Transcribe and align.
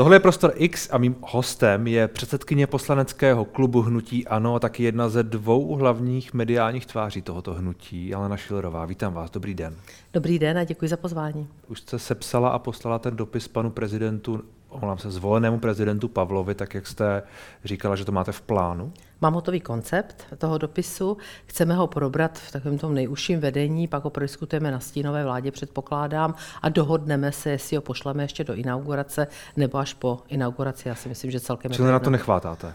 Tohle 0.00 0.16
je 0.16 0.20
Prostor 0.20 0.52
X 0.54 0.88
a 0.92 0.98
mým 0.98 1.16
hostem 1.22 1.86
je 1.86 2.08
předsedkyně 2.08 2.66
poslaneckého 2.66 3.44
klubu 3.44 3.82
Hnutí 3.82 4.26
Ano 4.26 4.54
a 4.54 4.58
taky 4.58 4.82
jedna 4.82 5.08
ze 5.08 5.22
dvou 5.22 5.76
hlavních 5.76 6.34
mediálních 6.34 6.86
tváří 6.86 7.22
tohoto 7.22 7.54
hnutí, 7.54 8.14
Alena 8.14 8.36
Šilerová. 8.36 8.86
Vítám 8.86 9.12
vás, 9.14 9.30
dobrý 9.30 9.54
den. 9.54 9.76
Dobrý 10.12 10.38
den 10.38 10.58
a 10.58 10.64
děkuji 10.64 10.88
za 10.88 10.96
pozvání. 10.96 11.48
Už 11.68 11.80
jste 11.80 11.98
sepsala 11.98 12.48
a 12.48 12.58
poslala 12.58 12.98
ten 12.98 13.16
dopis 13.16 13.48
panu 13.48 13.70
prezidentu 13.70 14.42
omlouvám 14.70 14.98
se, 14.98 15.10
zvolenému 15.10 15.58
prezidentu 15.58 16.08
Pavlovi, 16.08 16.54
tak 16.54 16.74
jak 16.74 16.86
jste 16.86 17.22
říkala, 17.64 17.96
že 17.96 18.04
to 18.04 18.12
máte 18.12 18.32
v 18.32 18.40
plánu? 18.40 18.92
Mám 19.20 19.34
hotový 19.34 19.60
koncept 19.60 20.26
toho 20.38 20.58
dopisu, 20.58 21.16
chceme 21.46 21.74
ho 21.74 21.86
probrat 21.86 22.38
v 22.38 22.52
takovém 22.52 22.78
tom 22.78 22.94
nejužším 22.94 23.40
vedení, 23.40 23.88
pak 23.88 24.04
ho 24.04 24.10
prodiskutujeme 24.10 24.70
na 24.70 24.80
stínové 24.80 25.24
vládě, 25.24 25.50
předpokládám, 25.50 26.34
a 26.62 26.68
dohodneme 26.68 27.32
se, 27.32 27.50
jestli 27.50 27.76
ho 27.76 27.82
pošleme 27.82 28.24
ještě 28.24 28.44
do 28.44 28.54
inaugurace, 28.54 29.26
nebo 29.56 29.78
až 29.78 29.94
po 29.94 30.18
inauguraci. 30.28 30.88
Já 30.88 30.94
si 30.94 31.08
myslím, 31.08 31.30
že 31.30 31.40
celkem... 31.40 31.72
Čili 31.72 31.90
na 31.90 31.98
to 31.98 32.10
nechvátáte? 32.10 32.72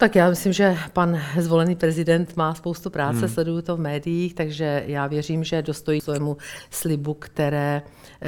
Tak 0.00 0.16
já 0.16 0.30
myslím, 0.30 0.52
že 0.52 0.76
pan 0.92 1.20
zvolený 1.38 1.76
prezident 1.76 2.36
má 2.36 2.54
spoustu 2.54 2.90
práce, 2.90 3.18
hmm. 3.18 3.28
sleduju 3.28 3.62
to 3.62 3.76
v 3.76 3.80
médiích, 3.80 4.34
takže 4.34 4.84
já 4.86 5.06
věřím, 5.06 5.44
že 5.44 5.62
dostojí 5.62 6.00
svému 6.00 6.36
slibu, 6.70 7.14
které, 7.14 7.82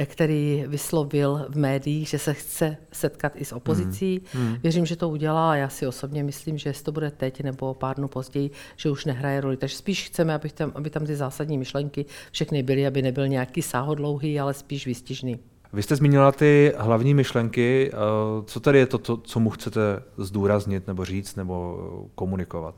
který 0.05 0.65
vyslovil 0.67 1.45
v 1.49 1.57
médiích, 1.57 2.07
že 2.07 2.19
se 2.19 2.33
chce 2.33 2.77
setkat 2.91 3.33
i 3.35 3.45
s 3.45 3.51
opozicí. 3.51 4.21
Hmm. 4.33 4.47
Hmm. 4.47 4.57
Věřím, 4.63 4.85
že 4.85 4.95
to 4.95 5.09
udělá 5.09 5.51
a 5.51 5.55
já 5.55 5.69
si 5.69 5.87
osobně 5.87 6.23
myslím, 6.23 6.57
že 6.57 6.69
jestli 6.69 6.83
to 6.83 6.91
bude 6.91 7.11
teď 7.11 7.43
nebo 7.43 7.73
pár 7.73 7.95
dnů 7.95 8.07
později, 8.07 8.49
že 8.77 8.89
už 8.89 9.05
nehraje 9.05 9.41
roli. 9.41 9.57
Takže 9.57 9.77
spíš 9.77 10.07
chceme, 10.07 10.33
aby 10.33 10.49
tam, 10.49 10.71
aby 10.75 10.89
tam 10.89 11.05
ty 11.05 11.15
zásadní 11.15 11.57
myšlenky 11.57 12.05
všechny 12.31 12.63
byly, 12.63 12.87
aby 12.87 13.01
nebyl 13.01 13.27
nějaký 13.27 13.61
sáhodlouhý, 13.61 14.39
ale 14.39 14.53
spíš 14.53 14.87
výstižný. 14.87 15.39
Vy 15.73 15.83
jste 15.83 15.95
zmínila 15.95 16.31
ty 16.31 16.73
hlavní 16.77 17.13
myšlenky. 17.13 17.91
Eh, 17.93 17.97
co 18.45 18.59
tady 18.59 18.79
je 18.79 18.85
to, 18.85 19.17
co 19.17 19.39
mu 19.39 19.49
chcete 19.49 20.03
zdůraznit 20.17 20.87
nebo 20.87 21.05
říct 21.05 21.35
nebo 21.35 21.77
komunikovat? 22.15 22.75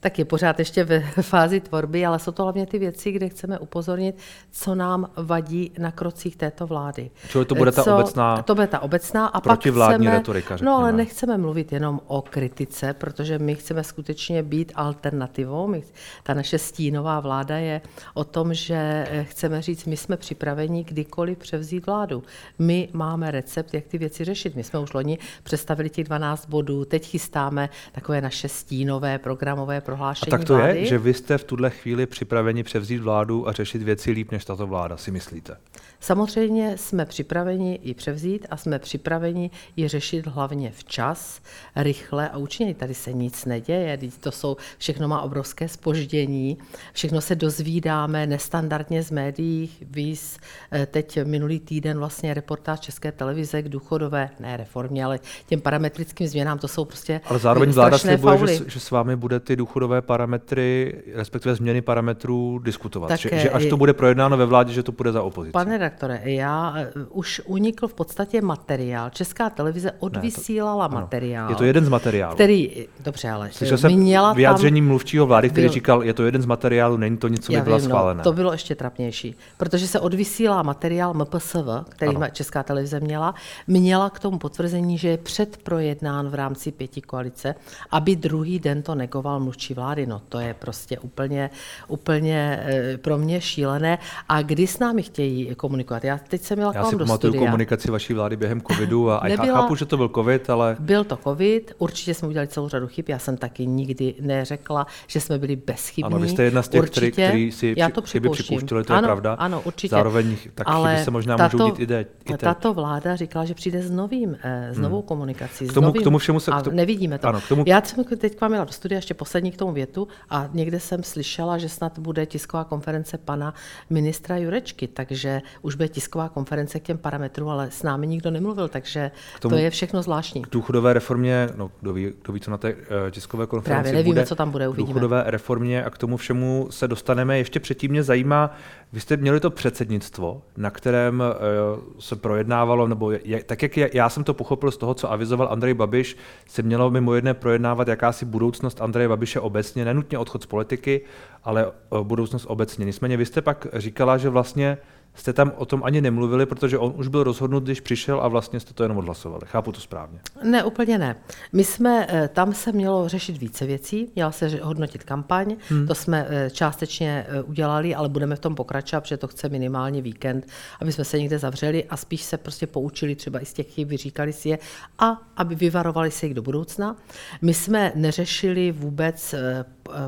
Tak 0.00 0.18
je 0.18 0.24
pořád 0.24 0.58
ještě 0.58 0.84
ve 0.84 1.00
fázi 1.22 1.60
tvorby, 1.60 2.06
ale 2.06 2.18
jsou 2.18 2.32
to 2.32 2.42
hlavně 2.42 2.66
ty 2.66 2.78
věci, 2.78 3.12
kde 3.12 3.28
chceme 3.28 3.58
upozornit, 3.58 4.18
co 4.52 4.74
nám 4.74 5.10
vadí 5.16 5.72
na 5.78 5.90
krocích 5.90 6.36
této 6.36 6.66
vlády. 6.66 7.10
Čili 7.28 7.44
to 7.44 7.54
bude 7.54 7.72
ta 7.72 7.84
co, 7.84 7.94
obecná, 7.94 8.42
to 8.42 8.54
bude 8.54 8.66
ta 8.66 8.80
obecná 8.80 9.26
a 9.26 9.40
pak 9.40 9.60
chceme, 9.60 10.10
retorika, 10.10 10.56
řekněme. 10.56 10.70
No 10.70 10.78
ale 10.78 10.92
nechceme 10.92 11.38
mluvit 11.38 11.72
jenom 11.72 12.00
o 12.06 12.22
kritice, 12.22 12.94
protože 12.94 13.38
my 13.38 13.54
chceme 13.54 13.84
skutečně 13.84 14.42
být 14.42 14.72
alternativou. 14.74 15.66
My, 15.66 15.82
ta 16.22 16.34
naše 16.34 16.58
stínová 16.58 17.20
vláda 17.20 17.56
je 17.56 17.80
o 18.14 18.24
tom, 18.24 18.54
že 18.54 19.06
chceme 19.22 19.62
říct, 19.62 19.84
my 19.84 19.96
jsme 19.96 20.16
připraveni 20.16 20.84
kdykoliv 20.84 21.38
převzít 21.38 21.86
vládu. 21.86 22.22
My 22.58 22.88
máme 22.92 23.30
recept, 23.30 23.74
jak 23.74 23.84
ty 23.84 23.98
věci 23.98 24.24
řešit. 24.24 24.56
My 24.56 24.64
jsme 24.64 24.78
už 24.78 24.92
loni 24.92 25.18
představili 25.42 25.90
těch 25.90 26.04
12 26.04 26.46
bodů, 26.46 26.84
teď 26.84 27.06
chystáme 27.06 27.68
takové 27.92 28.20
naše 28.20 28.48
stínové 28.48 29.18
programové 29.18 29.80
prohlášení 29.86 30.32
A 30.32 30.38
tak 30.38 30.46
to 30.46 30.56
vlády. 30.56 30.78
je, 30.78 30.86
že 30.86 30.98
vy 30.98 31.14
jste 31.14 31.38
v 31.38 31.44
tuhle 31.44 31.70
chvíli 31.70 32.06
připraveni 32.06 32.62
převzít 32.62 32.98
vládu 32.98 33.48
a 33.48 33.52
řešit 33.52 33.82
věci 33.82 34.10
líp 34.10 34.32
než 34.32 34.44
tato 34.44 34.66
vláda, 34.66 34.96
si 34.96 35.10
myslíte? 35.10 35.56
Samozřejmě 36.00 36.76
jsme 36.78 37.06
připraveni 37.06 37.78
ji 37.82 37.94
převzít 37.94 38.46
a 38.50 38.56
jsme 38.56 38.78
připraveni 38.78 39.50
ji 39.76 39.88
řešit 39.88 40.26
hlavně 40.26 40.70
včas, 40.70 41.40
rychle 41.76 42.28
a 42.28 42.36
účinně. 42.36 42.74
Tady 42.74 42.94
se 42.94 43.12
nic 43.12 43.44
neděje, 43.44 43.98
to 44.20 44.32
jsou, 44.32 44.56
všechno 44.78 45.08
má 45.08 45.22
obrovské 45.22 45.68
spoždění, 45.68 46.58
všechno 46.92 47.20
se 47.20 47.34
dozvídáme 47.34 48.26
nestandardně 48.26 49.02
z 49.02 49.10
médií. 49.10 49.70
Víz 49.80 50.38
eh, 50.72 50.86
teď 50.86 51.18
minulý 51.24 51.60
týden 51.60 51.98
vlastně 51.98 52.34
reportáž 52.34 52.80
České 52.80 53.12
televize 53.12 53.62
k 53.62 53.68
důchodové, 53.68 54.30
ne 54.40 54.56
reformě, 54.56 55.04
ale 55.04 55.20
těm 55.46 55.60
parametrickým 55.60 56.28
změnám, 56.28 56.58
to 56.58 56.68
jsou 56.68 56.84
prostě 56.84 57.20
Ale 57.24 57.38
zároveň 57.38 57.70
vláda 57.70 57.98
slibuje, 57.98 58.58
že, 58.58 58.64
že 58.66 58.80
s 58.80 58.90
vámi 58.90 59.16
bude 59.16 59.40
ty 59.40 59.56
důchodové 59.76 60.02
parametry, 60.02 60.94
respektive 61.14 61.54
změny 61.54 61.82
parametrů 61.82 62.58
diskutovat. 62.58 63.08
Tak, 63.08 63.20
že, 63.20 63.30
že 63.32 63.50
až 63.50 63.66
to 63.66 63.76
bude 63.76 63.92
projednáno 63.92 64.36
ve 64.36 64.46
vládě, 64.46 64.72
že 64.72 64.82
to 64.82 64.92
bude 64.92 65.12
za 65.12 65.22
opozici. 65.22 65.52
Pane 65.52 65.78
redaktore, 65.78 66.20
já 66.24 66.74
uh, 66.96 67.02
už 67.10 67.42
unikl 67.44 67.88
v 67.88 67.94
podstatě 67.94 68.42
materiál. 68.42 69.10
Česká 69.10 69.50
televize 69.50 69.92
odvysílala 69.98 70.88
ne, 70.88 70.94
to, 70.94 71.00
materiál. 71.00 71.50
Je 71.50 71.56
to 71.56 71.64
jeden 71.64 71.84
z 71.84 71.88
materiálů. 71.88 72.34
Který, 72.34 72.86
dobře, 73.00 73.30
ale 73.30 73.52
Slyšel 73.52 73.78
jsem 73.78 73.92
měla 73.92 74.32
vyjádření 74.32 74.80
tam, 74.80 74.88
mluvčího 74.88 75.26
vlády, 75.26 75.50
který 75.50 75.66
byl, 75.66 75.72
říkal, 75.72 76.02
je 76.02 76.14
to 76.14 76.24
jeden 76.24 76.42
z 76.42 76.46
materiálů, 76.46 76.96
není 76.96 77.16
to 77.16 77.28
něco, 77.28 77.52
by 77.52 77.60
bylo 77.60 77.80
schválené. 77.80 78.18
No, 78.18 78.24
to 78.24 78.32
bylo 78.32 78.52
ještě 78.52 78.74
trapnější, 78.74 79.36
protože 79.56 79.86
se 79.86 80.00
odvysílá 80.00 80.62
materiál 80.62 81.14
MPSV, 81.14 81.68
který 81.88 82.16
ano. 82.16 82.26
Česká 82.32 82.62
televize 82.62 83.00
měla, 83.00 83.34
měla 83.66 84.10
k 84.10 84.18
tomu 84.18 84.38
potvrzení, 84.38 84.98
že 84.98 85.08
je 85.08 85.18
předprojednán 85.18 86.28
v 86.28 86.34
rámci 86.34 86.72
pěti 86.72 87.00
koalice, 87.00 87.54
aby 87.90 88.16
druhý 88.16 88.58
den 88.58 88.82
to 88.82 88.94
negoval 88.94 89.40
mluvčí 89.40 89.65
vlády. 89.74 90.06
No 90.06 90.22
to 90.28 90.40
je 90.40 90.54
prostě 90.54 90.98
úplně, 90.98 91.50
úplně 91.88 92.64
eh, 92.66 92.98
pro 92.98 93.18
mě 93.18 93.40
šílené. 93.40 93.98
A 94.28 94.42
kdy 94.42 94.66
s 94.66 94.78
námi 94.78 95.02
chtějí 95.02 95.54
komunikovat? 95.54 96.04
Já 96.04 96.18
teď 96.18 96.42
jsem 96.42 96.58
měla 96.58 96.72
Já 96.74 96.84
si 96.84 96.96
pamatuju 96.96 97.34
komunikaci 97.34 97.90
vaší 97.90 98.12
vlády 98.12 98.36
během 98.36 98.60
covidu 98.60 99.10
a 99.10 99.20
Nebyla, 99.28 99.60
chápu, 99.60 99.74
že 99.74 99.86
to 99.86 99.96
byl 99.96 100.08
covid, 100.08 100.50
ale... 100.50 100.76
Byl 100.78 101.04
to 101.04 101.16
covid, 101.16 101.72
určitě 101.78 102.14
jsme 102.14 102.28
udělali 102.28 102.48
celou 102.48 102.68
řadu 102.68 102.86
chyb. 102.86 103.04
Já 103.08 103.18
jsem 103.18 103.36
taky 103.36 103.66
nikdy 103.66 104.14
neřekla, 104.20 104.86
že 105.06 105.20
jsme 105.20 105.38
byli 105.38 105.56
bezchybní. 105.56 106.04
Ano, 106.04 106.18
vy 106.18 106.28
jste 106.28 106.42
jedna 106.42 106.62
z 106.62 106.68
těch, 106.68 106.82
určitě, 106.82 107.10
který, 107.10 107.28
který 107.28 107.52
si 107.52 107.74
já 107.76 107.88
to 107.90 108.02
chyby 108.02 108.28
připouštěli, 108.28 108.84
to 108.84 108.92
je 108.92 108.98
ano, 108.98 109.08
pravda. 109.08 109.32
Ano, 109.32 109.62
určitě. 109.64 109.90
Zároveň 109.90 110.36
tak 110.54 110.68
ale 110.70 110.92
chyby 110.92 111.04
se 111.04 111.10
možná 111.10 111.36
tato, 111.36 111.56
můžou 111.56 111.70
dít 111.70 111.82
i, 111.82 111.86
de, 111.86 112.00
i 112.00 112.32
teď. 112.32 112.40
Tato 112.40 112.74
vláda 112.74 113.16
říkala, 113.16 113.44
že 113.44 113.54
přijde 113.54 113.82
s 113.82 113.90
novým, 113.90 114.36
eh, 114.42 114.74
s 114.74 114.78
novou 114.78 114.96
hmm. 114.96 115.06
komunikací. 115.06 115.66
K 115.66 115.72
tomu, 115.72 115.86
novým, 115.86 116.02
k 116.02 116.04
tomu 116.04 116.18
všemu 116.18 116.40
se... 116.40 116.50
A 116.50 116.62
nevidíme 116.70 117.18
to. 117.18 117.28
Ano, 117.28 117.40
k 117.40 117.48
tomu... 117.48 117.64
Já 117.66 117.82
jsem 117.82 118.04
teď 118.04 118.36
k 118.36 118.40
vám 118.40 118.50
měla 118.50 118.64
do 118.64 118.72
studia 118.72 118.98
ještě 118.98 119.14
poslední 119.14 119.52
k 119.56 119.58
tomu 119.58 119.72
větu 119.72 120.08
a 120.30 120.48
někde 120.52 120.80
jsem 120.80 121.02
slyšela, 121.02 121.58
že 121.58 121.68
snad 121.68 121.98
bude 121.98 122.26
tisková 122.26 122.64
konference 122.64 123.18
pana 123.18 123.54
ministra 123.90 124.36
Jurečky, 124.36 124.88
takže 124.88 125.42
už 125.62 125.74
bude 125.74 125.88
tisková 125.88 126.28
konference 126.28 126.80
k 126.80 126.82
těm 126.82 126.98
parametrům, 126.98 127.48
ale 127.48 127.70
s 127.70 127.82
námi 127.82 128.06
nikdo 128.06 128.30
nemluvil, 128.30 128.68
takže 128.68 129.10
tomu, 129.40 129.54
to 129.54 129.58
je 129.58 129.70
všechno 129.70 130.02
zvláštní. 130.02 130.42
K 130.42 130.50
důchodové 130.50 130.92
reformě, 130.92 131.48
no 131.56 131.70
kdo 131.80 131.92
ví, 131.92 132.12
kdo 132.22 132.32
ví 132.32 132.40
co 132.40 132.50
na 132.50 132.56
té 132.56 132.74
uh, 132.74 132.80
tiskové 133.10 133.46
konferenci 133.46 133.82
Právě 133.82 133.92
nevíme, 133.92 134.14
bude, 134.14 134.26
co 134.26 134.34
tam 134.34 134.50
bude, 134.50 134.68
uvidíme. 134.68 134.86
důchodové 134.86 135.24
reformě 135.26 135.84
a 135.84 135.90
k 135.90 135.98
tomu 135.98 136.16
všemu 136.16 136.66
se 136.70 136.88
dostaneme. 136.88 137.38
Ještě 137.38 137.60
předtím 137.60 137.90
mě 137.90 138.02
zajímá, 138.02 138.50
vy 138.92 139.00
jste 139.00 139.16
měli 139.16 139.40
to 139.40 139.50
předsednictvo, 139.50 140.42
na 140.56 140.70
kterém 140.70 141.20
uh, 141.20 141.82
se 141.98 142.16
projednávalo, 142.16 142.88
nebo 142.88 143.10
je, 143.10 143.44
tak 143.44 143.62
jak 143.62 143.76
já 143.76 144.08
jsem 144.08 144.24
to 144.24 144.34
pochopil 144.34 144.70
z 144.70 144.76
toho, 144.76 144.94
co 144.94 145.12
avizoval 145.12 145.48
Andrej 145.50 145.74
Babiš, 145.74 146.16
se 146.46 146.62
mělo 146.62 146.90
mimo 146.90 147.14
jedné 147.14 147.34
projednávat 147.34 147.88
jakási 147.88 148.24
budoucnost 148.24 148.80
Andreje 148.80 149.08
Babiše 149.08 149.40
obecně, 149.46 149.84
nenutně 149.84 150.18
odchod 150.18 150.42
z 150.42 150.46
politiky, 150.46 151.00
ale 151.44 151.72
budoucnost 152.02 152.46
obecně. 152.48 152.84
Nicméně 152.84 153.16
vy 153.16 153.26
jste 153.26 153.42
pak 153.42 153.66
říkala, 153.72 154.18
že 154.18 154.28
vlastně 154.28 154.78
jste 155.16 155.32
tam 155.32 155.52
o 155.56 155.66
tom 155.66 155.84
ani 155.84 156.00
nemluvili, 156.00 156.46
protože 156.46 156.78
on 156.78 156.92
už 156.96 157.08
byl 157.08 157.22
rozhodnut, 157.22 157.62
když 157.62 157.80
přišel 157.80 158.20
a 158.20 158.28
vlastně 158.28 158.60
jste 158.60 158.74
to 158.74 158.82
jenom 158.82 158.98
odhlasovali. 158.98 159.42
Chápu 159.46 159.72
to 159.72 159.80
správně? 159.80 160.18
Ne, 160.42 160.64
úplně 160.64 160.98
ne. 160.98 161.16
My 161.52 161.64
jsme, 161.64 162.06
eh, 162.08 162.28
tam 162.28 162.54
se 162.54 162.72
mělo 162.72 163.08
řešit 163.08 163.36
více 163.38 163.66
věcí, 163.66 164.12
měla 164.14 164.32
se 164.32 164.48
hodnotit 164.62 165.04
kampaň, 165.04 165.56
hmm. 165.68 165.86
to 165.86 165.94
jsme 165.94 166.26
eh, 166.28 166.50
částečně 166.50 167.26
eh, 167.28 167.42
udělali, 167.42 167.94
ale 167.94 168.08
budeme 168.08 168.36
v 168.36 168.40
tom 168.40 168.54
pokračovat, 168.54 169.00
protože 169.00 169.16
to 169.16 169.28
chce 169.28 169.48
minimálně 169.48 170.02
víkend, 170.02 170.46
aby 170.80 170.92
jsme 170.92 171.04
se 171.04 171.18
někde 171.18 171.38
zavřeli 171.38 171.84
a 171.84 171.96
spíš 171.96 172.22
se 172.22 172.36
prostě 172.36 172.66
poučili 172.66 173.14
třeba 173.14 173.40
i 173.40 173.44
z 173.44 173.52
těch 173.52 173.66
chyb, 173.66 173.88
vyříkali 173.88 174.32
si 174.32 174.48
je 174.48 174.58
a 174.98 175.22
aby 175.36 175.54
vyvarovali 175.54 176.10
se 176.10 176.26
jich 176.26 176.34
do 176.34 176.42
budoucna. 176.42 176.96
My 177.42 177.54
jsme 177.54 177.92
neřešili 177.94 178.72
vůbec 178.72 179.34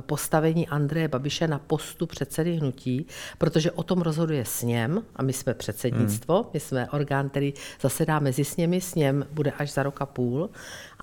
postavení 0.00 0.68
Andreje 0.68 1.08
Babiše 1.08 1.48
na 1.48 1.58
postu 1.58 2.06
předsedy 2.06 2.56
hnutí, 2.56 3.06
protože 3.38 3.70
o 3.70 3.82
tom 3.82 4.00
rozhoduje 4.00 4.44
sněm 4.44 5.02
a 5.16 5.22
my 5.22 5.32
jsme 5.32 5.54
předsednictvo, 5.54 6.34
hmm. 6.34 6.50
my 6.54 6.60
jsme 6.60 6.88
orgán, 6.90 7.28
který 7.28 7.54
zasedá 7.80 8.18
mezi 8.18 8.44
sněmi, 8.44 8.80
sněm 8.80 9.26
bude 9.32 9.50
až 9.50 9.72
za 9.72 9.82
rok 9.82 10.02
a 10.02 10.06
půl 10.06 10.50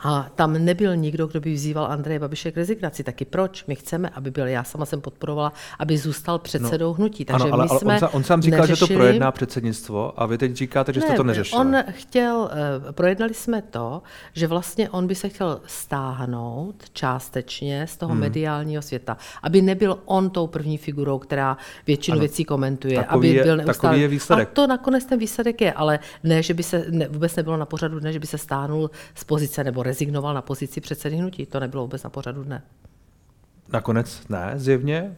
a 0.03 0.29
tam 0.35 0.65
nebyl 0.65 0.95
nikdo, 0.95 1.27
kdo 1.27 1.39
by 1.39 1.53
vzýval 1.53 1.85
Andreje 1.91 2.19
Babiše 2.19 2.51
k 2.51 2.57
rezignaci. 2.57 3.03
Taky 3.03 3.25
proč? 3.25 3.65
My 3.65 3.75
chceme, 3.75 4.09
aby 4.09 4.31
byl, 4.31 4.47
já 4.47 4.63
sama 4.63 4.85
jsem 4.85 5.01
podporovala, 5.01 5.53
aby 5.79 5.97
zůstal 5.97 6.39
předsedou 6.39 6.87
no, 6.87 6.93
hnutí. 6.93 7.25
Takže 7.25 7.43
ano, 7.43 7.53
ale, 7.53 7.63
my 7.63 7.79
jsme 7.79 7.93
ale 7.93 8.01
on, 8.01 8.09
on 8.13 8.23
sám 8.23 8.41
říkal, 8.41 8.59
neřešili... 8.61 8.87
že 8.87 8.93
to 8.93 8.99
projedná 8.99 9.31
předsednictvo 9.31 10.21
a 10.21 10.25
vy 10.25 10.37
teď 10.37 10.55
říkáte, 10.55 10.93
že 10.93 10.99
ne, 10.99 11.05
jste 11.05 11.15
to 11.15 11.23
neřešili. 11.23 11.61
On 11.61 11.75
chtěl, 11.89 12.49
eh, 12.51 12.93
projednali 12.93 13.33
jsme 13.33 13.61
to, 13.61 14.01
že 14.33 14.47
vlastně 14.47 14.89
on 14.89 15.07
by 15.07 15.15
se 15.15 15.29
chtěl 15.29 15.61
stáhnout 15.65 16.75
částečně 16.93 17.87
z 17.87 17.97
toho 17.97 18.11
hmm. 18.11 18.21
mediálního 18.21 18.64
světa, 18.81 19.17
aby 19.43 19.61
nebyl 19.61 19.99
on 20.05 20.29
tou 20.29 20.47
první 20.47 20.77
figurou, 20.77 21.19
která 21.19 21.57
většinu 21.87 22.15
ano, 22.15 22.19
věcí 22.19 22.45
komentuje, 22.45 22.95
takový 22.95 23.27
aby 23.27 23.37
je, 23.37 23.43
byl 23.43 23.57
neustále. 23.57 23.75
Takový 23.75 24.01
je 24.01 24.07
výsledek. 24.07 24.47
A 24.47 24.51
to 24.53 24.67
nakonec 24.67 25.05
ten 25.05 25.19
výsledek 25.19 25.61
je, 25.61 25.73
ale 25.73 25.99
ne, 26.23 26.43
že 26.43 26.53
by 26.53 26.63
se 26.63 26.85
ne, 26.89 27.07
vůbec 27.07 27.35
nebylo 27.35 27.57
na 27.57 27.65
pořadu 27.65 27.99
dne, 27.99 28.13
že 28.13 28.19
by 28.19 28.27
se 28.27 28.37
stáhnul 28.37 28.91
z 29.15 29.23
pozice 29.23 29.63
nebo 29.63 29.83
rezignoval 29.83 30.33
na 30.33 30.41
pozici 30.41 30.81
předsedy 30.81 31.15
hnutí. 31.15 31.45
To 31.45 31.59
nebylo 31.59 31.83
vůbec 31.83 32.03
na 32.03 32.09
pořadu 32.09 32.43
dne. 32.43 32.63
Nakonec 33.73 34.21
ne, 34.29 34.53
zjevně. 34.55 35.17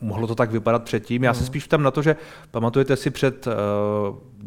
Mohlo 0.00 0.26
to 0.26 0.34
tak 0.34 0.50
vypadat 0.50 0.82
předtím. 0.84 1.24
Já 1.24 1.34
se 1.34 1.40
mhm. 1.40 1.46
spíš 1.46 1.68
tam 1.68 1.82
na 1.82 1.90
to, 1.90 2.02
že 2.02 2.16
pamatujete 2.50 2.96
si 2.96 3.10
před 3.10 3.46
uh, 3.46 3.52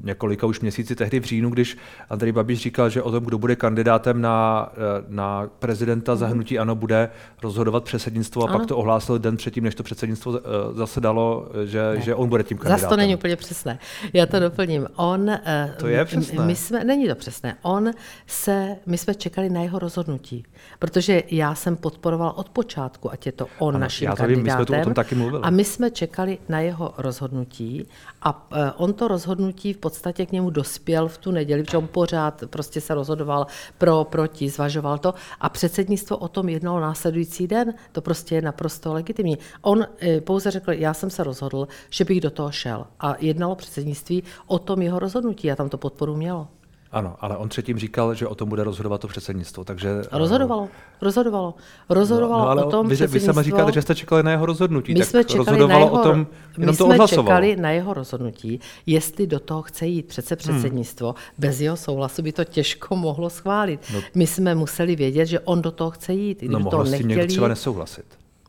několika 0.03 0.47
už 0.47 0.59
měsíci 0.59 0.95
tehdy 0.95 1.19
v 1.19 1.23
říjnu, 1.23 1.49
když 1.49 1.77
Andrej 2.09 2.31
Babiš 2.31 2.59
říkal, 2.59 2.89
že 2.89 3.01
o 3.01 3.11
tom, 3.11 3.25
kdo 3.25 3.37
bude 3.37 3.55
kandidátem 3.55 4.21
na, 4.21 4.69
eh, 4.73 5.03
na 5.07 5.49
prezidenta 5.59 6.11
mm. 6.11 6.17
zahnutí 6.17 6.59
ANO, 6.59 6.75
bude 6.75 7.09
rozhodovat 7.43 7.83
předsednictvo 7.83 8.43
a 8.43 8.49
ano. 8.49 8.59
pak 8.59 8.67
to 8.67 8.77
ohlásil 8.77 9.19
den 9.19 9.37
předtím, 9.37 9.63
než 9.63 9.75
to 9.75 9.83
předsednictvo 9.83 10.31
uh, 10.31 10.37
zasedalo, 10.73 11.47
že, 11.65 11.95
že 11.97 12.15
on 12.15 12.29
bude 12.29 12.43
tím 12.43 12.57
kandidátem. 12.57 12.81
Zase 12.81 12.89
to 12.89 12.97
není 12.97 13.15
úplně 13.15 13.35
přesné. 13.35 13.79
Já 14.13 14.25
to 14.25 14.39
doplním. 14.39 14.87
On, 14.95 15.31
to 15.77 15.87
je 15.87 16.05
přesné. 16.05 16.45
My 16.45 16.55
jsme, 16.55 16.83
není 16.83 17.07
to 17.07 17.15
přesné. 17.15 17.57
On 17.61 17.91
se, 18.27 18.75
my 18.85 18.97
jsme 18.97 19.15
čekali 19.15 19.49
na 19.49 19.61
jeho 19.61 19.79
rozhodnutí, 19.79 20.43
protože 20.79 21.23
já 21.31 21.55
jsem 21.55 21.75
podporoval 21.75 22.33
od 22.35 22.49
počátku, 22.49 23.11
ať 23.11 23.25
je 23.25 23.31
to 23.31 23.47
on 23.59 23.75
ano, 23.75 23.79
naším 23.79 24.05
já 24.05 24.11
to 24.11 24.17
kandidátem. 24.17 24.43
Vím, 24.43 24.43
my 24.43 24.51
jsme 24.51 24.65
tu 24.65 24.81
o 24.81 24.83
tom 24.83 24.93
taky 24.93 25.15
mluvili. 25.15 25.43
A 25.43 25.49
my 25.49 25.63
jsme 25.63 25.91
čekali 25.91 26.37
na 26.49 26.59
jeho 26.59 26.93
rozhodnutí 26.97 27.87
a 28.21 28.47
on 28.77 28.93
to 28.93 29.07
rozhodnutí 29.07 29.73
v 29.73 29.77
podstatě 29.89 30.25
k 30.25 30.31
němu 30.31 30.49
dospěl 30.49 31.07
v 31.07 31.17
tu 31.17 31.31
neděli, 31.31 31.63
protože 31.63 31.77
on 31.77 31.87
pořád 31.87 32.43
prostě 32.49 32.81
se 32.81 32.93
rozhodoval 32.93 33.47
pro, 33.77 34.03
proti, 34.03 34.49
zvažoval 34.49 34.97
to 34.97 35.13
a 35.39 35.49
předsednictvo 35.49 36.17
o 36.17 36.27
tom 36.27 36.49
jednalo 36.49 36.79
následující 36.79 37.47
den. 37.47 37.73
To 37.91 38.01
prostě 38.01 38.35
je 38.35 38.41
naprosto 38.41 38.93
legitimní. 38.93 39.37
On 39.61 39.85
e, 40.01 40.21
pouze 40.21 40.51
řekl, 40.51 40.71
já 40.71 40.93
jsem 40.93 41.09
se 41.09 41.23
rozhodl, 41.23 41.67
že 41.89 42.05
bych 42.05 42.21
do 42.21 42.31
toho 42.31 42.51
šel 42.51 42.85
a 42.99 43.15
jednalo 43.19 43.55
předsednictví 43.55 44.23
o 44.47 44.59
tom 44.59 44.81
jeho 44.81 44.99
rozhodnutí 44.99 45.51
a 45.51 45.55
tam 45.55 45.69
to 45.69 45.77
podporu 45.77 46.15
mělo. 46.15 46.56
Ano, 46.91 47.15
ale 47.19 47.37
on 47.37 47.49
předtím 47.49 47.79
říkal, 47.79 48.13
že 48.13 48.27
o 48.27 48.35
tom 48.35 48.49
bude 48.49 48.63
rozhodovat 48.63 49.01
to 49.01 49.07
předsednictvo, 49.07 49.63
takže... 49.63 50.01
Rozhodovalo, 50.11 50.69
rozhodovalo. 51.01 51.53
Rozhodovalo 51.89 52.41
no, 52.41 52.45
no, 52.45 52.51
ale 52.51 52.63
o 52.63 52.69
tom 52.69 52.87
vy, 52.87 53.07
vy 53.07 53.19
sama 53.19 53.41
říkáte, 53.41 53.71
že 53.71 53.81
jste 53.81 53.95
čekali 53.95 54.23
na 54.23 54.31
jeho 54.31 54.45
rozhodnutí, 54.45 54.93
my 54.93 54.99
tak 54.99 55.07
jsme 55.07 55.23
čekali 55.23 55.37
rozhodovalo 55.37 55.79
na 55.79 55.85
jeho, 55.85 56.01
o 56.01 56.03
tom, 56.03 56.27
jenom 56.57 56.73
my 56.73 56.77
to 56.77 56.85
jsme 56.85 56.93
odhlasovalo. 56.93 57.27
čekali 57.27 57.55
na 57.55 57.71
jeho 57.71 57.93
rozhodnutí, 57.93 58.59
jestli 58.85 59.27
do 59.27 59.39
toho 59.39 59.61
chce 59.61 59.85
jít 59.87 60.07
přece 60.07 60.35
hmm. 60.35 60.37
předsednictvo. 60.37 61.07
Hmm. 61.07 61.15
Bez 61.37 61.61
jeho 61.61 61.77
souhlasu 61.77 62.21
by 62.21 62.31
to 62.31 62.43
těžko 62.43 62.95
mohlo 62.95 63.29
schválit. 63.29 63.79
No, 63.93 64.01
my 64.15 64.27
jsme 64.27 64.55
museli 64.55 64.95
vědět, 64.95 65.25
že 65.25 65.39
on 65.39 65.61
do 65.61 65.71
toho 65.71 65.91
chce 65.91 66.13
jít. 66.13 66.43
no, 66.47 66.59
mohl 66.59 66.85
s 66.85 66.97
tím 66.97 67.07
někdo 67.07 67.27
třeba 67.27 67.47
nesouhlasit. 67.47 68.05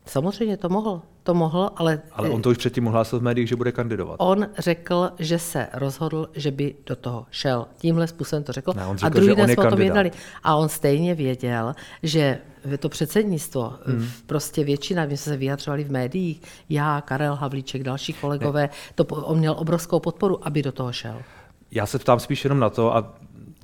Samozřejmě 0.09 0.57
to 0.57 0.69
mohl, 0.69 1.03
to 1.23 1.35
mohl, 1.35 1.71
ale... 1.77 2.01
Ale 2.13 2.31
on 2.31 2.43
to 2.43 2.51
už 2.51 2.57
předtím 2.57 2.87
ohlásil 2.87 3.19
v 3.19 3.23
médiích, 3.23 3.49
že 3.49 3.57
bude 3.57 3.73
kandidovat. 3.73 4.17
On 4.19 4.47
řekl, 4.59 5.11
že 5.19 5.39
se 5.39 5.69
rozhodl, 5.73 6.29
že 6.35 6.51
by 6.51 6.75
do 6.87 6.97
toho 6.97 7.27
šel. 7.31 7.67
Tímhle 7.79 8.07
způsobem 8.07 8.45
to 8.45 8.53
řekl. 8.53 8.73
Ne, 8.77 8.87
on 8.87 8.99
řekl, 8.99 9.07
a 9.07 9.09
druhý 9.09 9.37
den 9.37 9.49
jsme 9.49 9.67
o 9.67 9.71
tom 9.71 9.81
jednali. 9.81 10.11
A 10.43 10.57
on 10.57 10.69
stejně 10.69 11.15
věděl, 11.15 11.75
že 12.03 12.39
to 12.79 12.89
předsednictvo, 12.89 13.75
hmm. 13.87 14.09
prostě 14.27 14.65
většina, 14.65 15.07
my 15.07 15.17
jsme 15.17 15.33
se 15.33 15.37
vyjadřovali 15.37 15.85
v 15.85 15.91
médiích, 15.91 16.43
já, 16.69 17.01
Karel 17.01 17.35
Havlíček, 17.35 17.83
další 17.83 18.13
kolegové, 18.13 18.69
to, 18.95 19.05
on 19.05 19.39
měl 19.39 19.55
obrovskou 19.59 20.01
podporu, 20.01 20.47
aby 20.47 20.63
do 20.63 20.73
toho 20.73 20.93
šel. 20.93 21.23
Já 21.71 21.87
se 21.87 21.99
ptám 21.99 22.21
spíš 22.21 22.45
jenom 22.45 22.59
na 22.59 22.71
to, 22.71 22.97
a 22.97 23.15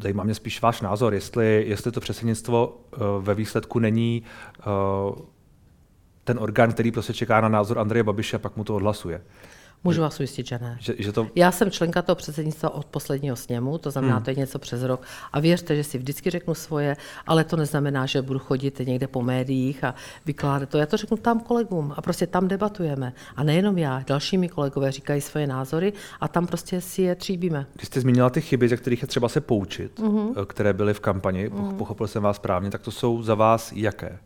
zajímá 0.00 0.24
mě 0.24 0.34
spíš 0.34 0.62
váš 0.62 0.80
názor, 0.80 1.14
jestli, 1.14 1.64
jestli 1.68 1.92
to 1.92 2.00
předsednictvo 2.00 2.66
uh, 2.66 3.24
ve 3.24 3.34
výsledku 3.34 3.78
není 3.78 4.22
uh, 5.12 5.14
ten 6.24 6.38
orgán, 6.38 6.72
který 6.72 6.92
prostě 6.92 7.12
čeká 7.12 7.40
na 7.40 7.48
názor 7.48 7.78
Andreje 7.78 8.02
Babiše 8.02 8.36
a 8.36 8.38
pak 8.38 8.56
mu 8.56 8.64
to 8.64 8.74
odhlasuje. 8.74 9.20
Můžu 9.86 10.00
vás 10.00 10.20
ujistit, 10.20 10.46
že 10.46 10.58
ne. 10.58 10.76
Že, 10.80 10.94
že 10.98 11.12
to... 11.12 11.26
Já 11.34 11.52
jsem 11.52 11.70
členka 11.70 12.02
toho 12.02 12.16
předsednictva 12.16 12.74
od 12.74 12.86
posledního 12.86 13.36
sněmu, 13.36 13.78
to 13.78 13.90
znamená, 13.90 14.14
hmm. 14.14 14.24
to 14.24 14.30
je 14.30 14.36
něco 14.36 14.58
přes 14.58 14.82
rok. 14.82 15.02
A 15.32 15.40
věřte, 15.40 15.76
že 15.76 15.84
si 15.84 15.98
vždycky 15.98 16.30
řeknu 16.30 16.54
svoje, 16.54 16.96
ale 17.26 17.44
to 17.44 17.56
neznamená, 17.56 18.06
že 18.06 18.22
budu 18.22 18.38
chodit 18.38 18.78
někde 18.78 19.06
po 19.06 19.22
médiích 19.22 19.84
a 19.84 19.94
vykládat 20.26 20.68
to. 20.68 20.78
Já 20.78 20.86
to 20.86 20.96
řeknu 20.96 21.16
tam 21.16 21.40
kolegům 21.40 21.94
a 21.96 22.02
prostě 22.02 22.26
tam 22.26 22.48
debatujeme. 22.48 23.12
A 23.36 23.44
nejenom 23.44 23.78
já, 23.78 24.04
dalšími 24.06 24.48
kolegové 24.48 24.92
říkají 24.92 25.20
svoje 25.20 25.46
názory 25.46 25.92
a 26.20 26.28
tam 26.28 26.46
prostě 26.46 26.80
si 26.80 27.02
je 27.02 27.14
tříbíme. 27.14 27.66
Když 27.74 27.86
jste 27.86 28.00
zmínila 28.00 28.30
ty 28.30 28.40
chyby, 28.40 28.68
ze 28.68 28.76
kterých 28.76 29.02
je 29.02 29.08
třeba 29.08 29.28
se 29.28 29.40
poučit, 29.40 29.98
hmm 29.98 30.34
které 30.46 30.72
byly 30.72 30.94
v 30.94 31.00
kampani, 31.00 31.48
hmm 31.48 31.76
pochopil 31.76 32.06
jsem 32.06 32.22
vás 32.22 32.36
správně, 32.36 32.70
tak 32.70 32.82
to 32.82 32.90
jsou 32.90 33.22
za 33.22 33.34
vás 33.34 33.72
jaké? 33.72 34.18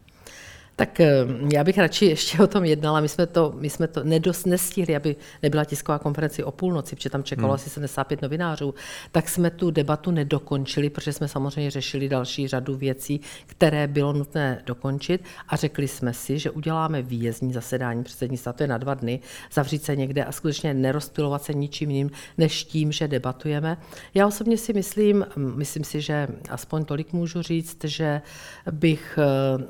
Tak 0.79 1.01
eh, 1.01 1.27
já 1.53 1.65
bych 1.65 1.79
radši 1.79 2.05
ještě 2.07 2.43
o 2.43 2.47
tom 2.47 2.65
jednala. 2.65 3.01
My 3.01 3.09
jsme 3.09 3.27
to, 3.27 3.55
my 3.59 3.71
jsme 3.71 3.89
to 3.89 4.05
nedost 4.05 4.47
nestihli, 4.47 4.97
aby 4.97 5.17
nebyla 5.43 5.65
tisková 5.65 5.99
konference 5.99 6.45
o 6.45 6.51
půlnoci, 6.51 6.97
protože 6.97 7.11
tam 7.11 7.23
čekalo 7.23 7.49
hmm. 7.49 7.55
asi 7.55 7.71
75 7.71 8.23
novinářů. 8.23 8.75
Tak 9.13 9.29
jsme 9.29 9.51
tu 9.51 9.71
debatu 9.71 10.11
nedokončili, 10.11 10.91
protože 10.91 11.13
jsme 11.13 11.29
samozřejmě 11.29 11.71
řešili 11.71 12.09
další 12.09 12.49
řadu 12.49 12.77
věcí, 12.77 13.21
které 13.47 13.87
bylo 13.87 14.13
nutné 14.13 14.63
dokončit 14.67 15.25
a 15.49 15.57
řekli 15.57 15.89
jsme 15.89 16.15
si, 16.15 16.39
že 16.39 16.51
uděláme 16.51 17.03
výjezdní 17.03 17.53
zasedání 17.53 18.05
předsednictva, 18.05 18.53
to 18.53 18.63
je 18.63 18.67
na 18.67 18.79
dva 18.79 18.95
dny, 18.95 19.21
zavřít 19.53 19.85
se 19.85 19.97
někde 19.97 20.25
a 20.25 20.33
skutečně 20.33 20.75
nerozpilovat 20.75 21.43
se 21.43 21.55
ničím 21.55 21.91
jiným, 21.91 22.11
než 22.39 22.65
tím, 22.65 22.93
že 22.93 23.09
debatujeme. 23.09 23.77
Já 24.15 24.27
osobně 24.27 24.57
si 24.57 24.73
myslím, 24.73 25.27
myslím 25.37 25.85
si, 25.85 26.01
že 26.01 26.29
aspoň 26.51 26.85
tolik 26.85 27.13
můžu 27.13 27.43
říct, 27.43 27.85
že 27.85 28.23
bych, 28.71 29.19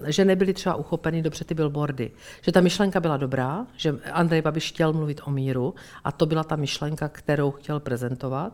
eh, 0.06 0.12
že 0.12 0.24
nebyli 0.24 0.52
třeba 0.52 0.74
uchopeni 0.74 0.97
uchopeny 0.98 1.22
dobře 1.22 1.44
ty 1.44 1.54
billboardy. 1.54 2.10
Že 2.42 2.52
ta 2.52 2.60
myšlenka 2.60 3.00
byla 3.00 3.16
dobrá, 3.16 3.66
že 3.76 3.94
Andrej 4.12 4.42
Babiš 4.42 4.68
chtěl 4.68 4.92
mluvit 4.92 5.20
o 5.24 5.30
míru 5.30 5.74
a 6.04 6.12
to 6.12 6.26
byla 6.26 6.44
ta 6.44 6.56
myšlenka, 6.56 7.08
kterou 7.08 7.50
chtěl 7.50 7.80
prezentovat. 7.80 8.52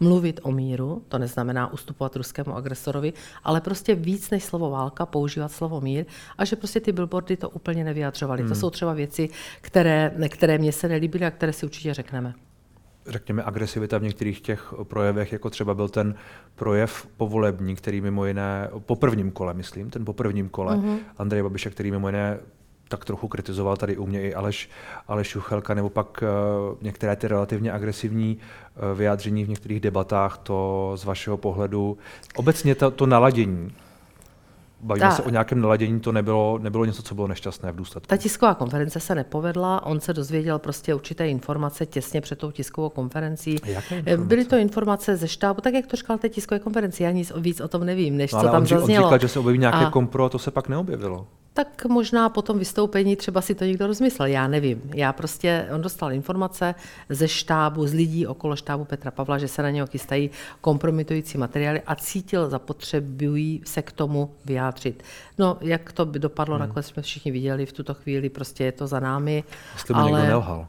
Mluvit 0.00 0.40
o 0.42 0.52
míru, 0.52 1.02
to 1.08 1.18
neznamená 1.18 1.72
ustupovat 1.72 2.16
ruskému 2.16 2.56
agresorovi, 2.56 3.12
ale 3.44 3.60
prostě 3.60 3.94
víc 3.94 4.30
než 4.30 4.44
slovo 4.44 4.70
válka 4.70 5.06
používat 5.06 5.52
slovo 5.52 5.80
mír 5.80 6.04
a 6.38 6.44
že 6.44 6.56
prostě 6.56 6.80
ty 6.80 6.92
billboardy 6.92 7.36
to 7.36 7.50
úplně 7.50 7.84
nevyjadřovaly. 7.84 8.42
Hmm. 8.42 8.48
To 8.48 8.54
jsou 8.54 8.70
třeba 8.70 8.92
věci, 8.92 9.28
které, 9.60 10.12
které 10.28 10.58
mě 10.58 10.72
se 10.72 10.88
nelíbily 10.88 11.24
a 11.24 11.30
které 11.30 11.52
si 11.52 11.66
určitě 11.66 11.94
řekneme 11.94 12.45
řekněme, 13.08 13.42
agresivita 13.42 13.98
v 13.98 14.02
některých 14.02 14.40
těch 14.40 14.74
projevech, 14.82 15.32
jako 15.32 15.50
třeba 15.50 15.74
byl 15.74 15.88
ten 15.88 16.14
projev 16.54 17.06
povolební, 17.16 17.76
který 17.76 18.00
mimo 18.00 18.26
jiné, 18.26 18.70
po 18.78 18.96
prvním 18.96 19.30
kole, 19.30 19.54
myslím, 19.54 19.90
ten 19.90 20.04
po 20.04 20.12
prvním 20.12 20.48
kole, 20.48 20.76
mm-hmm. 20.76 20.98
Andrej 21.18 21.42
Babiše, 21.42 21.70
který 21.70 21.90
mimo 21.90 22.08
jiné 22.08 22.38
tak 22.88 23.04
trochu 23.04 23.28
kritizoval 23.28 23.76
tady 23.76 23.96
u 23.96 24.06
mě 24.06 24.22
i 24.22 24.34
Aleš, 24.34 24.70
Aleš 25.08 25.34
Juchelka, 25.34 25.74
nebo 25.74 25.90
pak 25.90 26.22
uh, 26.22 26.82
některé 26.82 27.16
ty 27.16 27.28
relativně 27.28 27.72
agresivní 27.72 28.36
uh, 28.36 28.98
vyjádření 28.98 29.44
v 29.44 29.48
některých 29.48 29.80
debatách, 29.80 30.38
to 30.38 30.92
z 30.96 31.04
vašeho 31.04 31.36
pohledu, 31.36 31.98
obecně 32.36 32.74
to, 32.74 32.90
to 32.90 33.06
naladění 33.06 33.72
bavíme 34.80 35.06
ta, 35.06 35.14
se 35.14 35.22
o 35.22 35.30
nějakém 35.30 35.60
naladění, 35.60 36.00
to 36.00 36.12
nebylo, 36.12 36.58
nebylo 36.62 36.84
něco, 36.84 37.02
co 37.02 37.14
bylo 37.14 37.28
nešťastné 37.28 37.72
v 37.72 37.76
důsledku. 37.76 38.08
Ta 38.08 38.16
tisková 38.16 38.54
konference 38.54 39.00
se 39.00 39.14
nepovedla, 39.14 39.86
on 39.86 40.00
se 40.00 40.12
dozvěděl 40.12 40.58
prostě 40.58 40.94
určité 40.94 41.28
informace 41.28 41.86
těsně 41.86 42.20
před 42.20 42.38
tou 42.38 42.50
tiskovou 42.50 42.88
konferencí. 42.88 43.56
Jaké 43.64 44.16
Byly 44.16 44.44
to 44.44 44.56
informace 44.56 45.16
ze 45.16 45.28
štábu, 45.28 45.60
tak 45.60 45.74
jak 45.74 45.86
to 45.86 45.96
říkal 45.96 46.18
té 46.18 46.28
tiskové 46.28 46.58
konferenci, 46.58 47.02
já 47.02 47.10
nic 47.10 47.32
víc 47.36 47.60
o 47.60 47.68
tom 47.68 47.84
nevím, 47.84 48.16
než 48.16 48.32
no, 48.32 48.40
co 48.40 48.46
tam 48.46 48.62
on, 48.62 48.66
zaznělo. 48.66 49.04
On 49.04 49.08
říkal, 49.08 49.18
že 49.18 49.28
se 49.28 49.38
objeví 49.38 49.58
nějaké 49.58 49.86
a... 49.86 49.90
kompro 49.90 50.24
a 50.24 50.28
to 50.28 50.38
se 50.38 50.50
pak 50.50 50.68
neobjevilo 50.68 51.26
tak 51.56 51.84
možná 51.84 52.28
po 52.28 52.42
tom 52.42 52.58
vystoupení 52.58 53.16
třeba 53.16 53.40
si 53.40 53.54
to 53.54 53.64
někdo 53.64 53.86
rozmyslel, 53.86 54.28
já 54.28 54.48
nevím. 54.48 54.82
Já 54.94 55.12
prostě, 55.12 55.68
on 55.74 55.82
dostal 55.82 56.12
informace 56.12 56.74
ze 57.08 57.28
štábu, 57.28 57.86
z 57.86 57.92
lidí 57.92 58.26
okolo 58.26 58.56
štábu 58.56 58.84
Petra 58.84 59.10
Pavla, 59.10 59.38
že 59.38 59.48
se 59.48 59.62
na 59.62 59.70
něho 59.70 59.86
chystají 59.86 60.30
kompromitující 60.60 61.38
materiály 61.38 61.82
a 61.86 61.94
cítil 61.94 62.48
zapotřebují 62.48 63.62
se 63.64 63.82
k 63.82 63.92
tomu 63.92 64.30
vyjádřit. 64.44 65.02
No, 65.38 65.58
jak 65.60 65.92
to 65.92 66.06
by 66.06 66.18
dopadlo, 66.18 66.56
hmm. 66.56 66.68
nakonec 66.68 66.86
jsme 66.86 67.02
všichni 67.02 67.30
viděli, 67.30 67.66
v 67.66 67.72
tuto 67.72 67.94
chvíli 67.94 68.28
prostě 68.28 68.64
je 68.64 68.72
to 68.72 68.86
za 68.86 69.00
námi. 69.00 69.44
Jste 69.76 69.94
ale... 69.94 70.10
někdo 70.10 70.26
nelhal. 70.26 70.66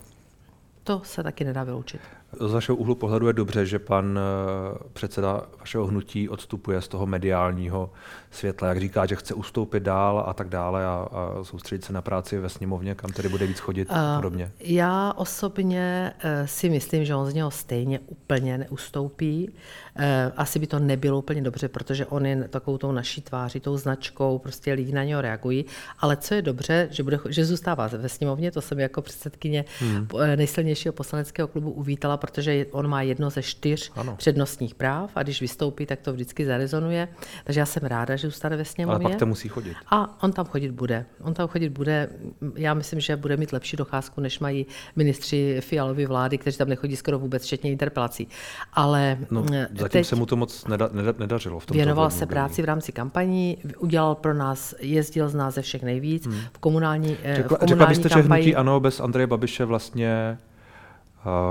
To 0.84 1.01
se 1.03 1.24
taky 1.24 1.44
nedá 1.44 1.63
vyloučit. 1.63 2.01
Z 2.39 2.53
vašeho 2.53 2.75
úhlu 2.75 2.96
pohledu 2.96 3.27
je 3.27 3.34
dobře, 3.34 3.65
že 3.65 3.79
pan 3.79 4.19
eh, 4.19 4.77
předseda 4.93 5.41
vašeho 5.60 5.88
hnutí 5.88 6.29
odstupuje 6.29 6.81
z 6.81 6.88
toho 6.88 7.05
mediálního 7.05 7.91
světla, 8.31 8.67
jak 8.67 8.79
říká, 8.79 9.05
že 9.05 9.15
chce 9.15 9.34
ustoupit 9.34 9.84
dál 9.84 10.24
a 10.27 10.34
tak 10.34 10.50
dále 10.50 10.86
a, 10.86 11.07
a 11.12 11.43
soustředit 11.43 11.86
se 11.86 11.93
na 11.93 12.01
práci 12.01 12.39
ve 12.39 12.50
sněmovně, 12.50 12.96
kam 12.96 13.12
tedy 13.12 13.29
bude 13.29 13.48
víc 13.48 13.60
chodit 13.60 13.88
a 13.91 14.15
podobně. 14.15 14.51
Já 14.60 15.13
osobně 15.15 16.13
eh, 16.19 16.48
si 16.48 16.69
myslím, 16.69 17.05
že 17.05 17.15
on 17.15 17.31
z 17.31 17.34
něho 17.34 17.51
stejně 17.51 18.00
úplně 18.00 18.57
neustoupí. 18.57 19.51
Eh, 19.98 20.32
asi 20.38 20.60
by 20.60 20.68
to 20.68 20.80
nebylo 20.80 21.20
úplně 21.20 21.42
dobře, 21.42 21.68
protože 21.68 22.06
on 22.06 22.25
je 22.25 22.48
takovou 22.48 22.77
tou 22.77 22.92
naší 22.92 23.22
tváří, 23.22 23.60
tou 23.60 23.77
značkou, 23.77 24.38
prostě 24.38 24.74
lidi 24.74 24.92
na 24.92 25.04
něho 25.04 25.22
reagují. 25.22 25.66
Ale 26.00 26.18
co 26.18 26.34
je 26.34 26.42
dobře, 26.42 26.88
že, 26.92 27.04
bude, 27.04 27.20
že 27.30 27.46
zůstává 27.46 27.88
ve 27.88 28.10
sněmovně, 28.10 28.51
to 28.51 28.62
jsem 28.62 28.80
jako 28.80 29.01
předsedkyně 29.01 29.66
hmm. 29.80 30.08
nejsilnějšího 30.36 30.94
poslaneckého 30.94 31.48
klubu 31.48 31.72
uvítala, 31.72 32.18
protože 32.18 32.66
on 32.72 32.88
má 32.88 33.01
jedno 33.01 33.30
ze 33.30 33.44
čtyř 33.44 33.92
ano. 33.96 34.16
přednostních 34.16 34.75
práv 34.75 35.12
a 35.16 35.24
když 35.24 35.42
vystoupí, 35.42 35.86
tak 35.86 36.00
to 36.01 36.13
vždycky 36.13 36.46
zarezonuje. 36.46 37.08
Takže 37.44 37.60
já 37.60 37.66
jsem 37.66 37.84
ráda, 37.84 38.16
že 38.16 38.27
zůstane 38.27 38.58
ve 38.58 38.66
sněmovně. 38.66 39.06
Ale 39.06 39.13
pak 39.13 39.20
to 39.20 39.25
musí 39.25 39.48
chodit. 39.48 39.77
A 39.88 40.24
on 40.24 40.32
tam 40.32 40.46
chodit 40.46 40.72
bude. 40.72 41.06
On 41.22 41.34
tam 41.34 41.48
chodit 41.48 41.70
bude. 41.70 42.10
Já 42.56 42.74
myslím, 42.74 43.00
že 43.00 43.16
bude 43.16 43.38
mít 43.38 43.54
lepší 43.54 43.77
docházku, 43.77 44.22
než 44.22 44.39
mají 44.39 44.66
ministři 44.96 45.62
Fialovy 45.62 46.06
vlády, 46.06 46.38
kteří 46.38 46.58
tam 46.58 46.70
nechodí 46.70 46.96
skoro 46.96 47.20
vůbec, 47.20 47.44
včetně 47.44 47.72
interpelací. 47.72 48.27
Ale 48.74 49.18
no, 49.32 49.46
zatím 49.88 50.00
teď 50.00 50.08
se 50.08 50.15
mu 50.15 50.25
to 50.25 50.36
moc 50.36 50.67
neda, 50.67 50.89
neda, 50.91 51.13
nedařilo. 51.20 51.60
V 51.60 51.65
tom 51.65 51.77
věnoval 51.77 52.10
se 52.10 52.25
práci 52.25 52.62
v 52.62 52.65
rámci 52.65 52.91
kampaní, 52.91 53.58
udělal 53.77 54.15
pro 54.15 54.34
nás, 54.34 54.75
jezdil 54.79 55.29
z 55.29 55.36
nás 55.36 55.53
ze 55.53 55.62
všech 55.62 55.84
nejvíc. 55.84 56.25
Hmm. 56.25 56.39
V 56.53 56.58
komunální, 56.58 57.17
řekla, 57.36 57.58
v 57.58 57.60
komunální 57.60 57.67
řekla 57.67 57.86
byste, 57.86 58.10
kampani... 58.10 58.44
že 58.44 58.50
hnutí 58.50 58.56
ano 58.56 58.79
bez 58.79 59.00
Andreje 59.00 59.27
Babiše 59.27 59.65
vlastně 59.65 60.38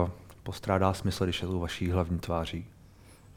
uh, 0.02 0.10
postrádá 0.42 0.92
smysl, 0.92 1.24
když 1.24 1.42
je 1.42 1.48
to 1.48 1.58
vaší 1.58 1.90
hlavní 1.90 2.18
tváří? 2.18 2.66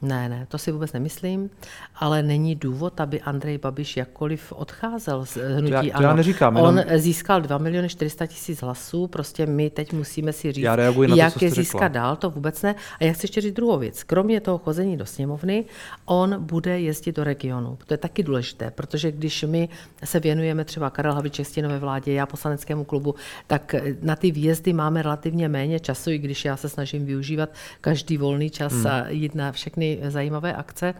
Ne, 0.02 0.28
ne, 0.28 0.46
to 0.48 0.58
si 0.58 0.72
vůbec 0.72 0.92
nemyslím, 0.92 1.50
ale 1.96 2.22
není 2.22 2.54
důvod, 2.54 3.00
aby 3.00 3.20
Andrej 3.20 3.58
Babiš 3.58 3.96
jakkoliv 3.96 4.52
odcházel 4.52 5.26
z 5.26 5.36
hnutí 5.36 5.70
to 5.70 5.86
já, 5.86 5.96
to 5.96 6.02
já 6.02 6.14
neříkám, 6.14 6.56
On 6.56 6.78
jenom... 6.78 6.98
získal 6.98 7.40
2 7.40 7.58
miliony 7.58 7.88
400 7.88 8.26
tisíc 8.26 8.62
hlasů, 8.62 9.06
prostě 9.06 9.46
my 9.46 9.70
teď 9.70 9.92
musíme 9.92 10.32
si 10.32 10.52
říct, 10.52 10.64
jak 11.14 11.38
to, 11.38 11.44
je 11.44 11.50
získat 11.50 11.92
dál, 11.92 12.16
to 12.16 12.30
vůbec 12.30 12.62
ne. 12.62 12.74
A 13.00 13.04
já 13.04 13.12
chci 13.12 13.24
ještě 13.24 13.40
říct 13.40 13.54
druhou 13.54 13.78
věc. 13.78 14.02
Kromě 14.02 14.40
toho 14.40 14.58
chození 14.58 14.96
do 14.96 15.06
sněmovny, 15.06 15.64
on 16.04 16.44
bude 16.44 16.80
jezdit 16.80 17.16
do 17.16 17.24
regionu. 17.24 17.78
To 17.86 17.94
je 17.94 17.98
taky 17.98 18.22
důležité, 18.22 18.70
protože 18.70 19.12
když 19.12 19.44
my 19.48 19.68
se 20.04 20.20
věnujeme 20.20 20.64
třeba 20.64 20.90
Karel 20.90 21.14
Havlíček 21.14 21.46
stínové 21.46 21.78
vládě, 21.78 22.12
já 22.12 22.26
poslaneckému 22.26 22.84
klubu, 22.84 23.14
tak 23.46 23.74
na 24.02 24.16
ty 24.16 24.30
výjezdy 24.30 24.72
máme 24.72 25.02
relativně 25.02 25.48
méně 25.48 25.80
času, 25.80 26.10
i 26.10 26.18
když 26.18 26.44
já 26.44 26.56
se 26.56 26.68
snažím 26.68 27.06
využívat 27.06 27.50
každý 27.80 28.16
volný 28.16 28.50
čas 28.50 28.72
hmm. 28.72 28.86
a 28.86 29.08
jít 29.08 29.34
na 29.34 29.52
všechny 29.52 29.89
zajímavé 30.08 30.54
akce, 30.54 30.94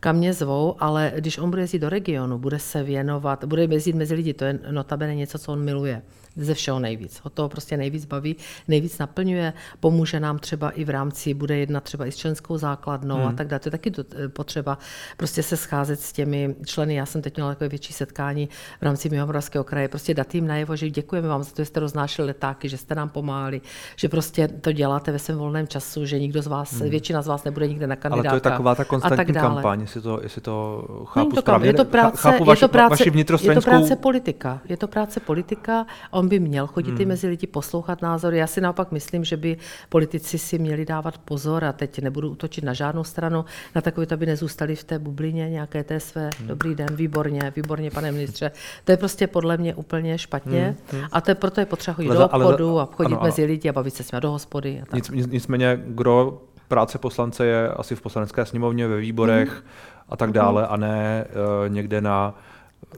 kam 0.00 0.16
mě 0.16 0.32
zvou, 0.32 0.76
ale 0.78 1.12
když 1.16 1.38
on 1.38 1.50
bude 1.50 1.62
jezdit 1.62 1.78
do 1.78 1.88
regionu, 1.88 2.38
bude 2.38 2.58
se 2.58 2.82
věnovat, 2.82 3.44
bude 3.44 3.64
jezdit 3.64 3.96
mezi 3.96 4.14
lidi, 4.14 4.34
to 4.34 4.44
je 4.44 4.58
notabene 4.70 5.14
něco, 5.14 5.38
co 5.38 5.52
on 5.52 5.64
miluje 5.64 6.02
ze 6.36 6.54
všeho 6.54 6.78
nejvíc. 6.78 7.20
O 7.24 7.30
toho 7.30 7.48
prostě 7.48 7.76
nejvíc 7.76 8.04
baví, 8.04 8.36
nejvíc 8.68 8.98
naplňuje, 8.98 9.52
pomůže 9.80 10.20
nám 10.20 10.38
třeba 10.38 10.70
i 10.70 10.84
v 10.84 10.90
rámci, 10.90 11.34
bude 11.34 11.56
jednat 11.56 11.84
třeba 11.84 12.06
i 12.06 12.12
s 12.12 12.16
členskou 12.16 12.58
základnou 12.58 13.16
hmm. 13.16 13.26
a 13.26 13.32
tak 13.32 13.48
dále. 13.48 13.60
To 13.60 13.68
je 13.68 13.70
taky 13.70 13.92
potřeba 14.28 14.78
prostě 15.16 15.42
se 15.42 15.56
scházet 15.56 16.00
s 16.00 16.12
těmi 16.12 16.54
členy. 16.66 16.94
Já 16.94 17.06
jsem 17.06 17.22
teď 17.22 17.36
měla 17.36 17.50
takové 17.50 17.68
větší 17.68 17.92
setkání 17.92 18.48
v 18.80 18.82
rámci 18.82 19.08
Mimomoravského 19.08 19.64
kraje, 19.64 19.88
prostě 19.88 20.14
dát 20.14 20.34
jim 20.34 20.46
najevo, 20.46 20.76
že 20.76 20.90
děkujeme 20.90 21.28
vám 21.28 21.42
za 21.42 21.50
to, 21.50 21.62
že 21.62 21.66
jste 21.66 21.80
roznášeli 21.80 22.26
letáky, 22.26 22.68
že 22.68 22.78
jste 22.78 22.94
nám 22.94 23.08
pomáhali, 23.08 23.60
že 23.96 24.08
prostě 24.08 24.48
to 24.48 24.72
děláte 24.72 25.12
ve 25.12 25.18
svém 25.18 25.38
volném 25.38 25.68
času, 25.68 26.06
že 26.06 26.18
nikdo 26.18 26.42
z 26.42 26.46
vás, 26.46 26.72
hmm. 26.72 26.90
většina 26.90 27.22
z 27.22 27.26
vás 27.26 27.44
nebude 27.44 27.68
nikde 27.68 27.86
na 27.86 27.96
kandidátka. 27.96 28.30
Ale 28.30 28.40
to 28.40 28.48
je 28.48 28.50
taková 28.50 28.74
ta 28.74 28.84
konstantní 28.84 29.34
kampaň, 29.34 29.80
jestli 29.80 30.00
to, 30.00 30.20
jestli 30.22 30.40
to 30.40 30.84
chápu 31.08 31.30
to 31.30 31.40
správně. 31.40 31.68
Je 31.68 31.74
to 31.74 31.84
práce, 31.84 32.16
chápu 32.16 32.44
vaši, 32.44 32.64
je 32.64 32.68
to 32.68 32.72
práce, 32.72 33.04
je 33.42 33.54
to 33.54 33.60
práce 33.60 33.96
politika. 33.96 34.60
Je 34.68 34.76
to 34.76 34.88
práce 34.88 35.20
politika 35.20 35.86
on 36.22 36.28
by 36.28 36.40
měl 36.40 36.66
chodit 36.66 36.90
hmm. 36.90 37.00
i 37.00 37.04
mezi 37.04 37.26
lidi, 37.26 37.46
poslouchat 37.46 38.02
názory. 38.02 38.38
Já 38.38 38.46
si 38.46 38.60
naopak 38.60 38.92
myslím, 38.92 39.24
že 39.24 39.36
by 39.36 39.56
politici 39.88 40.38
si 40.38 40.58
měli 40.58 40.84
dávat 40.84 41.18
pozor, 41.18 41.64
a 41.64 41.72
teď 41.72 41.98
nebudu 41.98 42.30
útočit 42.30 42.64
na 42.64 42.72
žádnou 42.72 43.04
stranu, 43.04 43.44
na 43.74 43.80
takové, 43.80 44.06
aby 44.12 44.26
nezůstali 44.26 44.76
v 44.76 44.84
té 44.84 44.98
bublině 44.98 45.50
nějaké 45.50 45.84
té 45.84 46.00
své, 46.00 46.30
hmm. 46.38 46.48
dobrý 46.48 46.74
den, 46.74 46.88
výborně, 46.94 47.52
výborně, 47.56 47.90
pane 47.90 48.12
ministře. 48.12 48.50
To 48.84 48.92
je 48.92 48.96
prostě 48.96 49.26
podle 49.26 49.56
mě 49.56 49.74
úplně 49.74 50.18
špatně 50.18 50.76
hmm. 50.90 51.00
hmm. 51.00 51.08
a 51.12 51.20
to 51.20 51.30
je, 51.30 51.34
proto 51.34 51.60
je 51.60 51.66
potřeba 51.66 51.94
chodit 51.94 52.10
ale, 52.10 52.18
do 52.18 52.24
obchodu 52.24 52.70
ale, 52.78 52.82
a 52.82 52.96
chodit 52.96 53.14
ano, 53.14 53.22
mezi 53.22 53.44
lidi 53.44 53.68
a 53.68 53.72
bavit 53.72 53.94
se 53.94 54.02
s 54.02 54.12
nimi 54.12 54.20
do 54.20 54.30
hospody. 54.30 54.82
A 54.82 54.84
tak. 54.86 54.94
Nic, 54.94 55.26
nicméně, 55.26 55.82
kdo 55.86 56.42
práce 56.68 56.98
poslance 56.98 57.46
je 57.46 57.68
asi 57.68 57.96
v 57.96 58.02
poslanecké 58.02 58.46
sněmovně, 58.46 58.88
ve 58.88 58.96
výborech 58.96 59.50
hmm. 59.50 59.62
a 60.08 60.16
tak 60.16 60.32
dále, 60.32 60.66
a 60.66 60.76
ne 60.76 61.24
uh, 61.30 61.72
někde 61.72 62.00
na 62.00 62.34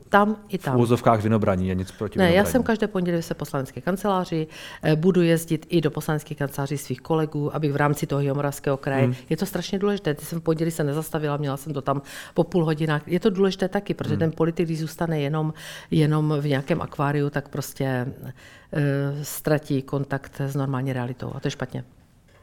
tam 0.08 0.36
i 0.48 0.58
tam. 0.58 0.76
V 0.76 0.80
úzovkách 0.80 1.22
vynobraní 1.22 1.68
je 1.68 1.74
nic 1.74 1.92
proti 1.92 2.18
Ne, 2.18 2.32
já 2.32 2.44
jsem 2.44 2.62
každé 2.62 2.86
pondělí 2.86 3.22
se 3.22 3.34
poslanecké 3.34 3.80
kanceláři, 3.80 4.46
eh, 4.82 4.96
budu 4.96 5.22
jezdit 5.22 5.66
i 5.68 5.80
do 5.80 5.90
poslaneckých 5.90 6.38
kanceláří 6.38 6.78
svých 6.78 7.00
kolegů, 7.00 7.56
abych 7.56 7.72
v 7.72 7.76
rámci 7.76 8.06
toho 8.06 8.20
Jihomoravského 8.20 8.76
kraje. 8.76 9.04
Hmm. 9.04 9.14
Je 9.30 9.36
to 9.36 9.46
strašně 9.46 9.78
důležité. 9.78 10.14
Ty 10.14 10.24
jsem 10.24 10.40
v 10.40 10.42
pondělí 10.42 10.70
se 10.70 10.84
nezastavila, 10.84 11.36
měla 11.36 11.56
jsem 11.56 11.72
to 11.72 11.82
tam 11.82 12.02
po 12.34 12.44
půl 12.44 12.64
hodinách. 12.64 13.02
Je 13.06 13.20
to 13.20 13.30
důležité 13.30 13.68
taky, 13.68 13.94
protože 13.94 14.14
hmm. 14.14 14.18
ten 14.18 14.32
politik, 14.32 14.66
když 14.66 14.80
zůstane 14.80 15.20
jenom, 15.20 15.54
jenom 15.90 16.34
v 16.40 16.46
nějakém 16.46 16.82
akváriu, 16.82 17.30
tak 17.30 17.48
prostě 17.48 18.06
uh, 18.06 18.82
ztratí 19.22 19.82
kontakt 19.82 20.40
s 20.40 20.56
normální 20.56 20.92
realitou 20.92 21.32
a 21.34 21.40
to 21.40 21.46
je 21.46 21.50
špatně. 21.50 21.84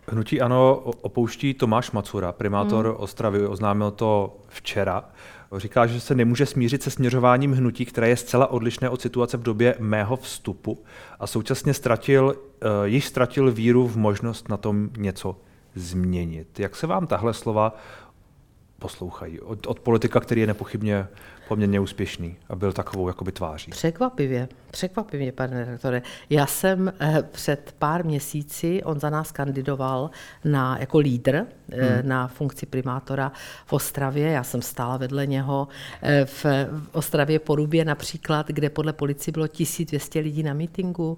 Hnutí 0.07 0.41
ano 0.41 0.75
opouští 1.01 1.53
Tomáš 1.53 1.91
Macura, 1.91 2.31
primátor 2.31 2.85
hmm. 2.85 2.95
Ostravy, 2.97 3.47
oznámil 3.47 3.91
to 3.91 4.37
včera. 4.47 5.03
Říká, 5.57 5.87
že 5.87 5.99
se 5.99 6.15
nemůže 6.15 6.45
smířit 6.45 6.83
se 6.83 6.89
směřováním 6.89 7.51
hnutí, 7.51 7.85
které 7.85 8.09
je 8.09 8.17
zcela 8.17 8.47
odlišné 8.47 8.89
od 8.89 9.01
situace 9.01 9.37
v 9.37 9.43
době 9.43 9.75
mého 9.79 10.15
vstupu 10.15 10.83
a 11.19 11.27
současně 11.27 11.73
ztratil, 11.73 12.25
uh, 12.25 12.69
již 12.85 13.07
ztratil 13.07 13.51
víru 13.51 13.87
v 13.87 13.97
možnost 13.97 14.49
na 14.49 14.57
tom 14.57 14.89
něco 14.97 15.35
změnit. 15.75 16.59
Jak 16.59 16.75
se 16.75 16.87
vám 16.87 17.07
tahle 17.07 17.33
slova 17.33 17.75
poslouchají 18.81 19.39
od, 19.39 19.67
od 19.67 19.79
politika, 19.79 20.19
který 20.19 20.41
je 20.41 20.47
nepochybně 20.47 21.07
poměrně 21.47 21.79
úspěšný 21.79 22.35
a 22.49 22.55
byl 22.55 22.73
takovou 22.73 23.07
jakoby 23.07 23.31
tváří. 23.31 23.71
Překvapivě, 23.71 24.49
překvapivě, 24.71 25.31
pane 25.31 25.65
redaktore. 25.65 26.01
Já 26.29 26.45
jsem 26.45 26.93
eh, 26.99 27.23
před 27.31 27.75
pár 27.79 28.05
měsíci, 28.05 28.83
on 28.83 28.99
za 28.99 29.09
nás 29.09 29.31
kandidoval 29.31 30.09
na, 30.45 30.77
jako 30.79 30.97
lídr 30.97 31.35
eh, 31.35 31.45
hmm. 31.71 32.09
na 32.09 32.27
funkci 32.27 32.65
primátora 32.65 33.31
v 33.65 33.73
Ostravě. 33.73 34.31
Já 34.31 34.43
jsem 34.43 34.61
stála 34.61 34.97
vedle 34.97 35.27
něho 35.27 35.67
eh, 36.01 36.25
v, 36.25 36.45
v 36.45 36.89
Ostravě 36.91 37.39
Porubě 37.39 37.85
například, 37.85 38.47
kde 38.47 38.69
podle 38.69 38.93
policie 38.93 39.31
bylo 39.31 39.47
1200 39.47 40.19
lidí 40.19 40.43
na 40.43 40.53
mítingu. 40.53 41.17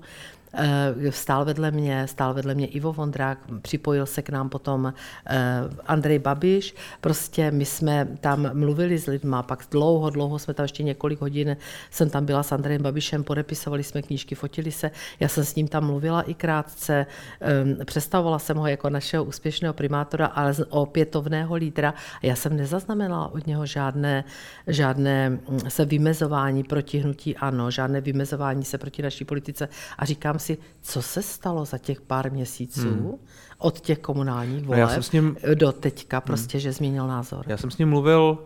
Eh, 0.56 1.12
stál 1.12 1.46
vedle 1.46 1.72
mě, 1.72 2.08
stál 2.08 2.34
vedle 2.34 2.56
mě 2.56 2.68
Ivo 2.68 2.94
Vondrák, 2.94 3.38
připojil 3.62 4.06
se 4.06 4.22
k 4.22 4.30
nám 4.30 4.50
potom 4.50 4.94
eh, 5.26 5.60
Andrej 5.86 6.20
Babiš. 6.20 6.76
Prostě 7.02 7.52
my 7.52 7.66
jsme 7.66 8.08
tam 8.22 8.50
mluvili 8.54 9.00
s 9.00 9.06
lidma, 9.06 9.44
pak 9.44 9.66
dlouho, 9.72 10.10
dlouho 10.10 10.40
jsme 10.40 10.54
tam 10.54 10.64
ještě 10.64 10.84
několik 10.84 11.22
hodin, 11.22 11.58
jsem 11.92 12.10
tam 12.10 12.26
byla 12.26 12.44
s 12.44 12.52
Andrejem 12.52 12.82
Babišem, 12.82 13.24
podepisovali 13.24 13.84
jsme 13.84 14.02
knížky, 14.02 14.36
fotili 14.36 14.72
se. 14.72 14.92
Já 15.20 15.28
jsem 15.28 15.46
s 15.46 15.56
ním 15.56 15.68
tam 15.68 15.86
mluvila 15.86 16.22
i 16.22 16.34
krátce, 16.34 17.06
ehm, 17.40 17.78
představovala 17.86 18.40
jsem 18.40 18.58
ho 18.58 18.68
jako 18.68 18.90
našeho 18.90 19.24
úspěšného 19.24 19.74
primátora, 19.74 20.26
ale 20.26 20.54
opětovného 20.70 21.56
lídra. 21.56 21.94
Já 22.22 22.36
jsem 22.36 22.58
nezaznamenala 22.58 23.34
od 23.34 23.48
něho 23.48 23.66
žádné, 23.66 24.24
žádné 24.68 25.30
hm, 25.30 25.60
se 25.68 25.86
vymezování 25.86 26.64
proti 26.64 26.98
hnutí 26.98 27.38
ano, 27.38 27.72
žádné 27.72 28.02
vymezování 28.02 28.66
se 28.66 28.78
proti 28.78 29.02
naší 29.02 29.26
politice. 29.26 29.70
A 29.98 30.06
říkám 30.06 30.40
si, 30.44 30.58
co 30.82 31.02
se 31.02 31.22
stalo 31.22 31.66
za 31.66 31.78
těch 31.78 32.02
pár 32.02 32.32
měsíců 32.32 32.90
hmm. 32.90 33.12
od 33.58 33.80
těch 33.80 34.00
komunálních 34.00 34.66
voleb 34.66 34.90
no 34.90 34.94
já 34.94 35.02
s 35.02 35.12
ním, 35.12 35.38
do 35.54 35.72
teďka, 35.72 36.18
hmm. 36.18 36.26
prostě, 36.26 36.58
hmm. 36.58 36.62
že 36.62 36.72
změnil 36.72 37.08
názor. 37.08 37.46
Já 37.48 37.58
jsem 37.58 37.72
s 37.72 37.78
ním 37.78 37.90
mluvil, 37.90 38.38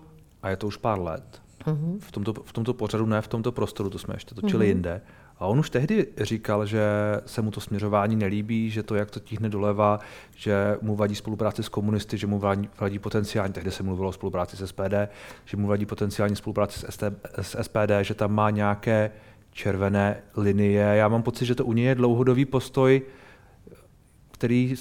a 0.41 0.49
je 0.49 0.57
to 0.57 0.67
už 0.67 0.77
pár 0.77 0.99
let, 0.99 1.41
hmm. 1.65 1.99
v, 2.01 2.11
tomto, 2.11 2.33
v 2.33 2.53
tomto 2.53 2.73
pořadu, 2.73 3.05
ne 3.05 3.21
v 3.21 3.27
tomto 3.27 3.51
prostoru, 3.51 3.89
to 3.89 3.99
jsme 3.99 4.15
ještě 4.15 4.35
točili 4.35 4.65
hmm. 4.65 4.69
jinde. 4.69 5.01
A 5.39 5.45
on 5.45 5.59
už 5.59 5.69
tehdy 5.69 6.07
říkal, 6.17 6.65
že 6.65 6.81
se 7.25 7.41
mu 7.41 7.51
to 7.51 7.61
směřování 7.61 8.15
nelíbí, 8.15 8.69
že 8.69 8.83
to, 8.83 8.95
jak 8.95 9.11
to 9.11 9.19
tíhne 9.19 9.49
doleva, 9.49 9.99
že 10.35 10.77
mu 10.81 10.95
vadí 10.95 11.15
spolupráce 11.15 11.63
s 11.63 11.69
komunisty, 11.69 12.17
že 12.17 12.27
mu 12.27 12.39
vadí, 12.39 12.69
vadí 12.79 12.99
potenciální, 12.99 13.53
tehdy 13.53 13.71
se 13.71 13.83
mluvilo 13.83 14.09
o 14.09 14.11
spolupráci 14.11 14.57
s 14.57 14.65
SPD, 14.65 14.93
že 15.45 15.57
mu 15.57 15.67
vadí 15.67 15.85
potenciální 15.85 16.35
spolupráce 16.35 16.79
s, 16.79 16.85
ST, 16.89 17.03
s 17.41 17.63
SPD, 17.63 17.91
že 18.01 18.13
tam 18.13 18.31
má 18.31 18.49
nějaké 18.49 19.11
červené 19.57 20.17
linie. 20.37 20.83
Já 20.83 21.07
mám 21.07 21.23
pocit, 21.23 21.45
že 21.45 21.55
to 21.55 21.65
u 21.65 21.73
něj 21.73 21.85
je 21.85 21.95
dlouhodobý 21.95 22.45
postoj, 22.45 23.01
který, 24.31 24.75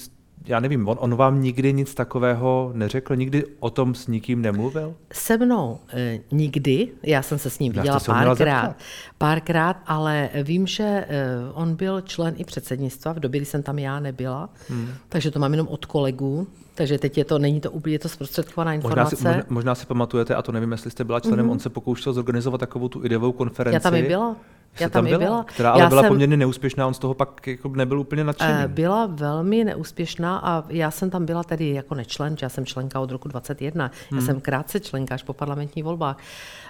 já 0.45 0.59
nevím, 0.59 0.87
on, 0.87 0.97
on 0.99 1.15
vám 1.15 1.41
nikdy 1.41 1.73
nic 1.73 1.93
takového 1.93 2.71
neřekl, 2.73 3.15
nikdy 3.15 3.43
o 3.59 3.69
tom 3.69 3.95
s 3.95 4.07
nikým 4.07 4.41
nemluvil? 4.41 4.95
Se 5.13 5.37
mnou 5.37 5.79
e, 5.93 6.19
nikdy, 6.31 6.87
já 7.03 7.21
jsem 7.21 7.37
se 7.37 7.49
s 7.49 7.59
ním 7.59 7.73
viděla 7.73 7.99
párkrát, 7.99 8.75
párkrát, 9.17 9.77
ale 9.85 10.29
vím, 10.43 10.67
že 10.67 10.83
e, 10.83 11.05
on 11.53 11.75
byl 11.75 12.01
člen 12.01 12.33
i 12.37 12.43
předsednictva 12.43 13.13
v 13.13 13.19
době, 13.19 13.39
kdy 13.39 13.45
jsem 13.45 13.63
tam 13.63 13.79
já 13.79 13.99
nebyla, 13.99 14.49
hmm. 14.69 14.89
takže 15.09 15.31
to 15.31 15.39
mám 15.39 15.51
jenom 15.51 15.67
od 15.67 15.85
kolegů, 15.85 16.47
takže 16.75 16.97
teď 16.97 17.17
je 17.17 17.25
to, 17.25 17.39
není 17.39 17.61
to 17.61 17.71
úplně 17.71 17.99
to 17.99 18.09
zprostředkovaná 18.09 18.73
informace. 18.73 19.15
Možná 19.15 19.31
si, 19.31 19.37
možná, 19.37 19.43
možná 19.49 19.75
si 19.75 19.85
pamatujete, 19.85 20.35
a 20.35 20.41
to 20.41 20.51
nevím, 20.51 20.71
jestli 20.71 20.91
jste 20.91 21.03
byla 21.03 21.19
členem, 21.19 21.47
mm-hmm. 21.47 21.51
on 21.51 21.59
se 21.59 21.69
pokoušel 21.69 22.13
zorganizovat 22.13 22.59
takovou 22.59 22.89
tu 22.89 23.05
ideovou 23.05 23.31
konferenci. 23.31 23.73
Já 23.73 23.79
tam 23.79 23.95
i 23.95 24.03
byla. 24.03 24.35
Já 24.81 24.89
tam, 24.89 25.03
tam 25.03 25.05
byla, 25.05 25.19
byla. 25.19 25.43
Která 25.43 25.71
ale 25.71 25.81
já 25.81 25.89
byla 25.89 26.01
jsem, 26.01 26.09
poměrně 26.09 26.37
neúspěšná, 26.37 26.87
on 26.87 26.93
z 26.93 26.99
toho 26.99 27.13
pak 27.13 27.47
jako 27.47 27.69
nebyl 27.69 27.99
úplně 27.99 28.23
nadšený. 28.23 28.53
Eh, 28.63 28.67
byla 28.67 29.05
velmi 29.05 29.63
neúspěšná 29.63 30.37
a 30.37 30.63
já 30.69 30.91
jsem 30.91 31.09
tam 31.09 31.25
byla 31.25 31.43
tedy 31.43 31.69
jako 31.69 31.95
nečlen, 31.95 32.35
já 32.41 32.49
jsem 32.49 32.65
členka 32.65 32.99
od 32.99 33.11
roku 33.11 33.27
21, 33.27 33.91
hmm. 34.09 34.19
já 34.19 34.25
jsem 34.25 34.41
krátce 34.41 34.79
členka 34.79 35.15
až 35.15 35.23
po 35.23 35.33
parlamentních 35.33 35.85
volbách. 35.85 36.17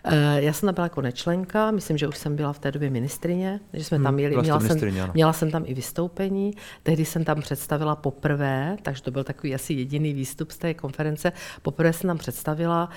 Eh, 0.04 0.42
já 0.42 0.54
jsem 0.54 0.68
tam 0.68 0.76
byla 0.76 0.86
jako 0.86 1.02
nečlenka, 1.02 1.72
myslím, 1.72 1.98
že 1.98 2.08
už 2.08 2.18
jsem 2.18 2.36
byla 2.36 2.54
v 2.54 2.60
té 2.60 2.72
době 2.72 2.90
ministrině, 2.90 3.60
že 3.74 3.84
jsme 3.84 4.00
tam 4.00 4.14
měli, 4.14 4.34
hmm, 4.36 4.44
měla, 4.44 4.60
jsem, 4.60 4.80
měla 5.14 5.34
jsem 5.34 5.52
tam 5.52 5.64
i 5.66 5.74
vystoupení, 5.74 6.54
tehdy 6.84 7.06
jsem 7.06 7.24
tam 7.24 7.42
představila 7.42 7.96
poprvé, 7.96 8.78
takže 8.82 9.04
to 9.04 9.12
byl 9.12 9.24
takový 9.24 9.56
asi 9.56 9.74
jediný 9.74 10.14
výstup 10.14 10.52
z 10.52 10.58
té 10.58 10.74
konference, 10.74 11.32
poprvé 11.62 11.94
jsem 11.94 12.08
tam 12.08 12.18
představila 12.18 12.90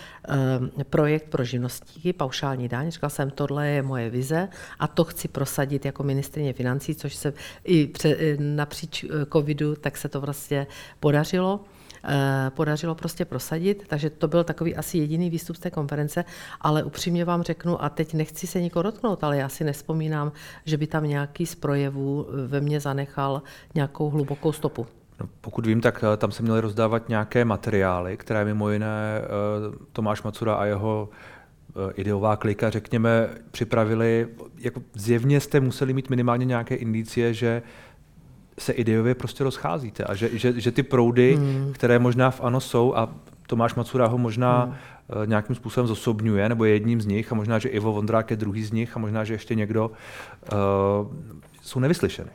um, 0.59 0.85
projekt 0.85 1.29
pro 1.29 1.45
živnostníky, 1.45 2.12
paušální 2.12 2.69
daň, 2.69 2.90
říkala 2.90 3.11
jsem, 3.11 3.31
tohle 3.31 3.69
je 3.69 3.83
moje 3.83 4.11
vize 4.11 4.49
a 4.79 4.87
to 4.87 5.00
chci 5.04 5.28
prosadit 5.28 5.85
jako 5.85 6.02
ministrině 6.02 6.52
financí, 6.52 6.95
což 6.95 7.14
se 7.14 7.33
i 7.64 7.87
pře, 7.87 8.16
napříč 8.38 9.04
eh, 9.04 9.09
covidu, 9.33 9.75
tak 9.75 9.97
se 9.97 10.09
to 10.09 10.21
vlastně 10.21 10.66
podařilo 11.00 11.61
eh, 12.04 12.50
podařilo 12.50 12.95
prostě 12.95 13.25
prosadit, 13.25 13.85
takže 13.87 14.11
to 14.11 14.28
byl 14.28 14.45
takový 14.45 14.76
asi 14.76 14.99
jediný 14.99 15.30
výstup 15.30 15.57
z 15.57 15.61
té 15.61 15.71
konference, 15.71 16.25
ale 16.61 16.85
upřímně 16.85 17.25
vám 17.25 17.42
řeknu, 17.42 17.85
a 17.85 17.88
teď 17.88 18.14
nechci 18.14 18.47
se 18.47 18.61
nikoho 18.61 18.83
dotknout, 18.83 19.25
ale 19.25 19.37
já 19.37 19.49
si 19.49 19.64
nespomínám, 19.64 20.33
že 20.64 20.76
by 20.76 20.87
tam 20.87 21.04
nějaký 21.04 21.47
z 21.47 21.54
projevů 21.54 22.26
ve 22.47 22.61
mně 22.61 22.80
zanechal 22.80 23.42
nějakou 23.75 24.11
hlubokou 24.11 24.52
stopu. 24.52 24.87
No, 25.21 25.28
pokud 25.40 25.66
vím, 25.66 25.80
tak 25.80 26.04
tam 26.16 26.33
se 26.33 26.42
měly 26.42 26.61
rozdávat 26.61 27.09
nějaké 27.09 27.45
materiály, 27.45 28.16
které 28.16 28.45
mimo 28.45 28.71
jiné 28.71 29.23
Tomáš 29.92 30.23
Macura 30.23 30.54
a 30.54 30.64
jeho 30.64 31.09
ideová 31.95 32.37
klika, 32.37 32.71
řekněme, 32.71 33.29
připravili. 33.50 34.29
Jako 34.59 34.83
zjevně 34.95 35.41
jste 35.41 35.61
museli 35.61 35.93
mít 35.93 36.11
minimálně 36.11 36.45
nějaké 36.45 36.75
indicie, 36.75 37.35
že 37.35 37.62
se 38.59 38.73
ideově 38.73 39.15
prostě 39.15 39.45
rozcházíte 39.45 40.05
a 40.05 40.15
že, 40.15 40.31
že, 40.33 40.61
že 40.61 40.73
ty 40.73 40.83
proudy, 40.83 41.37
hmm. 41.37 41.73
které 41.73 41.99
možná 41.99 42.31
v 42.31 42.41
ANO 42.41 42.61
jsou 42.61 42.95
a 42.97 43.09
Tomáš 43.47 43.75
Macura 43.75 44.07
ho 44.07 44.19
možná 44.19 44.65
hmm. 44.65 44.75
nějakým 45.27 45.57
způsobem 45.57 45.87
zosobňuje, 45.87 46.49
nebo 46.49 46.65
je 46.65 46.73
jedním 46.73 47.00
z 47.00 47.07
nich 47.07 47.33
a 47.33 47.35
možná, 47.35 47.59
že 47.59 47.69
Ivo 47.69 47.93
Vondrák 47.93 48.31
je 48.31 48.37
druhý 48.37 48.65
z 48.65 48.73
nich 48.73 48.97
a 48.97 49.00
možná, 49.00 49.25
že 49.25 49.35
ještě 49.35 49.55
někdo, 49.55 49.91
uh, 49.91 51.17
jsou 51.62 51.81
nevyslyšeny. 51.81 52.31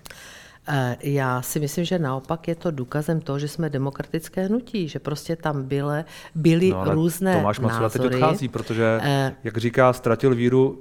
Eh, 0.67 0.98
já 1.03 1.41
si 1.41 1.60
myslím, 1.60 1.86
že 1.86 2.00
naopak 2.00 2.48
je 2.48 2.55
to 2.55 2.72
důkazem 2.72 3.22
toho, 3.22 3.39
že 3.39 3.48
jsme 3.48 3.69
demokratické 3.69 4.45
hnutí, 4.45 4.88
že 4.88 5.00
prostě 5.00 5.36
tam 5.36 5.63
byly, 5.63 6.03
byly 6.36 6.69
no, 6.69 6.84
různé 6.86 7.36
Tomáš 7.36 7.60
Macura 7.60 7.89
teď 7.89 8.01
odchází, 8.01 8.48
protože, 8.48 9.00
jak 9.43 9.57
říká, 9.57 9.93
ztratil 9.93 10.36
víru 10.36 10.79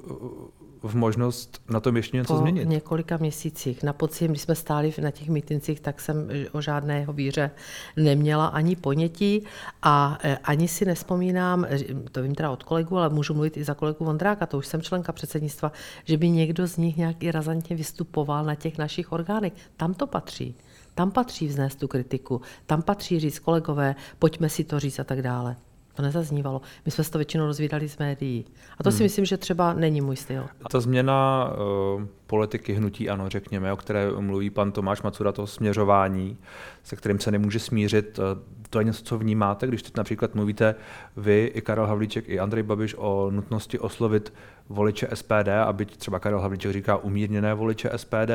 v 0.88 0.94
možnost 0.94 1.62
na 1.70 1.80
tom 1.80 1.96
ještě 1.96 2.16
něco 2.16 2.32
po 2.32 2.38
změnit? 2.38 2.68
několika 2.68 3.16
měsících. 3.16 3.82
Na 3.82 3.92
podzim, 3.92 4.30
když 4.30 4.42
jsme 4.42 4.54
stáli 4.54 4.94
na 5.02 5.10
těch 5.10 5.28
mítincích, 5.28 5.80
tak 5.80 6.00
jsem 6.00 6.28
o 6.52 6.60
žádné 6.60 6.98
jeho 6.98 7.12
víře 7.12 7.50
neměla 7.96 8.46
ani 8.46 8.76
ponětí 8.76 9.44
a 9.82 10.18
e, 10.22 10.36
ani 10.36 10.68
si 10.68 10.84
nespomínám, 10.84 11.64
e, 11.64 11.78
to 12.12 12.22
vím 12.22 12.34
teda 12.34 12.50
od 12.50 12.62
kolegu, 12.62 12.98
ale 12.98 13.08
můžu 13.08 13.34
mluvit 13.34 13.56
i 13.56 13.64
za 13.64 13.74
kolegu 13.74 14.04
Vondráka, 14.04 14.46
to 14.46 14.58
už 14.58 14.66
jsem 14.66 14.82
členka 14.82 15.12
předsednictva, 15.12 15.72
že 16.04 16.16
by 16.16 16.28
někdo 16.28 16.66
z 16.66 16.76
nich 16.76 16.96
nějak 16.96 17.22
i 17.22 17.30
razantně 17.30 17.76
vystupoval 17.76 18.44
na 18.44 18.54
těch 18.54 18.78
našich 18.78 19.12
orgánech. 19.12 19.52
Tam 19.76 19.94
to 19.94 20.06
patří. 20.06 20.54
Tam 20.94 21.10
patří 21.10 21.46
vznést 21.46 21.76
tu 21.76 21.88
kritiku, 21.88 22.40
tam 22.66 22.82
patří 22.82 23.20
říct 23.20 23.38
kolegové, 23.38 23.94
pojďme 24.18 24.48
si 24.48 24.64
to 24.64 24.80
říct 24.80 24.98
a 24.98 25.04
tak 25.04 25.22
dále. 25.22 25.56
To 25.94 26.02
nezaznívalo. 26.02 26.60
My 26.84 26.90
jsme 26.90 27.04
se 27.04 27.10
to 27.10 27.18
většinou 27.18 27.46
rozvídali 27.46 27.88
z 27.88 27.98
médií. 27.98 28.44
A 28.78 28.82
to 28.82 28.90
hmm. 28.90 28.96
si 28.96 29.02
myslím, 29.02 29.24
že 29.24 29.36
třeba 29.36 29.72
není 29.72 30.00
můj 30.00 30.16
styl. 30.16 30.46
Ta 30.70 30.80
změna 30.80 31.48
uh, 31.96 32.02
politiky 32.26 32.72
hnutí 32.72 33.10
ano, 33.10 33.28
řekněme, 33.28 33.72
o 33.72 33.76
které 33.76 34.10
mluví 34.18 34.50
pan 34.50 34.72
Tomáš 34.72 35.02
Macura, 35.02 35.32
to 35.32 35.46
směřování, 35.46 36.38
se 36.82 36.96
kterým 36.96 37.20
se 37.20 37.30
nemůže 37.30 37.58
smířit, 37.58 38.18
uh, 38.18 38.24
to 38.70 38.78
je 38.78 38.84
něco, 38.84 39.04
co 39.04 39.18
vnímáte, 39.18 39.66
když 39.66 39.82
teď 39.82 39.96
například 39.96 40.34
mluvíte 40.34 40.74
vy 41.16 41.52
i 41.54 41.60
Karel 41.60 41.86
Havlíček 41.86 42.28
i 42.28 42.38
Andrej 42.38 42.62
Babiš 42.62 42.94
o 42.98 43.30
nutnosti 43.30 43.78
oslovit 43.78 44.32
voliče 44.68 45.08
SPD, 45.14 45.48
aby 45.66 45.84
třeba 45.84 46.18
Karel 46.18 46.40
Havlíček 46.40 46.72
říká 46.72 46.96
umírněné 46.96 47.54
voliče 47.54 47.90
SPD, 47.96 48.30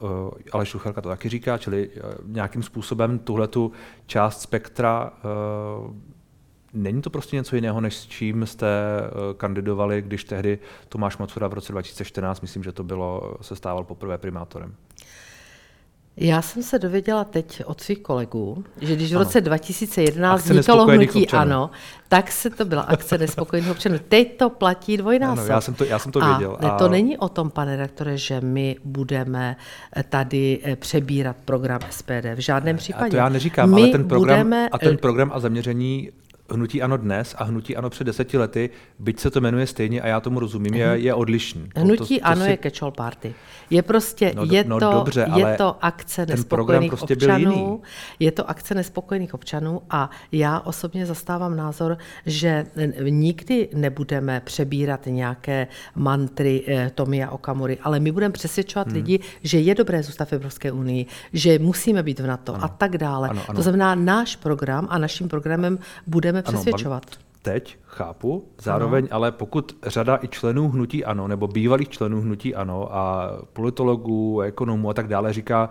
uh, 0.00 0.08
ale 0.52 0.66
Šuchelka 0.66 1.00
to 1.00 1.08
taky 1.08 1.28
říká, 1.28 1.58
čili 1.58 1.88
uh, 1.88 2.02
nějakým 2.26 2.62
způsobem 2.62 3.18
tuhletu 3.18 3.72
část 4.06 4.40
spektra 4.40 5.12
uh, 5.84 5.92
Není 6.74 7.02
to 7.02 7.10
prostě 7.10 7.36
něco 7.36 7.54
jiného, 7.54 7.80
než 7.80 7.96
s 7.96 8.06
čím 8.06 8.46
jste 8.46 8.66
eh, 8.66 9.10
kandidovali, 9.36 10.02
když 10.02 10.24
tehdy 10.24 10.58
Tomáš 10.88 11.18
Macura 11.18 11.48
v 11.48 11.52
roce 11.52 11.72
2014, 11.72 12.40
myslím, 12.40 12.62
že 12.62 12.72
to 12.72 12.84
bylo, 12.84 13.36
se 13.40 13.56
stával 13.56 13.84
poprvé 13.84 14.18
primátorem? 14.18 14.74
Já 16.16 16.42
jsem 16.42 16.62
se 16.62 16.78
dověděla 16.78 17.24
teď 17.24 17.62
od 17.66 17.80
svých 17.80 17.98
kolegů, 17.98 18.64
že 18.80 18.96
když 18.96 19.14
v 19.14 19.16
roce 19.16 19.40
2011 19.40 20.44
vznikalo 20.44 20.86
hnutí 20.86 21.22
občanů. 21.22 21.42
ANO, 21.42 21.70
tak 22.08 22.32
se 22.32 22.50
to 22.50 22.64
byla 22.64 22.82
akce 22.82 23.18
nespokojených 23.18 23.70
občanů. 23.70 23.98
Teď 24.08 24.36
to 24.36 24.50
platí 24.50 24.96
dvojnásob. 24.96 25.44
Ano, 25.44 25.54
já 25.54 25.60
jsem 25.60 25.74
to, 25.74 25.84
já 25.84 25.98
jsem 25.98 26.12
to 26.12 26.20
věděl. 26.20 26.56
A, 26.60 26.68
a 26.68 26.78
to 26.78 26.88
není 26.88 27.18
o 27.18 27.28
tom, 27.28 27.50
pane 27.50 27.76
redaktore, 27.76 28.18
že 28.18 28.40
my 28.40 28.76
budeme 28.84 29.56
tady 30.08 30.60
eh, 30.62 30.76
přebírat 30.76 31.36
program 31.44 31.80
SPD. 31.90 32.34
V 32.34 32.38
žádném 32.38 32.76
případě. 32.76 33.06
A 33.06 33.10
to 33.10 33.16
já 33.16 33.28
neříkám, 33.28 33.74
my 33.74 33.82
ale 33.82 33.92
ten 33.92 34.08
program 34.08 34.36
budeme... 34.36 34.68
a 34.68 34.78
ten 34.78 34.96
program 34.96 35.30
a 35.34 35.40
zaměření 35.40 36.10
hnutí 36.50 36.82
ano 36.82 36.96
dnes 36.96 37.34
a 37.38 37.44
hnutí 37.44 37.76
ano 37.76 37.90
před 37.90 38.04
deseti 38.04 38.38
lety, 38.38 38.70
byť 38.98 39.20
se 39.20 39.30
to 39.30 39.40
jmenuje 39.40 39.66
stejně 39.66 40.00
a 40.00 40.06
já 40.06 40.20
tomu 40.20 40.40
rozumím, 40.40 40.74
je, 40.74 40.86
je 40.86 41.14
odlišný. 41.14 41.68
Hnutí 41.76 41.96
to, 41.98 42.04
to, 42.04 42.20
to 42.20 42.26
ano 42.26 42.44
si... 42.44 42.50
je 42.50 42.58
catch 42.62 42.96
party. 42.96 43.34
Je 43.70 43.82
prostě, 43.82 44.32
no, 44.36 44.44
je, 44.44 44.64
no, 44.64 44.80
to, 44.80 44.90
dobře, 44.92 45.26
je 45.36 45.56
to 45.56 45.76
akce 45.84 46.26
nespokojených 46.26 46.90
prostě 46.90 47.14
občanů, 47.14 47.82
je 48.18 48.32
to 48.32 48.50
akce 48.50 48.74
nespokojených 48.74 49.34
občanů 49.34 49.82
a 49.90 50.10
já 50.32 50.60
osobně 50.60 51.06
zastávám 51.06 51.56
názor, 51.56 51.98
že 52.26 52.66
nikdy 53.08 53.68
nebudeme 53.74 54.42
přebírat 54.44 55.06
nějaké 55.06 55.66
mantry 55.94 56.64
eh, 56.66 56.90
Tomia 56.94 57.30
Okamury, 57.30 57.78
ale 57.82 58.00
my 58.00 58.12
budeme 58.12 58.32
přesvědčovat 58.32 58.86
hmm. 58.86 58.96
lidi, 58.96 59.20
že 59.42 59.60
je 59.60 59.74
dobré 59.74 60.02
zůstat 60.02 60.28
v 60.28 60.32
Evropské 60.32 60.72
unii, 60.72 61.06
že 61.32 61.58
musíme 61.58 62.02
být 62.02 62.20
v 62.20 62.26
NATO 62.26 62.54
ano. 62.54 62.64
a 62.64 62.68
tak 62.68 62.98
dále. 62.98 63.28
Ano, 63.28 63.42
ano. 63.48 63.56
To 63.56 63.62
znamená, 63.62 63.94
náš 63.94 64.36
program 64.36 64.86
a 64.90 64.98
naším 64.98 65.28
programem 65.28 65.78
budeme 66.06 66.41
přesvědčovat. 66.42 67.06
Ano, 67.12 67.22
teď 67.42 67.78
chápu, 67.82 68.48
zároveň 68.60 69.04
ano. 69.04 69.16
ale 69.16 69.32
pokud 69.32 69.76
řada 69.86 70.18
i 70.22 70.28
členů 70.28 70.68
hnutí 70.68 71.04
ANO, 71.04 71.28
nebo 71.28 71.48
bývalých 71.48 71.88
členů 71.88 72.20
hnutí 72.20 72.54
ANO 72.54 72.94
a 72.94 73.30
politologů, 73.52 74.40
ekonomů 74.40 74.90
a 74.90 74.94
tak 74.94 75.08
dále 75.08 75.32
říká, 75.32 75.70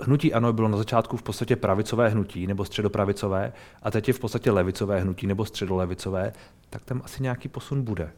hnutí 0.00 0.34
ANO 0.34 0.52
bylo 0.52 0.68
na 0.68 0.76
začátku 0.76 1.16
v 1.16 1.22
podstatě 1.22 1.56
pravicové 1.56 2.08
hnutí 2.08 2.46
nebo 2.46 2.64
středopravicové 2.64 3.52
a 3.82 3.90
teď 3.90 4.08
je 4.08 4.14
v 4.14 4.18
podstatě 4.18 4.50
levicové 4.50 5.00
hnutí 5.00 5.26
nebo 5.26 5.44
středolevicové, 5.44 6.32
tak 6.70 6.84
tam 6.84 7.02
asi 7.04 7.22
nějaký 7.22 7.48
posun 7.48 7.82
bude. 7.82 8.10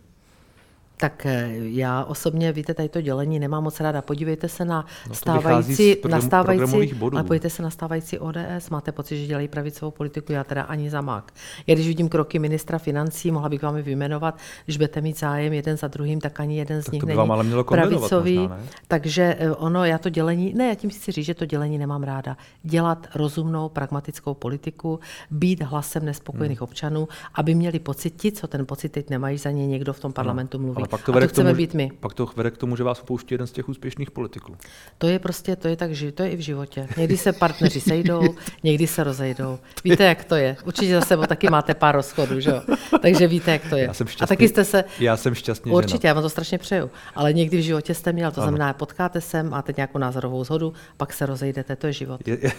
Tak 0.99 1.27
eh, 1.27 1.49
já 1.55 2.05
osobně, 2.05 2.53
víte, 2.53 2.75
tady 2.75 2.89
to 2.89 3.01
dělení 3.01 3.39
nemám 3.39 3.65
moc 3.65 3.81
ráda. 3.81 4.03
Podívejte 4.03 4.49
se 4.49 4.65
na 4.65 4.87
no 5.09 5.15
stávající, 5.15 5.95
program, 5.95 6.21
na 6.21 6.27
stávající 6.27 6.93
ale 7.13 7.23
podívejte 7.23 7.51
se 7.51 7.63
na 7.63 7.71
stávající 7.71 8.19
ODS. 8.19 8.71
Máte 8.71 8.93
pocit, 8.93 9.19
že 9.19 9.27
dělají 9.27 9.49
pravicovou 9.49 9.91
politiku? 9.91 10.33
Já 10.33 10.45
teda 10.45 10.63
ani 10.63 10.91
za 10.91 11.01
mák. 11.01 11.33
Já 11.67 11.75
když 11.75 11.87
vidím 11.87 12.09
kroky 12.09 12.39
ministra 12.39 12.79
financí, 12.79 13.31
mohla 13.31 13.49
bych 13.49 13.63
vám 13.63 13.77
je 13.77 13.83
vyjmenovat, 13.83 14.39
když 14.65 14.77
budete 14.77 15.01
mít 15.01 15.19
zájem 15.19 15.53
jeden 15.53 15.77
za 15.77 15.89
druhým, 15.89 16.21
tak 16.21 16.41
ani 16.41 16.59
jeden 16.59 16.83
z 16.83 16.85
tak 16.85 16.93
nich 16.93 17.01
to 17.01 17.07
není 17.07 17.19
ale 17.19 17.45
mělo 17.45 17.65
pravicový. 17.65 18.39
Možná, 18.39 18.57
ne? 18.57 18.63
Takže 18.89 19.37
eh, 19.39 19.51
ono, 19.51 19.85
já 19.85 19.99
to 19.99 20.09
dělení, 20.09 20.55
ne, 20.55 20.69
já 20.69 20.75
tím 20.75 20.91
chci 20.91 21.13
říct, 21.13 21.27
že 21.27 21.35
to 21.35 21.47
dělení 21.47 21.79
nemám 21.79 22.03
ráda. 22.03 22.37
Dělat 22.63 23.07
rozumnou, 23.15 23.69
pragmatickou 23.69 24.35
politiku, 24.35 25.01
být 25.31 25.63
hlasem 25.63 26.05
nespokojených 26.05 26.61
hmm. 26.61 26.65
občanů, 26.65 27.09
aby 27.35 27.55
měli 27.55 27.79
pocit, 27.79 28.11
ti, 28.11 28.33
co 28.33 28.47
ten 28.47 28.67
pocit 28.67 28.89
teď 28.89 29.11
nemají, 29.11 29.39
za 29.39 29.51
ně 29.51 29.67
někdo 29.67 29.93
v 29.93 30.01
tom 30.01 30.13
parlamentu 30.13 30.59
mluví 30.59 30.86
pak 30.87 31.03
to, 31.03 31.13
vede 31.13 31.27
a 31.27 31.29
to 31.29 31.33
chceme 31.33 31.51
tomu, 31.51 31.57
být 31.57 31.75
my. 31.75 31.91
Pak 32.01 32.15
to 32.15 32.29
vede 32.37 32.51
k 32.51 32.57
tomu, 32.57 32.77
že 32.77 32.85
vás 32.85 33.03
opouští 33.03 33.35
jeden 33.35 33.47
z 33.47 33.53
těch 33.53 33.69
úspěšných 33.69 34.11
politiků. 34.11 34.57
To 34.99 35.07
je 35.07 35.19
prostě, 35.19 35.57
to 35.57 35.69
je 35.69 35.77
tak, 35.77 35.93
že 35.93 36.13
to 36.13 36.23
je 36.23 36.31
i 36.31 36.37
v 36.37 36.41
životě. 36.41 36.89
Někdy 36.97 37.17
se 37.17 37.33
partneři 37.33 37.81
sejdou, 37.81 38.35
někdy 38.63 38.87
se 38.87 39.05
rozejdou. 39.05 39.59
Víte, 39.85 40.05
jak 40.05 40.25
to 40.25 40.35
je. 40.35 40.57
Určitě 40.65 40.95
za 40.95 41.01
sebou 41.01 41.27
taky 41.27 41.51
máte 41.51 41.75
pár 41.75 41.95
rozchodů, 41.95 42.41
že 42.41 42.51
jo? 42.51 42.63
Takže 43.03 43.27
víte, 43.27 43.51
jak 43.51 43.69
to 43.71 43.77
je. 43.77 43.85
Já 43.85 43.95
jsem 43.95 44.07
šťastný, 44.07 44.25
a 44.25 44.27
taky 44.27 44.49
jste 44.49 44.65
se... 44.65 44.85
Já 45.01 45.17
jsem 45.17 45.35
šťastný. 45.35 45.73
Určitě, 45.73 46.03
žena. 46.03 46.09
já 46.09 46.15
vám 46.15 46.23
to 46.23 46.31
strašně 46.31 46.59
přeju. 46.59 46.91
Ale 47.15 47.33
někdy 47.33 47.59
v 47.59 47.63
životě 47.63 47.95
jste 47.95 48.13
měl, 48.13 48.31
to 48.31 48.41
ano. 48.41 48.49
znamená, 48.49 48.73
potkáte 48.73 49.21
se, 49.21 49.43
máte 49.43 49.75
nějakou 49.77 49.99
názorovou 49.99 50.45
zhodu, 50.45 50.73
pak 50.97 51.13
se 51.13 51.27
rozejdete, 51.27 51.77
to 51.77 51.87
je 51.87 51.93
život. 51.93 52.29
Je, 52.29 52.39
je, 52.43 52.53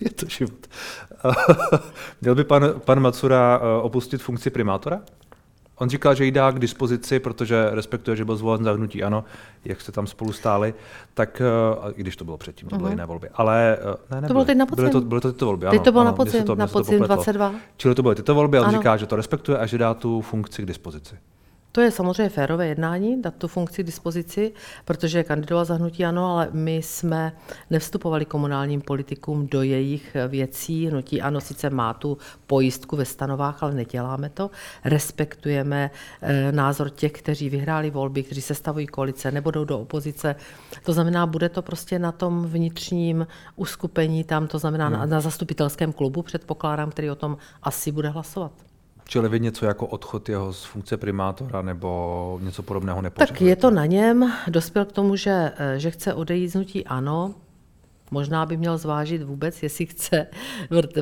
je 0.00 0.10
to 0.10 0.26
život. 0.28 0.66
Měl 2.20 2.34
by 2.34 2.44
pan, 2.44 2.80
pan 2.84 3.00
Macura 3.00 3.60
eh, 3.62 3.82
opustit 3.82 4.22
funkci 4.22 4.50
primátora? 4.50 5.00
On 5.82 5.88
říkal, 5.88 6.14
že 6.14 6.24
ji 6.24 6.30
dá 6.30 6.50
k 6.50 6.58
dispozici, 6.58 7.18
protože 7.18 7.70
respektuje, 7.70 8.16
že 8.16 8.24
byl 8.24 8.36
zvolen 8.36 8.64
za 8.64 8.72
hnutí 8.72 9.02
ano, 9.02 9.24
jak 9.64 9.80
jste 9.80 9.92
tam 9.92 10.06
spolu 10.06 10.32
stáli, 10.32 10.74
tak 11.14 11.42
uh, 11.84 11.90
i 11.96 12.00
když 12.00 12.16
to 12.16 12.24
bylo 12.24 12.36
předtím, 12.36 12.68
to 12.68 12.76
byly 12.76 12.88
uh-huh. 12.88 12.92
jiné 12.92 13.06
volby. 13.06 13.28
Ale 13.34 13.78
uh, 14.10 14.20
ne, 14.20 14.28
to 14.28 14.32
bylo 14.32 14.44
teď 14.44 14.56
na 14.56 14.66
podzim. 14.66 14.84
Byly 14.84 14.92
to, 14.92 15.00
byly 15.00 15.20
to 15.20 15.32
tyto 15.32 15.46
volby, 15.46 15.66
ano. 15.66 15.78
Teď 15.78 15.84
to 15.84 15.92
bylo 15.92 16.00
ano, 16.00 16.10
na 16.10 16.16
podzim, 16.16 16.44
to, 16.44 16.54
na 16.54 16.66
podzim 16.66 17.00
22. 17.00 17.54
Čili 17.76 17.94
to 17.94 18.02
byly 18.02 18.14
tyto 18.14 18.34
volby 18.34 18.58
a 18.58 18.60
on 18.60 18.68
ano. 18.68 18.78
říká, 18.78 18.96
že 18.96 19.06
to 19.06 19.16
respektuje 19.16 19.58
a 19.58 19.66
že 19.66 19.78
dá 19.78 19.94
tu 19.94 20.20
funkci 20.20 20.62
k 20.62 20.66
dispozici. 20.66 21.14
To 21.72 21.80
je 21.80 21.90
samozřejmě 21.90 22.28
férové 22.28 22.66
jednání, 22.66 23.22
dát 23.22 23.34
tu 23.34 23.48
funkci 23.48 23.82
k 23.82 23.86
dispozici, 23.86 24.52
protože 24.84 25.24
kandidoval 25.24 25.64
za 25.64 25.74
hnutí 25.74 26.04
ano, 26.04 26.26
ale 26.26 26.48
my 26.52 26.76
jsme 26.76 27.32
nevstupovali 27.70 28.24
komunálním 28.24 28.80
politikům 28.80 29.46
do 29.46 29.62
jejich 29.62 30.16
věcí. 30.28 30.86
Hnutí 30.86 31.22
ano 31.22 31.40
sice 31.40 31.70
má 31.70 31.94
tu 31.94 32.18
pojistku 32.46 32.96
ve 32.96 33.04
stanovách, 33.04 33.62
ale 33.62 33.74
neděláme 33.74 34.28
to. 34.30 34.50
Respektujeme 34.84 35.90
e, 36.22 36.52
názor 36.52 36.90
těch, 36.90 37.12
kteří 37.12 37.50
vyhráli 37.50 37.90
volby, 37.90 38.22
kteří 38.22 38.40
se 38.40 38.54
stavují 38.54 38.86
koalice, 38.86 39.30
nebudou 39.30 39.64
do 39.64 39.78
opozice. 39.78 40.36
To 40.84 40.92
znamená, 40.92 41.26
bude 41.26 41.48
to 41.48 41.62
prostě 41.62 41.98
na 41.98 42.12
tom 42.12 42.46
vnitřním 42.46 43.26
uskupení 43.56 44.24
tam, 44.24 44.46
to 44.46 44.58
znamená 44.58 44.86
hmm. 44.86 44.98
na, 44.98 45.06
na 45.06 45.20
zastupitelském 45.20 45.92
klubu, 45.92 46.22
předpokládám, 46.22 46.90
který 46.90 47.10
o 47.10 47.14
tom 47.14 47.36
asi 47.62 47.92
bude 47.92 48.08
hlasovat. 48.08 48.71
Čili 49.12 49.28
vy 49.28 49.40
něco 49.40 49.66
jako 49.66 49.86
odchod 49.86 50.28
jeho 50.28 50.52
z 50.52 50.64
funkce 50.64 50.96
primátora 50.96 51.62
nebo 51.62 52.38
něco 52.42 52.62
podobného 52.62 53.02
nepořádujete? 53.02 53.32
Tak 53.32 53.40
je 53.48 53.56
to 53.56 53.70
na 53.70 53.86
něm. 53.86 54.32
Dospěl 54.48 54.84
k 54.84 54.92
tomu, 54.92 55.16
že, 55.16 55.52
eh, 55.56 55.78
že 55.78 55.90
chce 55.90 56.14
odejít 56.14 56.48
z 56.48 56.54
nutí 56.54 56.86
ANO. 56.86 57.34
možná 58.10 58.46
by 58.46 58.56
měl 58.56 58.78
zvážit 58.78 59.22
vůbec, 59.22 59.62
jestli 59.62 59.86
chce, 59.86 60.26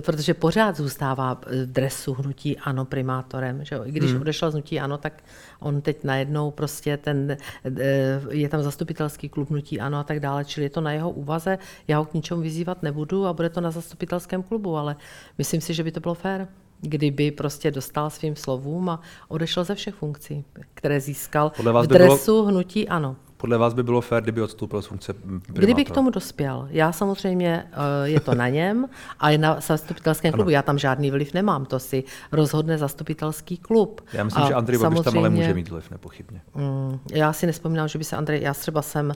protože 0.04 0.34
pořád 0.34 0.76
zůstává 0.76 1.34
v 1.34 1.66
dresu 1.66 2.14
hnutí 2.14 2.58
ano 2.58 2.84
primátorem. 2.84 3.64
Že 3.64 3.74
jo? 3.74 3.82
I 3.84 3.92
když 3.92 4.10
hmm. 4.10 4.20
odešel 4.20 4.50
z 4.50 4.54
hnutí 4.54 4.80
ano, 4.80 4.98
tak 4.98 5.22
on 5.60 5.80
teď 5.80 6.04
najednou 6.04 6.50
prostě 6.50 6.96
ten, 6.96 7.36
eh, 7.64 8.20
je 8.30 8.48
tam 8.48 8.62
zastupitelský 8.62 9.28
klub 9.28 9.50
hnutí 9.50 9.80
ano 9.80 9.98
a 9.98 10.04
tak 10.04 10.20
dále, 10.20 10.44
čili 10.44 10.66
je 10.66 10.70
to 10.70 10.80
na 10.80 10.92
jeho 10.92 11.10
úvaze, 11.10 11.58
já 11.88 11.98
ho 11.98 12.04
k 12.04 12.14
ničemu 12.14 12.40
vyzývat 12.40 12.82
nebudu 12.82 13.26
a 13.26 13.32
bude 13.32 13.48
to 13.48 13.60
na 13.60 13.70
zastupitelském 13.70 14.42
klubu, 14.42 14.76
ale 14.76 14.96
myslím 15.38 15.60
si, 15.60 15.74
že 15.74 15.84
by 15.84 15.92
to 15.92 16.00
bylo 16.00 16.14
fér 16.14 16.48
kdyby 16.80 17.30
prostě 17.30 17.70
dostal 17.70 18.10
svým 18.10 18.36
slovům 18.36 18.88
a 18.88 19.00
odešel 19.28 19.64
ze 19.64 19.74
všech 19.74 19.94
funkcí, 19.94 20.44
které 20.74 21.00
získal 21.00 21.52
v 21.82 21.86
dresu 21.86 22.32
bylo... 22.32 22.44
hnutí 22.44 22.88
ano. 22.88 23.16
Podle 23.40 23.58
vás 23.58 23.74
by 23.74 23.82
bylo 23.82 24.00
fér, 24.00 24.22
kdyby 24.22 24.42
odstoupil 24.42 24.82
z 24.82 24.86
funkce 24.86 25.12
primátora? 25.12 25.64
Kdyby 25.64 25.84
k 25.84 25.90
tomu 25.90 26.10
dospěl. 26.10 26.68
Já 26.70 26.92
samozřejmě, 26.92 27.66
eh, 27.72 28.08
je 28.08 28.20
to 28.20 28.34
na 28.34 28.48
něm 28.48 28.88
a 29.18 29.30
je 29.30 29.38
na 29.38 29.60
zastupitelském 29.60 30.32
klubu. 30.32 30.42
Ano. 30.42 30.50
Já 30.50 30.62
tam 30.62 30.78
žádný 30.78 31.10
vliv 31.10 31.34
nemám, 31.34 31.66
to 31.66 31.78
si 31.78 32.04
rozhodne 32.32 32.78
zastupitelský 32.78 33.56
klub. 33.56 34.00
Já 34.12 34.24
myslím, 34.24 34.44
a 34.44 34.48
že 34.48 34.54
Andrej 34.54 34.78
Babiš 34.78 35.00
tam 35.00 35.18
ale 35.18 35.30
může 35.30 35.54
mít 35.54 35.68
vliv, 35.68 35.90
nepochybně. 35.90 36.40
Mm, 36.54 36.98
já 37.12 37.32
si 37.32 37.46
nespomínám, 37.46 37.88
že 37.88 37.98
by 37.98 38.04
se 38.04 38.16
Andrej, 38.16 38.42
já 38.42 38.54
třeba 38.54 38.82
jsem 38.82 39.06
uh, 39.06 39.14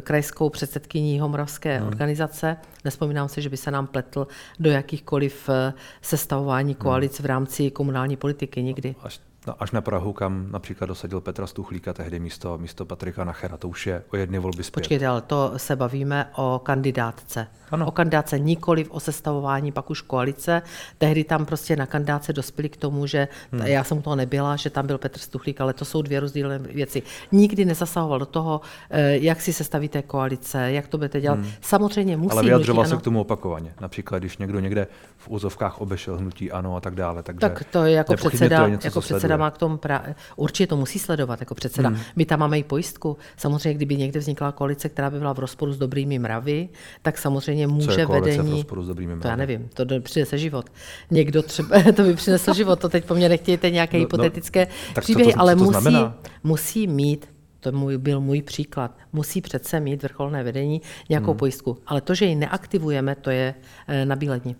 krajskou 0.00 0.50
předsedkyní 0.50 1.20
Homoravské 1.20 1.78
hmm. 1.78 1.88
organizace, 1.88 2.56
nespomínám 2.84 3.28
si, 3.28 3.42
že 3.42 3.48
by 3.48 3.56
se 3.56 3.70
nám 3.70 3.86
pletl 3.86 4.26
do 4.58 4.70
jakýchkoliv 4.70 5.48
uh, 5.48 5.54
sestavování 6.02 6.74
koalic 6.74 7.18
hmm. 7.18 7.22
v 7.22 7.26
rámci 7.26 7.70
komunální 7.70 8.16
politiky, 8.16 8.62
nikdy. 8.62 8.94
Až 9.02 9.20
No, 9.46 9.54
až 9.62 9.70
na 9.70 9.80
Prahu, 9.80 10.12
kam 10.12 10.46
například 10.50 10.86
dosadil 10.86 11.20
Petra 11.20 11.46
Stuchlíka 11.46 11.92
tehdy 11.92 12.18
místo, 12.18 12.58
místo 12.58 12.84
Patrika 12.84 13.24
Nachera. 13.24 13.56
To 13.56 13.68
už 13.68 13.86
je 13.86 14.02
o 14.12 14.16
jedny 14.16 14.38
volby 14.38 14.64
zpět. 14.64 14.80
Počkejte, 14.80 15.06
ale 15.06 15.20
to 15.20 15.52
se 15.56 15.76
bavíme 15.76 16.26
o 16.36 16.60
kandidátce. 16.64 17.46
Ano. 17.70 17.86
O 17.86 17.90
kandidátce 17.90 18.38
nikoli 18.38 18.86
o 18.86 19.00
sestavování 19.00 19.72
pak 19.72 19.90
už 19.90 20.00
koalice. 20.00 20.62
Tehdy 20.98 21.24
tam 21.24 21.46
prostě 21.46 21.76
na 21.76 21.86
kandidáce 21.86 22.32
dospěli 22.32 22.68
k 22.68 22.76
tomu, 22.76 23.06
že 23.06 23.28
hmm. 23.52 23.62
já 23.62 23.84
jsem 23.84 24.02
toho 24.02 24.16
nebyla, 24.16 24.56
že 24.56 24.70
tam 24.70 24.86
byl 24.86 24.98
Petr 24.98 25.18
Stuchlík, 25.18 25.60
ale 25.60 25.72
to 25.72 25.84
jsou 25.84 26.02
dvě 26.02 26.20
rozdílné 26.20 26.58
věci. 26.58 27.02
Nikdy 27.32 27.64
nezasahoval 27.64 28.18
do 28.18 28.26
toho, 28.26 28.60
eh, 28.90 29.16
jak 29.16 29.40
si 29.40 29.52
sestavíte 29.52 30.02
koalice, 30.02 30.72
jak 30.72 30.88
to 30.88 30.98
budete 30.98 31.20
dělat. 31.20 31.38
Hmm. 31.38 31.50
Samozřejmě 31.60 32.16
musí. 32.16 32.32
Ale 32.32 32.42
vyjadřoval 32.42 32.86
se 32.86 32.96
k 32.96 33.02
tomu 33.02 33.20
opakovaně. 33.20 33.74
Například, 33.80 34.18
když 34.18 34.38
někdo 34.38 34.60
někde 34.60 34.86
v 35.16 35.28
úzovkách 35.28 35.80
obešel 35.80 36.16
hnutí 36.16 36.52
ano 36.52 36.76
a 36.76 36.80
tak 36.80 36.94
dále. 36.94 37.22
Takže 37.22 37.40
tak 37.40 37.64
to 37.64 37.84
je 37.84 37.92
jako 37.92 38.14
předseda, 38.14 38.58
to 38.58 38.64
je 38.64 38.70
něco, 38.70 38.86
jako 38.86 39.00
předseda 39.00 39.29
má 39.36 39.50
k 39.50 39.58
tomu 39.58 39.76
pra... 39.76 40.04
určitě 40.36 40.66
to 40.66 40.76
musí 40.76 40.98
sledovat 40.98 41.40
jako 41.40 41.54
předseda. 41.54 41.88
Hmm. 41.88 41.98
My 42.16 42.24
tam 42.26 42.40
máme 42.40 42.58
i 42.58 42.64
pojistku. 42.64 43.16
Samozřejmě, 43.36 43.74
kdyby 43.74 43.96
někde 43.96 44.20
vznikla 44.20 44.52
koalice, 44.52 44.88
která 44.88 45.10
by 45.10 45.18
byla 45.18 45.32
v 45.32 45.38
rozporu 45.38 45.72
s 45.72 45.78
dobrými 45.78 46.18
mravy, 46.18 46.68
tak 47.02 47.18
samozřejmě 47.18 47.66
může 47.66 47.86
Co 47.86 48.00
je 48.00 48.06
vedení. 48.06 48.50
V 48.50 48.54
rozporu 48.54 48.82
s 48.82 48.88
dobrými 48.88 49.14
mravy? 49.14 49.22
To 49.22 49.28
já 49.28 49.36
nevím, 49.36 49.68
to 49.74 49.84
přinese 50.00 50.38
život. 50.38 50.70
Někdo 51.10 51.42
třeba, 51.42 51.82
to 51.96 52.02
by 52.02 52.14
přinesl 52.14 52.54
život, 52.54 52.80
to 52.80 52.88
teď 52.88 53.04
po 53.04 53.14
mně 53.14 53.28
nechtějte 53.28 53.70
nějaké 53.70 53.96
no, 53.96 54.00
no 54.00 54.04
hypotetické 54.04 54.66
no, 54.96 55.00
příběhy, 55.00 55.34
ale 55.34 55.56
to 55.56 55.64
musí, 55.64 55.96
musí 56.42 56.86
mít 56.86 57.26
to 57.60 57.72
můj, 57.72 57.98
byl 57.98 58.20
můj 58.20 58.42
příklad. 58.42 58.98
Musí 59.12 59.40
přece 59.40 59.80
mít 59.80 60.02
vrcholné 60.02 60.42
vedení 60.42 60.82
nějakou 61.08 61.30
hmm. 61.30 61.38
pojistku. 61.38 61.78
Ale 61.86 62.00
to, 62.00 62.14
že 62.14 62.24
ji 62.24 62.34
neaktivujeme, 62.34 63.14
to 63.14 63.30
je 63.30 63.54
e, 63.88 64.04
nabílení. 64.04 64.56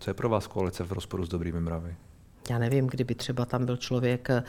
Co 0.00 0.10
je 0.10 0.14
pro 0.14 0.28
vás 0.28 0.46
koalice 0.46 0.84
v 0.84 0.92
rozporu 0.92 1.26
s 1.26 1.28
dobrými 1.28 1.60
mravy? 1.60 1.96
Já 2.50 2.58
nevím, 2.58 2.86
kdyby 2.86 3.14
třeba 3.14 3.44
tam 3.44 3.66
byl 3.66 3.76
člověk, 3.76 4.30
eh, 4.30 4.42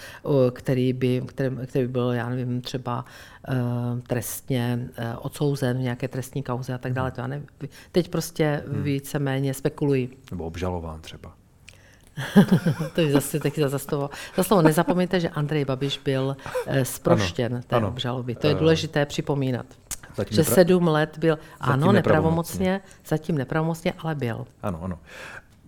který 0.51 0.93
by, 0.93 1.21
který, 1.25 1.55
který 1.65 1.85
by 1.85 1.91
byl, 1.91 2.11
já 2.11 2.29
nevím, 2.29 2.61
třeba 2.61 3.05
uh, 3.49 3.99
trestně 3.99 4.79
uh, 4.89 5.05
odsouzen 5.21 5.77
v 5.77 5.81
nějaké 5.81 6.07
trestní 6.07 6.43
kauze 6.43 6.73
a 6.73 6.77
tak 6.77 6.93
dále. 6.93 7.11
To 7.11 7.21
já 7.21 7.27
nevím. 7.27 7.47
Teď 7.91 8.09
prostě 8.09 8.63
hmm. 8.67 8.83
víceméně 8.83 9.53
spekuluji. 9.53 10.17
Nebo 10.31 10.45
obžalován 10.45 11.01
třeba. 11.01 11.33
to 12.95 13.01
je 13.01 13.11
zase 13.11 13.39
taky 13.39 13.69
za 13.69 13.79
slovo. 13.79 14.09
Za 14.37 14.43
slovo 14.43 14.61
nezapomeňte, 14.61 15.19
že 15.19 15.29
Andrej 15.29 15.65
Babiš 15.65 16.01
byl 16.05 16.37
zproštěn 16.83 17.53
ano, 17.53 17.63
té 17.67 17.75
ano. 17.75 17.87
obžaloby. 17.87 18.35
To 18.35 18.47
je 18.47 18.55
důležité 18.55 19.05
připomínat. 19.05 19.65
Zatím 20.15 20.35
že 20.35 20.41
nepra... 20.41 20.55
sedm 20.55 20.87
let 20.87 21.17
byl, 21.17 21.39
ano, 21.59 21.91
nepravomocně, 21.91 21.93
nepravomocně, 21.93 22.81
zatím 23.05 23.37
nepravomocně, 23.37 23.93
ale 23.97 24.15
byl. 24.15 24.45
Ano, 24.63 24.79
ano. 24.83 24.99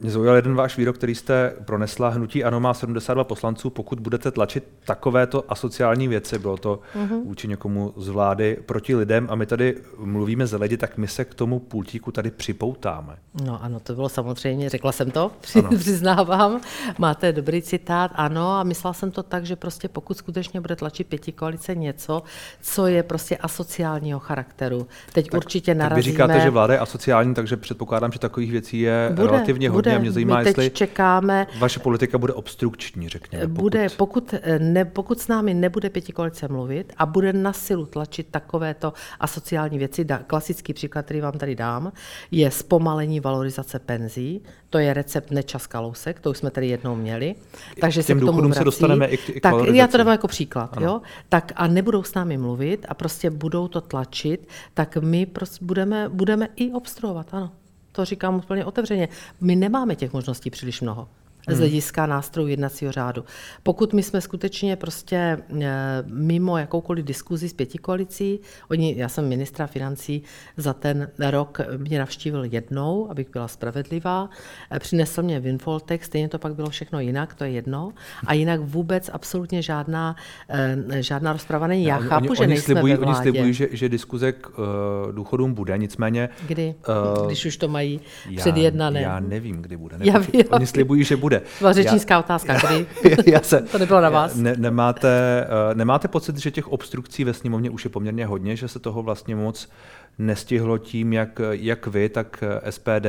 Mě 0.01 0.11
zaujal 0.11 0.35
jeden 0.35 0.55
váš 0.55 0.77
výrok, 0.77 0.97
který 0.97 1.15
jste 1.15 1.53
pronesla. 1.65 2.09
Hnutí 2.09 2.43
ANO 2.43 2.59
má 2.59 2.73
72 2.73 3.23
poslanců. 3.23 3.69
Pokud 3.69 3.99
budete 3.99 4.31
tlačit 4.31 4.63
takovéto 4.85 5.43
asociální 5.49 6.07
věci, 6.07 6.39
bylo 6.39 6.57
to 6.57 6.79
mm-hmm. 6.95 7.23
vůči 7.23 7.47
někomu 7.47 7.93
z 7.97 8.07
vlády 8.07 8.57
proti 8.65 8.95
lidem 8.95 9.27
a 9.29 9.35
my 9.35 9.45
tady 9.45 9.75
mluvíme 9.97 10.47
ze 10.47 10.57
lidi, 10.57 10.77
tak 10.77 10.97
my 10.97 11.07
se 11.07 11.25
k 11.25 11.33
tomu 11.33 11.59
pultíku 11.59 12.11
tady 12.11 12.31
připoutáme. 12.31 13.15
No 13.45 13.63
ano, 13.63 13.79
to 13.79 13.95
bylo 13.95 14.09
samozřejmě, 14.09 14.69
řekla 14.69 14.91
jsem 14.91 15.11
to, 15.11 15.31
přiznávám. 15.77 16.61
Máte 16.97 17.31
dobrý 17.31 17.61
citát, 17.61 18.11
ano, 18.15 18.51
a 18.51 18.63
myslela 18.63 18.93
jsem 18.93 19.11
to 19.11 19.23
tak, 19.23 19.45
že 19.45 19.55
prostě 19.55 19.87
pokud 19.87 20.17
skutečně 20.17 20.61
bude 20.61 20.75
tlačit 20.75 21.07
pěti 21.07 21.31
koalice 21.31 21.75
něco, 21.75 22.23
co 22.61 22.87
je 22.87 23.03
prostě 23.03 23.37
asociálního 23.37 24.19
charakteru. 24.19 24.87
Teď 25.13 25.29
tak, 25.29 25.37
určitě 25.37 25.75
narazíme... 25.75 25.95
Tak 25.95 26.05
vy 26.05 26.11
říkáte, 26.11 26.39
že 26.39 26.49
vláda 26.49 26.73
je 26.73 26.79
asociální, 26.79 27.33
takže 27.33 27.57
předpokládám, 27.57 28.11
že 28.11 28.19
takových 28.19 28.51
věcí 28.51 28.79
je 28.79 29.09
bude, 29.13 29.27
relativně 29.27 29.69
hodně 29.69 29.88
bude. 29.91 30.01
Mě 30.01 30.11
zajímá, 30.11 30.37
My 30.37 30.43
teď 30.43 30.57
jestli 30.57 30.69
čekáme, 30.69 31.47
vaše 31.59 31.79
politika 31.79 32.17
bude 32.17 32.33
obstrukční, 32.33 33.09
řekněme. 33.09 33.47
Pokud... 33.47 33.61
Bude, 33.61 33.87
pokud, 33.97 34.33
ne, 34.59 34.85
pokud 34.85 35.19
s 35.19 35.27
námi 35.27 35.53
nebude 35.53 35.89
pětikolice 35.89 36.47
mluvit 36.47 36.93
a 36.97 37.05
bude 37.05 37.33
na 37.33 37.53
silu 37.53 37.85
tlačit 37.85 38.27
takovéto 38.31 38.93
asociální 39.19 39.77
věci, 39.77 40.05
da, 40.05 40.17
klasický 40.17 40.73
příklad, 40.73 41.05
který 41.05 41.21
vám 41.21 41.33
tady 41.33 41.55
dám, 41.55 41.91
je 42.31 42.51
zpomalení 42.51 43.19
valorizace 43.19 43.79
penzí. 43.79 44.41
To 44.69 44.77
je 44.77 44.93
recept 44.93 45.31
Nečas 45.31 45.67
Kalousek, 45.67 46.19
to 46.19 46.29
už 46.29 46.37
jsme 46.37 46.51
tady 46.51 46.67
jednou 46.67 46.95
měli. 46.95 47.35
Takže 47.81 48.03
se 48.03 48.15
k 48.15 48.19
tomu 48.19 48.41
vrací. 48.41 48.57
se 48.57 48.63
dostaneme 48.63 49.07
i 49.07 49.17
k, 49.17 49.29
i 49.29 49.39
k 49.39 49.43
Tak 49.43 49.53
já 49.73 49.87
to 49.87 49.97
dám 49.97 50.07
jako 50.07 50.27
příklad. 50.27 50.77
Jo? 50.81 51.01
Tak 51.29 51.51
a 51.55 51.67
nebudou 51.67 52.03
s 52.03 52.13
námi 52.13 52.37
mluvit 52.37 52.85
a 52.89 52.93
prostě 52.93 53.29
budou 53.29 53.67
to 53.67 53.81
tlačit, 53.81 54.47
tak 54.73 54.97
my 54.97 55.25
prostě 55.25 55.65
budeme, 55.65 56.09
budeme 56.09 56.47
i 56.55 56.71
obstruovat, 56.71 57.33
ano 57.33 57.51
to 57.91 58.05
říkám 58.05 58.35
úplně 58.35 58.65
otevřeně. 58.65 59.07
My 59.41 59.55
nemáme 59.55 59.95
těch 59.95 60.13
možností 60.13 60.49
příliš 60.49 60.81
mnoho 60.81 61.09
z 61.49 61.53
hmm. 61.53 61.59
hlediska 61.59 62.05
nástrojů 62.05 62.47
jednacího 62.47 62.91
řádu. 62.91 63.25
Pokud 63.63 63.93
my 63.93 64.03
jsme 64.03 64.21
skutečně 64.21 64.75
prostě 64.75 65.37
eh, 65.61 66.03
mimo 66.05 66.57
jakoukoliv 66.57 67.05
diskuzi 67.05 67.49
s 67.49 67.53
pětikoalicí, 67.53 68.39
oni, 68.69 68.95
já 68.97 69.09
jsem 69.09 69.27
ministra 69.27 69.67
financí 69.67 70.23
za 70.57 70.73
ten 70.73 71.09
rok 71.29 71.61
mě 71.77 71.99
navštívil 71.99 72.43
jednou, 72.43 73.11
abych 73.11 73.29
byla 73.33 73.47
spravedlivá, 73.47 74.29
eh, 74.71 74.79
přinesl 74.79 75.23
mě 75.23 75.39
Winfoltex, 75.39 76.07
stejně 76.07 76.29
to 76.29 76.39
pak 76.39 76.55
bylo 76.55 76.69
všechno 76.69 76.99
jinak, 76.99 77.33
to 77.33 77.43
je 77.43 77.51
jedno, 77.51 77.91
a 78.25 78.33
jinak 78.33 78.59
vůbec 78.59 79.09
absolutně 79.13 79.61
žádná, 79.61 80.15
eh, 80.49 81.03
žádná 81.03 81.33
rozprava 81.33 81.67
není. 81.67 81.83
Já 81.83 81.97
chápu, 81.97 82.25
oni, 82.25 82.35
že 82.35 82.41
oni 82.41 82.47
nejsme 82.47 82.73
slibují, 82.73 82.93
ve 82.93 82.97
vládě. 82.99 83.19
Oni 83.19 83.31
slibují, 83.31 83.53
že, 83.53 83.67
že 83.71 83.89
diskuze 83.89 84.31
k 84.31 84.49
uh, 84.49 84.65
důchodům 85.11 85.53
bude, 85.53 85.77
nicméně... 85.77 86.29
Kdy? 86.47 86.75
Uh, 87.19 87.27
Když 87.27 87.45
už 87.45 87.57
to 87.57 87.67
mají 87.67 88.01
předjednané. 88.35 89.01
Já 89.01 89.19
nevím, 89.19 89.61
kdy 89.61 89.77
bude. 89.77 89.97
Já, 89.99 90.13
já, 90.33 90.43
oni 90.49 90.67
slibují, 90.67 91.03
že 91.03 91.17
bude. 91.17 91.38
Byla 91.59 91.73
řečnická 91.73 92.13
já, 92.13 92.19
otázka, 92.19 92.57
kdy? 92.67 92.85
já 93.31 93.41
se, 93.41 93.61
to 93.61 93.77
nebylo 93.77 94.01
na 94.01 94.09
vás. 94.09 94.35
Ne, 94.35 94.55
nemáte, 94.57 95.47
uh, 95.71 95.77
nemáte 95.77 96.07
pocit, 96.07 96.37
že 96.37 96.51
těch 96.51 96.67
obstrukcí 96.67 97.23
ve 97.23 97.33
sněmovně 97.33 97.69
už 97.69 97.83
je 97.83 97.89
poměrně 97.89 98.25
hodně, 98.25 98.55
že 98.55 98.67
se 98.67 98.79
toho 98.79 99.03
vlastně 99.03 99.35
moc 99.35 99.69
nestihlo 100.17 100.77
tím, 100.77 101.13
jak, 101.13 101.41
jak 101.51 101.87
vy, 101.87 102.09
tak 102.09 102.43
SPD 102.69 103.05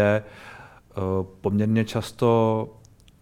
uh, 0.97 1.03
poměrně 1.41 1.85
často 1.85 2.69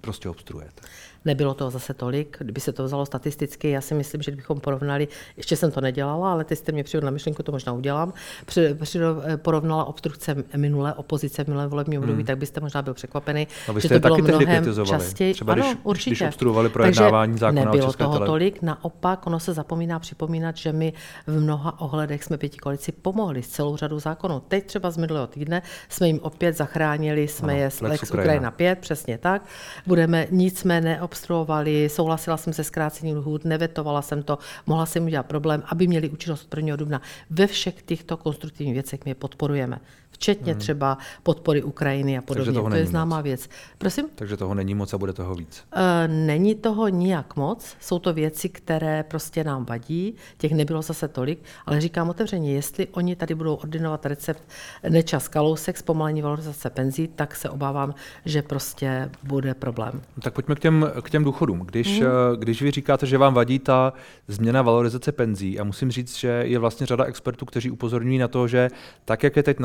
prostě 0.00 0.28
obstruujete? 0.28 0.82
Nebylo 1.28 1.54
toho 1.54 1.70
zase 1.70 1.94
tolik, 1.94 2.36
kdyby 2.40 2.60
se 2.60 2.72
to 2.72 2.84
vzalo 2.84 3.06
statisticky, 3.06 3.70
já 3.70 3.80
si 3.80 3.94
myslím, 3.94 4.22
že 4.22 4.30
kdybychom 4.30 4.60
porovnali, 4.60 5.08
ještě 5.36 5.56
jsem 5.56 5.70
to 5.70 5.80
nedělala, 5.80 6.32
ale 6.32 6.44
teď 6.44 6.58
jste 6.58 6.72
mě 6.72 6.84
přivedl 6.84 7.04
na 7.04 7.10
myšlenku, 7.10 7.42
to 7.42 7.52
možná 7.52 7.72
udělám, 7.72 8.12
při, 8.46 8.76
při, 8.82 8.98
porovnala 9.36 9.84
obstrukce 9.84 10.44
minulé 10.56 10.94
opozice 10.94 11.44
v 11.44 11.46
minulé 11.46 11.66
volební 11.66 11.98
období, 11.98 12.18
hmm. 12.18 12.26
tak 12.26 12.38
byste 12.38 12.60
možná 12.60 12.82
byl 12.82 12.94
překvapený, 12.94 13.48
no, 13.68 13.74
vy 13.74 13.80
jste 13.80 13.94
že 13.94 14.00
to 14.00 14.08
bylo 14.08 14.18
mnohem 14.18 14.86
častěji. 14.86 15.34
Třeba 15.34 15.52
ano, 15.52 15.62
když, 15.62 15.76
určitě. 15.82 16.10
když 16.10 16.22
obstruovali 16.22 16.68
projednávání 16.68 17.32
Takže 17.32 17.40
zákona 17.40 17.64
nebylo 17.64 17.88
o 17.88 17.92
toho 17.92 18.14
tele... 18.14 18.26
tolik, 18.26 18.62
naopak 18.62 19.26
ono 19.26 19.40
se 19.40 19.52
zapomíná 19.52 19.98
připomínat, 19.98 20.56
že 20.56 20.72
my 20.72 20.92
v 21.26 21.40
mnoha 21.40 21.80
ohledech 21.80 22.24
jsme 22.24 22.38
pěti 22.38 22.58
koalici 22.58 22.92
pomohli 22.92 23.42
s 23.42 23.48
celou 23.48 23.76
řadu 23.76 23.98
zákonů. 23.98 24.42
Teď 24.48 24.66
třeba 24.66 24.90
z 24.90 24.96
minulého 24.96 25.26
týdne 25.26 25.62
jsme 25.88 26.06
jim 26.06 26.20
opět 26.22 26.56
zachránili, 26.56 27.28
jsme 27.28 27.52
ano, 27.52 27.60
je 27.60 27.64
Lex, 27.64 27.80
Lex 27.80 28.10
Ukrajina 28.10 28.50
5, 28.50 28.78
přesně 28.78 29.18
tak. 29.18 29.42
Budeme 29.86 30.26
nicméně 30.30 31.00
obstruovali, 31.18 31.88
souhlasila 31.88 32.36
jsem 32.36 32.52
se 32.52 32.64
zkrácením 32.64 33.16
lhůt, 33.16 33.44
nevetovala 33.44 34.02
jsem 34.02 34.22
to, 34.22 34.38
mohla 34.66 34.86
jsem 34.86 35.04
udělat 35.04 35.26
problém, 35.26 35.62
aby 35.66 35.86
měli 35.86 36.08
účinnost 36.08 36.44
od 36.44 36.58
1. 36.58 36.76
dubna. 36.76 37.02
Ve 37.30 37.46
všech 37.46 37.82
těchto 37.82 38.16
konstruktivních 38.16 38.74
věcech 38.74 39.04
my 39.04 39.10
je 39.10 39.14
podporujeme 39.14 39.80
včetně 40.10 40.52
hmm. 40.52 40.60
třeba 40.60 40.98
podpory 41.22 41.62
Ukrajiny 41.62 42.18
a 42.18 42.22
podobně. 42.22 42.52
to 42.52 42.74
je 42.74 42.86
známá 42.86 43.16
moc. 43.16 43.24
věc. 43.24 43.48
Prosím? 43.78 44.06
Takže 44.14 44.36
toho 44.36 44.54
není 44.54 44.74
moc 44.74 44.94
a 44.94 44.98
bude 44.98 45.12
toho 45.12 45.34
víc. 45.34 45.64
E, 45.72 46.08
není 46.08 46.54
toho 46.54 46.88
nijak 46.88 47.36
moc. 47.36 47.76
Jsou 47.80 47.98
to 47.98 48.12
věci, 48.12 48.48
které 48.48 49.02
prostě 49.02 49.44
nám 49.44 49.64
vadí. 49.64 50.14
Těch 50.38 50.52
nebylo 50.52 50.82
zase 50.82 51.08
tolik, 51.08 51.42
ale 51.66 51.80
říkám 51.80 52.08
otevřeně, 52.08 52.54
jestli 52.54 52.86
oni 52.86 53.16
tady 53.16 53.34
budou 53.34 53.54
ordinovat 53.54 54.06
recept 54.06 54.42
nečas 54.88 55.28
kalousek, 55.28 55.78
zpomalení 55.78 56.22
valorizace 56.22 56.70
penzí, 56.70 57.08
tak 57.08 57.36
se 57.36 57.50
obávám, 57.50 57.94
že 58.24 58.42
prostě 58.42 59.10
bude 59.22 59.54
problém. 59.54 59.92
No, 60.16 60.22
tak 60.22 60.34
pojďme 60.34 60.54
k 60.54 60.60
těm, 60.60 60.90
k 61.02 61.10
těm 61.10 61.24
důchodům. 61.24 61.58
Když, 61.58 62.00
hmm. 62.00 62.10
když 62.36 62.62
vy 62.62 62.70
říkáte, 62.70 63.06
že 63.06 63.18
vám 63.18 63.34
vadí 63.34 63.58
ta 63.58 63.92
změna 64.28 64.62
valorizace 64.62 65.12
penzí, 65.12 65.60
a 65.60 65.64
musím 65.64 65.90
říct, 65.90 66.16
že 66.16 66.42
je 66.46 66.58
vlastně 66.58 66.86
řada 66.86 67.04
expertů, 67.04 67.44
kteří 67.44 67.70
upozorňují 67.70 68.18
na 68.18 68.28
to, 68.28 68.48
že 68.48 68.70
tak, 69.04 69.22
jak 69.22 69.36
je 69.36 69.42
teď 69.42 69.58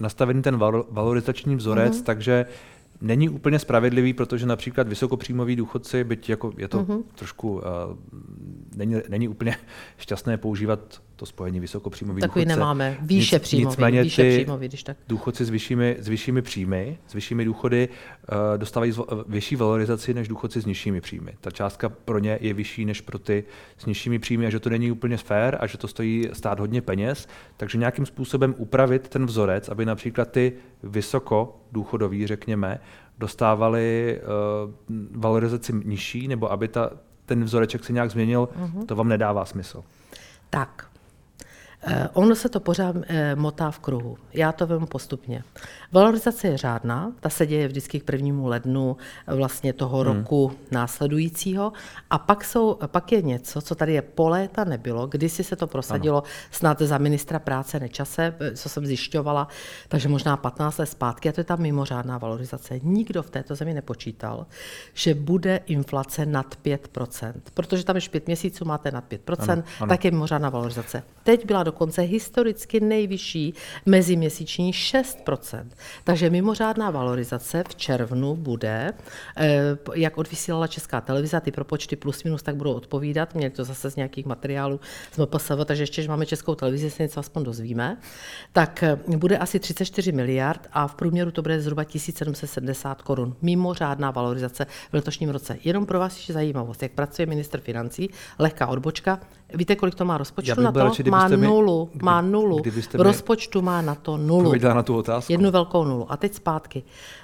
nastavený 0.00 0.42
ten 0.42 0.56
valorizační 0.90 1.56
vzorec, 1.56 2.00
mm-hmm. 2.00 2.04
takže 2.04 2.46
není 3.00 3.28
úplně 3.28 3.58
spravedlivý, 3.58 4.12
protože 4.12 4.46
například 4.46 4.88
vysokopříjmoví 4.88 5.56
důchodci, 5.56 6.04
byť 6.04 6.28
jako 6.28 6.52
je 6.56 6.68
to 6.68 6.78
mm-hmm. 6.78 7.02
trošku, 7.14 7.52
uh, 7.52 7.62
není, 8.76 8.96
není 9.08 9.28
úplně 9.28 9.56
šťastné 9.98 10.36
používat 10.36 11.00
to 11.18 11.26
spojení 11.26 11.60
vysokopříjmový 11.60 12.20
Takový 12.20 12.44
důchodce. 12.44 12.58
nemáme, 12.58 12.96
výše 13.00 13.36
Nic, 13.36 13.42
příjmový, 13.42 13.72
nicméně 13.72 14.02
výše 14.02 14.22
ty 14.22 14.36
příjmový, 14.36 14.68
když 14.68 14.82
tak. 14.82 14.96
důchodci 15.08 15.44
s 15.44 15.50
vyššími, 15.50 15.96
s 16.00 16.08
vyššími 16.08 16.42
příjmy, 16.42 16.98
s 17.06 17.14
vyššími 17.14 17.44
důchody 17.44 17.88
uh, 17.88 18.38
dostávají 18.58 18.92
zvo, 18.92 19.06
vyšší 19.28 19.56
valorizaci 19.56 20.14
než 20.14 20.28
důchodci 20.28 20.62
s 20.62 20.66
nižšími 20.66 21.00
příjmy. 21.00 21.32
Ta 21.40 21.50
částka 21.50 21.88
pro 21.88 22.18
ně 22.18 22.38
je 22.40 22.54
vyšší 22.54 22.84
než 22.84 23.00
pro 23.00 23.18
ty 23.18 23.44
s 23.78 23.86
nižšími 23.86 24.18
příjmy 24.18 24.46
a 24.46 24.50
že 24.50 24.60
to 24.60 24.70
není 24.70 24.90
úplně 24.90 25.16
fér 25.16 25.58
a 25.60 25.66
že 25.66 25.78
to 25.78 25.88
stojí 25.88 26.28
stát 26.32 26.60
hodně 26.60 26.82
peněz, 26.82 27.28
takže 27.56 27.78
nějakým 27.78 28.06
způsobem 28.06 28.54
upravit 28.58 29.08
ten 29.08 29.26
vzorec, 29.26 29.68
aby 29.68 29.86
například 29.86 30.30
ty 30.30 30.52
vysoko 30.82 31.60
důchodoví, 31.72 32.26
řekněme, 32.26 32.80
dostávali 33.18 34.20
uh, 34.22 34.70
valorizaci 35.10 35.72
nižší, 35.84 36.28
nebo 36.28 36.52
aby 36.52 36.68
ta, 36.68 36.90
ten 37.26 37.44
vzoreček 37.44 37.84
se 37.84 37.92
nějak 37.92 38.10
změnil, 38.10 38.48
uh-huh. 38.60 38.86
to 38.86 38.96
vám 38.96 39.08
nedává 39.08 39.44
smysl. 39.44 39.84
Tak, 40.50 40.87
Eh, 40.87 40.87
ono 42.12 42.34
se 42.34 42.48
to 42.48 42.60
pořád 42.60 42.96
eh, 43.06 43.34
motá 43.34 43.70
v 43.70 43.78
kruhu. 43.78 44.18
Já 44.32 44.52
to 44.52 44.66
vemu 44.66 44.86
postupně. 44.86 45.42
Valorizace 45.92 46.48
je 46.48 46.56
řádná, 46.56 47.12
ta 47.20 47.28
se 47.28 47.46
děje 47.46 47.68
vždycky 47.68 48.00
k 48.00 48.04
prvnímu 48.04 48.46
lednu 48.46 48.96
eh, 49.26 49.34
vlastně 49.34 49.72
toho 49.72 49.98
hmm. 49.98 50.06
roku 50.06 50.52
následujícího. 50.70 51.72
A 52.10 52.18
pak, 52.18 52.44
jsou, 52.44 52.78
pak 52.86 53.12
je 53.12 53.22
něco, 53.22 53.60
co 53.60 53.74
tady 53.74 53.92
je 53.92 54.02
po 54.02 54.28
léta 54.28 54.64
nebylo, 54.64 55.06
kdysi 55.06 55.44
se 55.44 55.56
to 55.56 55.66
prosadilo 55.66 56.18
ano. 56.18 56.32
snad 56.50 56.82
za 56.82 56.98
ministra 56.98 57.38
práce 57.38 57.80
Nečase, 57.80 58.34
co 58.54 58.68
jsem 58.68 58.86
zjišťovala, 58.86 59.48
takže 59.88 60.08
možná 60.08 60.36
15 60.36 60.78
let 60.78 60.86
zpátky, 60.86 61.28
a 61.28 61.32
to 61.32 61.40
je 61.40 61.44
ta 61.44 61.56
mimořádná 61.56 62.18
valorizace. 62.18 62.80
Nikdo 62.82 63.22
v 63.22 63.30
této 63.30 63.54
zemi 63.54 63.74
nepočítal, 63.74 64.46
že 64.94 65.14
bude 65.14 65.60
inflace 65.66 66.26
nad 66.26 66.58
5%, 66.64 67.32
protože 67.54 67.84
tam 67.84 67.96
už 67.96 68.08
5 68.08 68.26
měsíců 68.26 68.64
máte 68.64 68.90
nad 68.90 69.04
5%, 69.10 69.52
ano, 69.52 69.62
ano. 69.80 69.88
tak 69.88 70.04
je 70.04 70.10
mimořádná 70.10 70.50
valorizace. 70.50 71.02
Teď 71.22 71.46
byla 71.46 71.62
dokonce 71.62 72.02
historicky 72.02 72.80
nejvyšší 72.80 73.54
meziměsíční 73.86 74.72
6 74.72 75.18
Takže 76.04 76.30
mimořádná 76.30 76.90
valorizace 76.90 77.64
v 77.68 77.74
červnu 77.76 78.36
bude, 78.36 78.92
eh, 79.36 79.60
jak 79.94 80.18
odvysílala 80.18 80.66
Česká 80.66 81.00
televize, 81.00 81.40
ty 81.40 81.52
propočty 81.52 81.96
plus 81.96 82.24
minus 82.24 82.42
tak 82.42 82.56
budou 82.56 82.72
odpovídat, 82.72 83.34
měli 83.34 83.50
to 83.50 83.64
zase 83.64 83.90
z 83.90 83.96
nějakých 83.96 84.26
materiálů 84.26 84.80
z 85.12 85.18
MPSV, 85.18 85.64
takže 85.64 85.82
ještě, 85.82 86.02
že 86.02 86.08
máme 86.08 86.26
Českou 86.26 86.54
televizi, 86.54 86.90
se 86.90 87.02
něco 87.02 87.20
aspoň 87.20 87.44
dozvíme, 87.44 87.96
tak 88.52 88.82
eh, 88.82 88.98
bude 89.16 89.38
asi 89.38 89.58
34 89.58 90.12
miliard 90.12 90.68
a 90.72 90.86
v 90.86 90.94
průměru 90.94 91.30
to 91.30 91.42
bude 91.42 91.60
zhruba 91.60 91.84
1770 91.84 93.02
korun. 93.02 93.36
Mimořádná 93.42 94.10
valorizace 94.10 94.66
v 94.90 94.94
letošním 94.94 95.30
roce. 95.30 95.58
Jenom 95.64 95.86
pro 95.86 95.98
vás 95.98 96.16
ještě 96.16 96.32
zajímavost, 96.32 96.82
jak 96.82 96.92
pracuje 96.92 97.26
minister 97.26 97.60
financí, 97.60 98.10
lehká 98.38 98.66
odbočka, 98.66 99.20
Víte, 99.54 99.76
kolik 99.76 99.94
to 99.94 100.04
má 100.04 100.18
rozpočtu 100.18 100.60
na 100.60 100.72
to? 100.72 100.78
Radši, 100.78 101.02
má 101.02 101.28
nulu. 101.28 101.90
Kdy, 101.92 102.04
má 102.04 102.20
nulu. 102.20 102.62
V 102.94 103.00
rozpočtu 103.00 103.62
má 103.62 103.82
na 103.82 103.94
to 103.94 104.16
nulu. 104.16 104.52
na 104.62 104.82
tu 104.82 104.96
otázku. 104.96 105.32
Jednu 105.32 105.50
velkou 105.50 105.84
nulu. 105.84 106.12
A 106.12 106.16
teď 106.16 106.34
zpátky. 106.34 106.82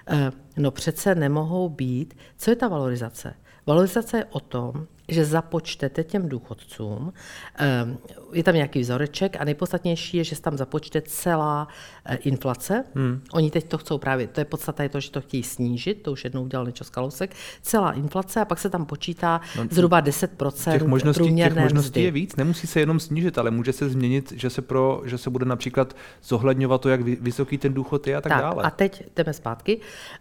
Eh, 0.08 0.32
no 0.56 0.70
přece 0.70 1.14
nemohou 1.14 1.68
být. 1.68 2.14
Co 2.38 2.50
je 2.50 2.56
ta 2.56 2.68
valorizace? 2.68 3.34
Valorizace 3.66 4.16
je 4.16 4.24
o 4.24 4.40
tom, 4.40 4.87
že 5.09 5.25
započtete 5.25 6.05
těm 6.05 6.29
důchodcům, 6.29 7.12
ehm, 7.57 7.99
je 8.33 8.43
tam 8.43 8.55
nějaký 8.55 8.81
vzoreček 8.81 9.37
a 9.40 9.45
nejpodstatnější 9.45 10.17
je, 10.17 10.25
že 10.25 10.37
se 10.37 10.43
tam 10.43 10.57
započte 10.57 11.03
celá 11.03 11.69
eh, 12.05 12.17
inflace. 12.17 12.85
Hmm. 12.95 13.23
Oni 13.33 13.51
teď 13.51 13.69
to 13.69 13.79
chcou 13.79 13.99
právě, 13.99 14.27
to 14.27 14.40
je 14.40 14.45
podstata 14.45 14.83
je 14.83 14.88
to, 14.88 15.01
že 15.01 15.11
to 15.11 15.21
chtějí 15.21 15.43
snížit, 15.43 16.03
to 16.03 16.12
už 16.12 16.25
jednou 16.25 16.43
udělal 16.43 16.64
Nečos 16.67 16.90
Kalousek, 16.90 17.35
celá 17.62 17.93
inflace 17.93 18.40
a 18.40 18.45
pak 18.45 18.59
se 18.59 18.71
tam 18.71 18.87
počítá 18.87 19.40
no, 19.57 19.64
zhruba 19.71 20.03
10% 20.03 20.73
těch 20.73 20.83
možností, 20.83 21.23
průměrné 21.23 21.55
těch 21.55 21.64
možností 21.64 21.88
mzdy. 21.88 22.03
je 22.03 22.11
víc, 22.11 22.37
nemusí 22.37 22.67
se 22.67 22.81
jenom 22.81 23.01
snížit, 23.01 23.38
ale 23.38 23.51
může 23.51 23.73
se 23.73 23.88
změnit, 23.88 24.33
že 24.37 24.51
se, 24.51 24.62
pro, 24.62 25.03
že 25.05 25.19
se 25.19 25.31
bude 25.31 25.45
například 25.45 25.97
zohledňovat 26.23 26.81
to, 26.81 26.88
jak 26.88 27.01
vysoký 27.01 27.59
ten 27.59 27.75
důchod 27.75 28.07
je 28.07 28.17
a 28.17 28.21
tak, 28.21 28.33
tak 28.33 28.43
dále. 28.43 28.62
A 28.62 28.71
teď 28.71 29.03
jdeme 29.17 29.33
zpátky. 29.33 29.81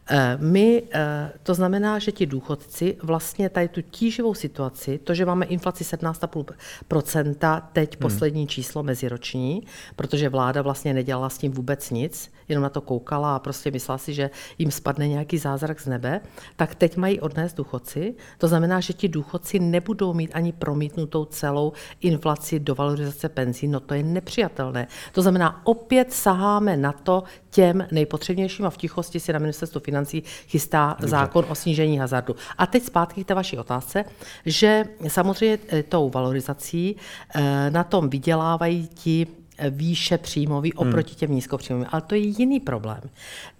Eh, 0.09 0.37
my, 0.41 0.83
eh, 0.93 1.31
to 1.43 1.53
znamená, 1.53 1.99
že 1.99 2.11
ti 2.11 2.25
důchodci 2.25 2.97
vlastně 3.03 3.49
tady 3.49 3.67
tu 3.67 3.81
tíživou 3.81 4.33
situaci 4.33 4.72
inflaci, 4.73 4.97
to, 4.97 5.13
že 5.13 5.25
máme 5.25 5.45
inflaci 5.45 5.83
17,5%, 5.83 7.61
teď 7.73 7.95
hmm. 7.95 8.01
poslední 8.01 8.47
číslo 8.47 8.83
meziroční, 8.83 9.63
protože 9.95 10.29
vláda 10.29 10.61
vlastně 10.61 10.93
nedělala 10.93 11.29
s 11.29 11.37
tím 11.37 11.51
vůbec 11.51 11.89
nic, 11.89 12.31
jenom 12.47 12.63
na 12.63 12.69
to 12.69 12.81
koukala 12.81 13.35
a 13.35 13.39
prostě 13.39 13.71
myslela 13.71 13.97
si, 13.97 14.13
že 14.13 14.29
jim 14.57 14.71
spadne 14.71 15.07
nějaký 15.07 15.37
zázrak 15.37 15.79
z 15.79 15.85
nebe, 15.85 16.21
tak 16.55 16.75
teď 16.75 16.97
mají 16.97 17.19
odnést 17.19 17.53
důchodci. 17.53 18.15
To 18.37 18.47
znamená, 18.47 18.79
že 18.79 18.93
ti 18.93 19.07
důchodci 19.07 19.59
nebudou 19.59 20.13
mít 20.13 20.31
ani 20.33 20.51
promítnutou 20.51 21.25
celou 21.25 21.73
inflaci 22.01 22.59
do 22.59 22.75
valorizace 22.75 23.29
penzí. 23.29 23.67
No 23.67 23.79
to 23.79 23.93
je 23.93 24.03
nepřijatelné. 24.03 24.87
To 25.11 25.21
znamená, 25.21 25.61
opět 25.63 26.13
saháme 26.13 26.77
na 26.77 26.91
to 26.91 27.23
těm 27.49 27.87
nejpotřebnějším 27.91 28.65
a 28.65 28.69
v 28.69 28.77
tichosti 28.77 29.19
si 29.19 29.33
na 29.33 29.39
ministerstvu 29.39 29.81
financí 29.81 30.23
chystá 30.47 30.87
Dobře. 30.99 31.07
zákon 31.07 31.45
o 31.49 31.55
snížení 31.55 31.97
hazardu. 31.97 32.35
A 32.57 32.65
teď 32.65 32.83
zpátky 32.83 33.23
k 33.23 33.27
té 33.27 33.33
vaší 33.33 33.57
otázce, 33.57 34.05
že 34.45 34.62
samozřejmě 35.07 35.59
eh, 35.67 35.83
tou 35.83 36.09
valorizací 36.09 36.95
eh, 37.35 37.71
na 37.71 37.83
tom 37.83 38.09
vydělávají 38.09 38.87
ti 38.87 39.27
výše 39.69 40.17
příjmový 40.17 40.73
hmm. 40.77 40.87
oproti 40.87 41.15
těm 41.15 41.31
nízkopříjmovým. 41.31 41.87
Ale 41.91 42.01
to 42.01 42.15
je 42.15 42.21
jiný 42.21 42.59
problém. 42.59 43.01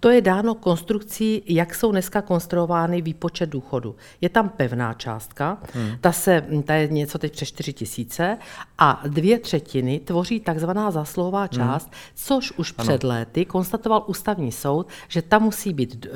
To 0.00 0.10
je 0.10 0.20
dáno 0.20 0.54
konstrukcí, 0.54 1.42
jak 1.46 1.74
jsou 1.74 1.92
dneska 1.92 2.22
konstruovány 2.22 3.02
výpočet 3.02 3.50
důchodu. 3.50 3.96
Je 4.20 4.28
tam 4.28 4.48
pevná 4.48 4.94
částka, 4.94 5.58
hmm. 5.72 5.90
ta, 6.00 6.12
se, 6.12 6.46
ta 6.64 6.74
je 6.74 6.88
něco 6.88 7.18
teď 7.18 7.32
přes 7.32 7.48
4 7.48 7.72
tisíce 7.72 8.38
a 8.78 9.02
dvě 9.08 9.38
třetiny 9.38 10.00
tvoří 10.00 10.40
takzvaná 10.40 10.90
zasluhová 10.90 11.40
hmm. 11.40 11.48
část, 11.48 11.84
hmm. 11.84 11.94
což 12.14 12.52
už 12.52 12.74
ano. 12.78 12.88
před 12.88 13.04
léty 13.04 13.44
konstatoval 13.44 14.04
ústavní 14.06 14.52
soud, 14.52 14.86
že 15.08 15.22
ta 15.22 15.38
musí 15.38 15.72
být, 15.72 16.06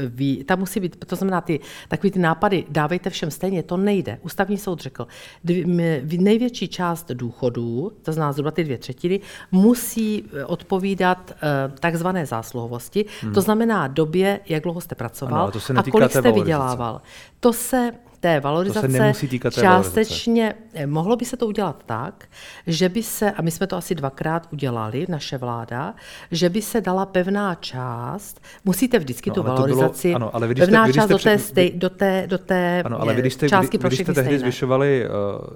ta 0.47 0.57
musí 0.57 0.81
být 0.81 1.05
to 1.07 1.17
znamená 1.17 1.41
ty, 1.41 1.61
takový 1.89 2.11
ty 2.11 2.19
nápady, 2.19 2.65
dávejte 2.69 3.11
všem 3.11 3.31
stejně, 3.31 3.63
to 3.63 3.77
nejde. 3.77 4.19
Ústavní 4.23 4.59
soud 4.59 4.81
řekl, 4.81 5.07
dvě, 5.45 6.03
největší 6.19 6.69
část 6.69 7.11
důchodů, 7.11 7.93
to 8.03 8.13
znamená 8.13 8.33
zhruba 8.33 8.51
ty 8.51 8.65
dvě 8.65 8.79
třetiny, 8.79 9.21
musí 9.53 9.78
eh, 9.79 10.45
odpovídat 10.45 11.33
eh, 11.33 11.73
takzvané 11.81 12.27
zásluhovosti, 12.27 13.05
hmm. 13.21 13.33
to 13.33 13.41
znamená 13.41 13.87
době, 13.87 14.41
jak 14.49 14.63
dlouho 14.63 14.81
jste 14.81 14.95
pracoval 14.95 15.43
ano, 15.43 15.53
to 15.53 15.61
se 15.61 15.73
a 15.73 15.83
kolik 15.83 16.11
jste 16.11 16.33
vydělával. 16.33 17.01
To 17.41 17.53
se 17.53 17.93
té 18.21 18.41
valorizace 18.41 18.89
to 18.89 19.15
se 19.15 19.27
týkat 19.27 19.55
té 19.55 19.61
částečně, 19.61 20.43
valorizace. 20.43 20.87
mohlo 20.87 21.17
by 21.17 21.25
se 21.25 21.37
to 21.37 21.47
udělat 21.47 21.83
tak, 21.87 22.29
že 22.67 22.89
by 22.89 23.03
se, 23.03 23.31
a 23.31 23.43
my 23.43 23.51
jsme 23.51 23.67
to 23.67 23.77
asi 23.77 23.95
dvakrát 23.95 24.49
udělali, 24.53 25.07
naše 25.09 25.39
vláda, 25.39 25.95
že 26.31 26.49
by 26.51 26.63
se 26.63 26.81
dala 26.81 27.07
pevná 27.07 27.55
část, 27.55 28.41
musíte 28.65 28.99
vždycky 28.99 29.31
no, 29.31 29.35
tu 29.35 29.43
valorizaci, 29.43 30.09
bylo, 30.09 30.17
ano, 30.17 30.37
ale 30.37 30.49
když 30.49 30.65
pevná 30.65 30.85
jste, 30.85 30.93
část 30.93 31.09
do 31.09 31.19
té, 31.19 31.39
stej, 31.39 31.73
do 31.75 31.91
té, 31.91 32.27
do 32.27 32.39
té 32.39 32.83
ano, 32.83 33.01
ale 33.01 33.15
vy, 33.15 33.31
jste, 33.31 33.49
částky 33.49 33.79
vy, 33.79 33.81
pro 33.81 33.91
všechny 33.91 34.15
jste 34.15 34.23
tehdy 34.23 34.39
zvyšovali 34.39 35.07
uh, 35.09 35.47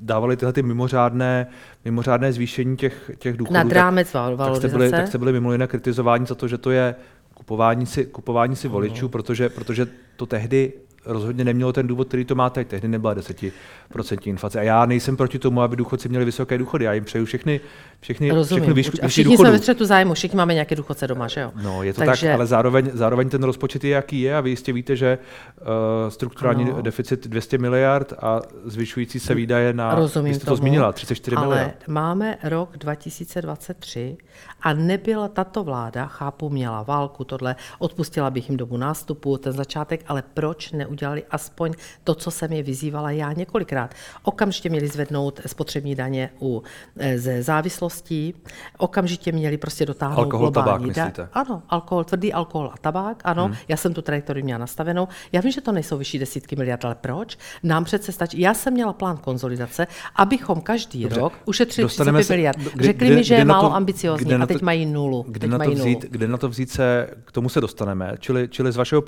dávali 0.00 0.36
tyhle 0.36 0.52
ty 0.52 0.62
mimořádné, 0.62 1.46
mimořádné 1.84 2.32
zvýšení 2.32 2.76
těch, 2.76 3.10
těch 3.18 3.36
důchodů, 3.36 3.54
Nad 3.54 3.72
rámec 3.72 4.12
tak, 4.12 4.36
tak, 4.36 4.56
jste 4.56 4.68
byli, 4.68 4.90
tak 4.90 5.08
jste 5.08 5.18
byli 5.18 5.32
mimo 5.32 5.52
jiné 5.52 5.66
kritizování 5.66 6.26
za 6.26 6.34
to, 6.34 6.48
že 6.48 6.58
to 6.58 6.70
je 6.70 6.94
kupování 7.34 7.86
si, 7.86 8.06
kupování 8.06 8.56
si 8.56 8.68
voličů, 8.68 9.08
protože, 9.08 9.48
protože 9.48 9.86
to 10.16 10.26
tehdy 10.26 10.72
rozhodně 11.08 11.44
nemělo 11.44 11.72
ten 11.72 11.86
důvod, 11.86 12.08
který 12.08 12.24
to 12.24 12.34
má 12.34 12.50
teď. 12.50 12.68
Tehdy 12.68 12.88
nebyla 12.88 13.14
10% 13.14 14.18
inflace. 14.24 14.60
A 14.60 14.62
já 14.62 14.86
nejsem 14.86 15.16
proti 15.16 15.38
tomu, 15.38 15.62
aby 15.62 15.76
důchodci 15.76 16.08
měli 16.08 16.24
vysoké 16.24 16.58
důchody. 16.58 16.84
Já 16.84 16.92
jim 16.92 17.04
přeju 17.04 17.24
všechny, 17.24 17.60
všechny, 18.00 18.30
Rozumím. 18.30 18.62
všechny 18.62 18.74
výš, 18.74 18.90
a 19.02 19.08
všichni 19.08 19.36
jsme 19.36 19.50
ve 19.50 19.58
střetu 19.58 19.84
zájmu, 19.84 20.14
všichni 20.14 20.36
máme 20.36 20.54
nějaké 20.54 20.76
důchodce 20.76 21.06
doma, 21.06 21.28
že 21.28 21.40
jo? 21.40 21.52
No, 21.62 21.82
je 21.82 21.92
to 21.94 22.04
Takže... 22.04 22.26
tak, 22.26 22.34
ale 22.34 22.46
zároveň, 22.46 22.90
zároveň 22.94 23.28
ten 23.28 23.42
rozpočet 23.42 23.84
je, 23.84 23.90
jaký 23.90 24.20
je 24.20 24.36
a 24.36 24.40
vy 24.40 24.50
jistě 24.50 24.72
víte, 24.72 24.96
že 24.96 25.18
uh, 25.60 25.66
strukturální 26.08 26.64
ano. 26.64 26.82
deficit 26.82 27.26
200 27.26 27.58
miliard 27.58 28.12
a 28.22 28.40
zvyšující 28.64 29.20
se 29.20 29.34
výdaje 29.34 29.72
na, 29.72 29.94
Rozumím 29.94 30.34
jste 30.34 30.40
to 30.40 30.46
tomu, 30.46 30.56
zmínila, 30.56 30.92
34 30.92 31.36
ale 31.36 31.56
miliard. 31.56 31.88
máme 31.88 32.38
rok 32.42 32.78
2023 32.78 34.16
a 34.60 34.72
nebyla 34.72 35.28
tato 35.28 35.64
vláda, 35.64 36.06
chápu, 36.06 36.50
měla 36.50 36.82
válku, 36.82 37.24
tohle, 37.24 37.56
odpustila 37.78 38.30
bych 38.30 38.48
jim 38.48 38.56
dobu 38.56 38.76
nástupu, 38.76 39.38
ten 39.38 39.52
začátek, 39.52 40.04
ale 40.08 40.22
proč 40.34 40.72
neudělali 40.98 41.22
aspoň 41.30 41.72
to, 42.04 42.14
co 42.14 42.30
jsem 42.30 42.52
je 42.52 42.62
vyzývala 42.62 43.10
já 43.10 43.32
několikrát? 43.32 43.94
Okamžitě 44.22 44.68
měli 44.70 44.88
zvednout 44.88 45.40
spotřební 45.46 45.94
daně 45.94 46.30
u 46.40 46.62
eh, 46.98 47.18
ze 47.18 47.42
závislostí, 47.42 48.34
okamžitě 48.78 49.32
měli 49.32 49.56
prostě 49.56 49.86
dotáhnout 49.86 50.18
Alkohol, 50.18 50.50
tabák, 50.50 50.64
globální 50.64 50.92
da- 50.92 51.04
myslíte? 51.04 51.28
Ano, 51.32 51.62
alkohol, 51.68 52.04
tvrdý 52.04 52.32
alkohol 52.32 52.70
a 52.74 52.78
tabák, 52.80 53.20
ano, 53.24 53.44
hmm. 53.46 53.54
já 53.68 53.76
jsem 53.76 53.94
tu 53.94 54.02
trajektorii 54.02 54.42
měla 54.42 54.58
nastavenou. 54.58 55.08
Já 55.32 55.40
vím, 55.40 55.52
že 55.52 55.60
to 55.60 55.72
nejsou 55.72 55.98
vyšší 55.98 56.18
desítky 56.18 56.56
miliard, 56.56 56.84
ale 56.84 56.94
proč? 56.94 57.38
Nám 57.62 57.84
přece 57.84 58.12
stačí. 58.12 58.40
Já 58.40 58.54
jsem 58.54 58.72
měla 58.74 58.92
plán 58.92 59.16
konzolidace, 59.16 59.86
abychom 60.16 60.60
každý 60.60 61.02
Dobře, 61.02 61.20
rok 61.20 61.32
ušetřili 61.44 61.84
dostaneme 61.84 62.18
35 62.18 62.26
se- 62.26 62.32
miliard. 62.32 62.58
kde- 62.74 62.84
Řekli 62.84 63.06
kde- 63.06 63.16
mi, 63.16 63.24
že 63.24 63.34
je 63.34 63.44
málo 63.44 63.68
to- 63.68 63.74
ambiciozní 63.74 64.34
a 64.34 64.46
teď 64.46 64.58
to- 64.58 64.64
mají 64.64 64.86
nulu. 64.86 65.24
Kde 65.28 65.40
teď 65.40 65.50
na, 65.50 65.58
to 65.64 65.70
vzít, 65.70 65.84
nulu. 66.02 66.10
kde 66.10 66.28
na 66.28 66.36
to 66.36 66.48
vzít 66.48 66.70
se, 66.70 67.10
k 67.24 67.32
tomu 67.32 67.48
se 67.48 67.60
dostaneme, 67.60 68.12
čili, 68.18 68.48
čili 68.48 68.72
z 68.72 68.76
vašeho 68.76 69.02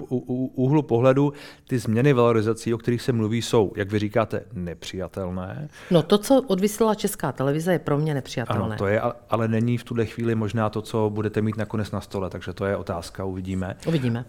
úhlu 0.54 0.82
pohledu 0.82 1.32
ty 1.70 1.78
změny 1.78 2.12
valorizací, 2.12 2.74
o 2.74 2.78
kterých 2.78 3.02
se 3.02 3.12
mluví, 3.12 3.42
jsou, 3.42 3.72
jak 3.76 3.92
vy 3.92 3.98
říkáte, 3.98 4.42
nepřijatelné. 4.52 5.68
No 5.90 6.02
to, 6.02 6.18
co 6.18 6.42
odvysílala 6.42 6.94
Česká 6.94 7.32
televize, 7.32 7.72
je 7.72 7.78
pro 7.78 7.98
mě 7.98 8.14
nepřijatelné. 8.14 8.64
Ano, 8.64 8.76
to 8.78 8.86
je, 8.86 9.00
ale- 9.00 9.14
ale 9.30 9.48
není 9.48 9.78
v 9.78 9.84
tuhle 9.84 10.06
chvíli 10.06 10.34
možná 10.34 10.70
to, 10.70 10.82
co 10.82 11.10
budete 11.14 11.42
mít 11.42 11.56
nakonec 11.56 11.90
na 11.90 12.00
stole, 12.00 12.30
takže 12.30 12.52
to 12.52 12.64
je 12.64 12.76
otázka, 12.76 13.24
uvidíme. 13.24 13.76
Uvidíme. 13.86 14.24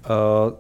Uh, 0.45 0.54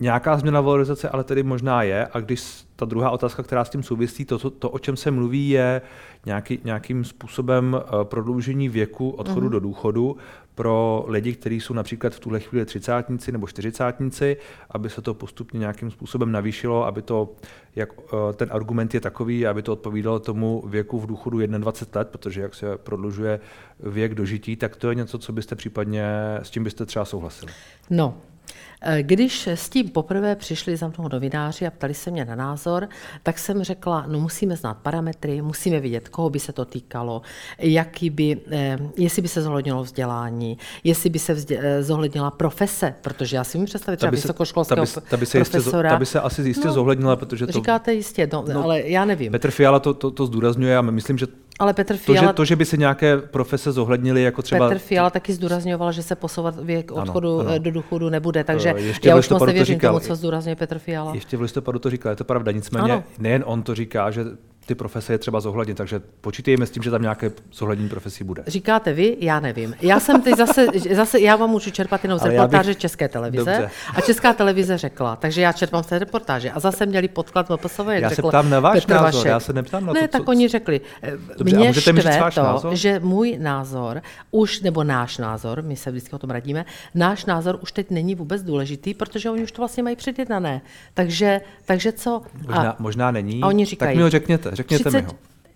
nějaká 0.00 0.36
změna 0.36 0.60
valorizace 0.60 1.08
ale 1.08 1.24
tedy 1.24 1.42
možná 1.42 1.82
je, 1.82 2.06
a 2.12 2.20
když 2.20 2.64
ta 2.76 2.84
druhá 2.84 3.10
otázka, 3.10 3.42
která 3.42 3.64
s 3.64 3.70
tím 3.70 3.82
souvisí, 3.82 4.24
to, 4.24 4.38
to, 4.38 4.50
to 4.50 4.70
o 4.70 4.78
čem 4.78 4.96
se 4.96 5.10
mluví, 5.10 5.48
je 5.48 5.82
nějaký, 6.26 6.58
nějakým 6.64 7.04
způsobem 7.04 7.74
uh, 7.74 8.04
prodloužení 8.04 8.68
věku 8.68 9.10
odchodu 9.10 9.46
mm-hmm. 9.46 9.50
do 9.50 9.60
důchodu 9.60 10.16
pro 10.54 11.04
lidi, 11.08 11.32
kteří 11.32 11.60
jsou 11.60 11.74
například 11.74 12.14
v 12.14 12.20
tuhle 12.20 12.40
chvíli 12.40 12.64
třicátníci 12.64 13.32
nebo 13.32 13.46
čtyřicátníci, 13.46 14.36
aby 14.70 14.90
se 14.90 15.02
to 15.02 15.14
postupně 15.14 15.58
nějakým 15.58 15.90
způsobem 15.90 16.32
navýšilo, 16.32 16.86
aby 16.86 17.02
to, 17.02 17.32
jak 17.76 17.98
uh, 17.98 18.32
ten 18.34 18.48
argument 18.52 18.94
je 18.94 19.00
takový, 19.00 19.46
aby 19.46 19.62
to 19.62 19.72
odpovídalo 19.72 20.18
tomu 20.18 20.62
věku 20.66 21.00
v 21.00 21.06
důchodu 21.06 21.46
21 21.46 21.98
let, 22.00 22.08
protože 22.08 22.40
jak 22.40 22.54
se 22.54 22.78
prodlužuje 22.78 23.40
věk 23.80 24.14
dožití, 24.14 24.56
tak 24.56 24.76
to 24.76 24.88
je 24.88 24.94
něco, 24.94 25.18
co 25.18 25.32
byste 25.32 25.54
případně, 25.54 26.06
s 26.42 26.50
tím 26.50 26.64
byste 26.64 26.86
třeba 26.86 27.04
souhlasili. 27.04 27.52
No, 27.90 28.14
eh, 28.18 28.73
když 29.02 29.46
s 29.46 29.68
tím 29.68 29.88
poprvé 29.88 30.36
přišli 30.36 30.76
za 30.76 30.88
mnou 30.98 31.08
novináři 31.12 31.66
a 31.66 31.70
ptali 31.70 31.94
se 31.94 32.10
mě 32.10 32.24
na 32.24 32.34
názor, 32.34 32.88
tak 33.22 33.38
jsem 33.38 33.62
řekla, 33.64 34.04
no 34.08 34.20
musíme 34.20 34.56
znát 34.56 34.76
parametry, 34.82 35.42
musíme 35.42 35.80
vidět, 35.80 36.08
koho 36.08 36.30
by 36.30 36.38
se 36.38 36.52
to 36.52 36.64
týkalo, 36.64 37.22
jaký 37.58 38.10
by, 38.10 38.36
eh, 38.50 38.78
jestli 38.96 39.22
by 39.22 39.28
se 39.28 39.42
zohlednilo 39.42 39.82
vzdělání, 39.84 40.58
jestli 40.84 41.10
by 41.10 41.18
se 41.18 41.34
vzdě, 41.34 41.58
eh, 41.62 41.82
zohlednila 41.82 42.30
profese, 42.30 42.94
protože 43.02 43.36
já 43.36 43.44
si 43.44 43.58
umím 43.58 43.66
představit 43.66 43.96
třeba 43.96 44.10
vysokoškolského 44.10 44.76
ta 44.76 44.82
by, 44.82 44.86
se- 44.86 45.00
ta 45.00 45.16
by 45.16 45.26
se 45.26 45.38
jistě, 45.38 45.52
profesora. 45.58 45.90
ta 45.90 45.98
by 45.98 46.06
se 46.06 46.20
asi 46.20 46.42
jistě 46.42 46.66
No, 46.68 46.72
zohlednila, 46.74 47.16
protože 47.16 47.46
to 47.46 47.52
Říkáte 47.52 47.94
jistě, 47.94 48.28
no, 48.32 48.44
No, 48.54 48.64
ale 48.64 48.80
já 48.80 49.04
nevím. 49.04 49.32
Petr 49.32 49.50
Fiala 49.50 49.78
to, 49.80 49.94
to, 49.94 50.10
to 50.10 50.26
zdůrazňuje 50.26 50.76
a 50.76 50.80
myslím, 50.80 51.18
že 51.18 51.26
ale 51.58 51.74
Petr 51.74 51.92
to, 51.92 51.98
že, 52.14 52.18
Fiala, 52.18 52.32
to, 52.32 52.44
že 52.44 52.56
by 52.56 52.64
se 52.64 52.76
nějaké 52.76 53.16
profese 53.18 53.72
zohlednily, 53.72 54.22
jako 54.22 54.42
třeba 54.42 54.68
Petr 54.68 54.78
Fiala 54.80 55.10
taky 55.10 55.32
zdůrazňoval, 55.32 55.92
že 55.92 56.02
se 56.02 56.14
posouvat 56.14 56.58
věk 56.64 56.92
Ano, 56.92 57.02
odchodu 57.02 57.40
ano. 57.40 57.50
eh, 57.50 57.58
do 57.58 57.70
důchodu 57.70 58.08
nebude, 58.08 58.44
takže 58.44 58.70
Eh, 58.70 58.73
ještě 58.76 59.08
já 59.08 59.14
už 59.14 59.16
moc 59.16 59.22
listopadu 59.24 59.40
to 59.40 59.46
nevěřím 59.46 59.74
říkal. 59.74 59.92
tomu, 59.94 60.06
co 60.06 60.14
zdůrazňuje 60.16 60.56
Petr 60.56 60.78
Fiala. 60.78 61.14
ještě 61.14 61.36
v 61.36 61.40
listopadu 61.40 61.78
to 61.78 61.90
říkal, 61.90 62.10
je 62.12 62.16
to 62.16 62.24
pravda, 62.24 62.52
nicméně 62.52 62.92
Ano. 62.92 63.04
nejen 63.18 63.42
on 63.46 63.62
to 63.62 63.74
říká, 63.74 64.10
že 64.10 64.24
ty 64.66 64.74
profese 64.74 65.12
je 65.12 65.18
třeba 65.18 65.40
zohlednit, 65.40 65.76
takže 65.76 66.00
počítejme 66.20 66.66
s 66.66 66.70
tím, 66.70 66.82
že 66.82 66.90
tam 66.90 67.02
nějaké 67.02 67.30
zohlednění 67.52 67.88
profesí 67.88 68.24
bude. 68.24 68.42
Říkáte 68.46 68.92
vy, 68.92 69.16
já 69.20 69.40
nevím. 69.40 69.74
Já 69.82 70.00
jsem 70.00 70.22
teď 70.22 70.36
zase, 70.36 70.66
zase 70.94 71.20
já 71.20 71.36
vám 71.36 71.50
můžu 71.50 71.70
čerpat 71.70 72.04
jenom 72.04 72.18
z 72.18 72.22
já 72.22 72.28
bych- 72.28 72.36
reportáže 72.38 72.74
České 72.74 73.08
televize. 73.08 73.44
Dobře. 73.44 73.70
A 73.96 74.00
Česká 74.00 74.32
televize 74.32 74.78
řekla, 74.78 75.16
takže 75.16 75.40
já 75.40 75.52
čerpám 75.52 75.82
z 75.82 75.86
té 75.86 75.98
reportáže. 75.98 76.50
A 76.50 76.60
zase 76.60 76.86
měli 76.86 77.08
podklad 77.08 77.50
MPSV, 77.50 77.78
jak 77.88 78.02
Já 78.02 78.08
se 78.08 78.14
řekl 78.14 78.28
ptám 78.28 78.50
na 78.50 78.60
váš 78.60 78.80
Petr 78.80 78.94
názor, 78.94 79.04
Vašek. 79.14 79.24
já 79.30 79.40
se 79.40 79.52
neptám 79.52 79.86
na 79.86 79.92
ne, 79.92 80.00
to, 80.00 80.08
tak 80.08 80.22
co- 80.22 80.28
oni 80.30 80.48
řekli, 80.48 80.80
eh, 81.02 81.12
Dobře, 81.38 81.56
a 81.56 81.58
mě 81.58 81.68
můžete 81.68 81.92
mi 81.92 82.00
říct 82.00 82.12
štve 82.14 82.30
to, 82.30 82.42
názor? 82.42 82.74
že 82.76 83.00
můj 83.00 83.38
názor 83.40 84.02
už, 84.30 84.60
nebo 84.60 84.84
náš 84.84 85.18
názor, 85.18 85.62
my 85.62 85.76
se 85.76 85.90
vždycky 85.90 86.12
o 86.12 86.18
tom 86.18 86.30
radíme, 86.30 86.64
náš 86.94 87.24
názor 87.24 87.58
už 87.62 87.72
teď 87.72 87.90
není 87.90 88.14
vůbec 88.14 88.42
důležitý, 88.42 88.94
protože 88.94 89.30
oni 89.30 89.42
už 89.42 89.52
to 89.52 89.62
vlastně 89.62 89.82
mají 89.82 89.96
předjednané. 89.96 90.60
Takže, 90.94 91.40
takže 91.64 91.92
co? 91.92 92.22
Možná, 92.46 92.76
možná 92.78 93.10
není, 93.10 93.42
a 93.42 93.46
oni 93.46 93.64
tak 93.64 93.70
říkají, 93.70 93.96
mi 93.96 94.02
ho 94.02 94.10
řekněte, 94.10 94.50
řekněte 94.54 94.90
mi 94.90 95.02
ho. 95.02 95.12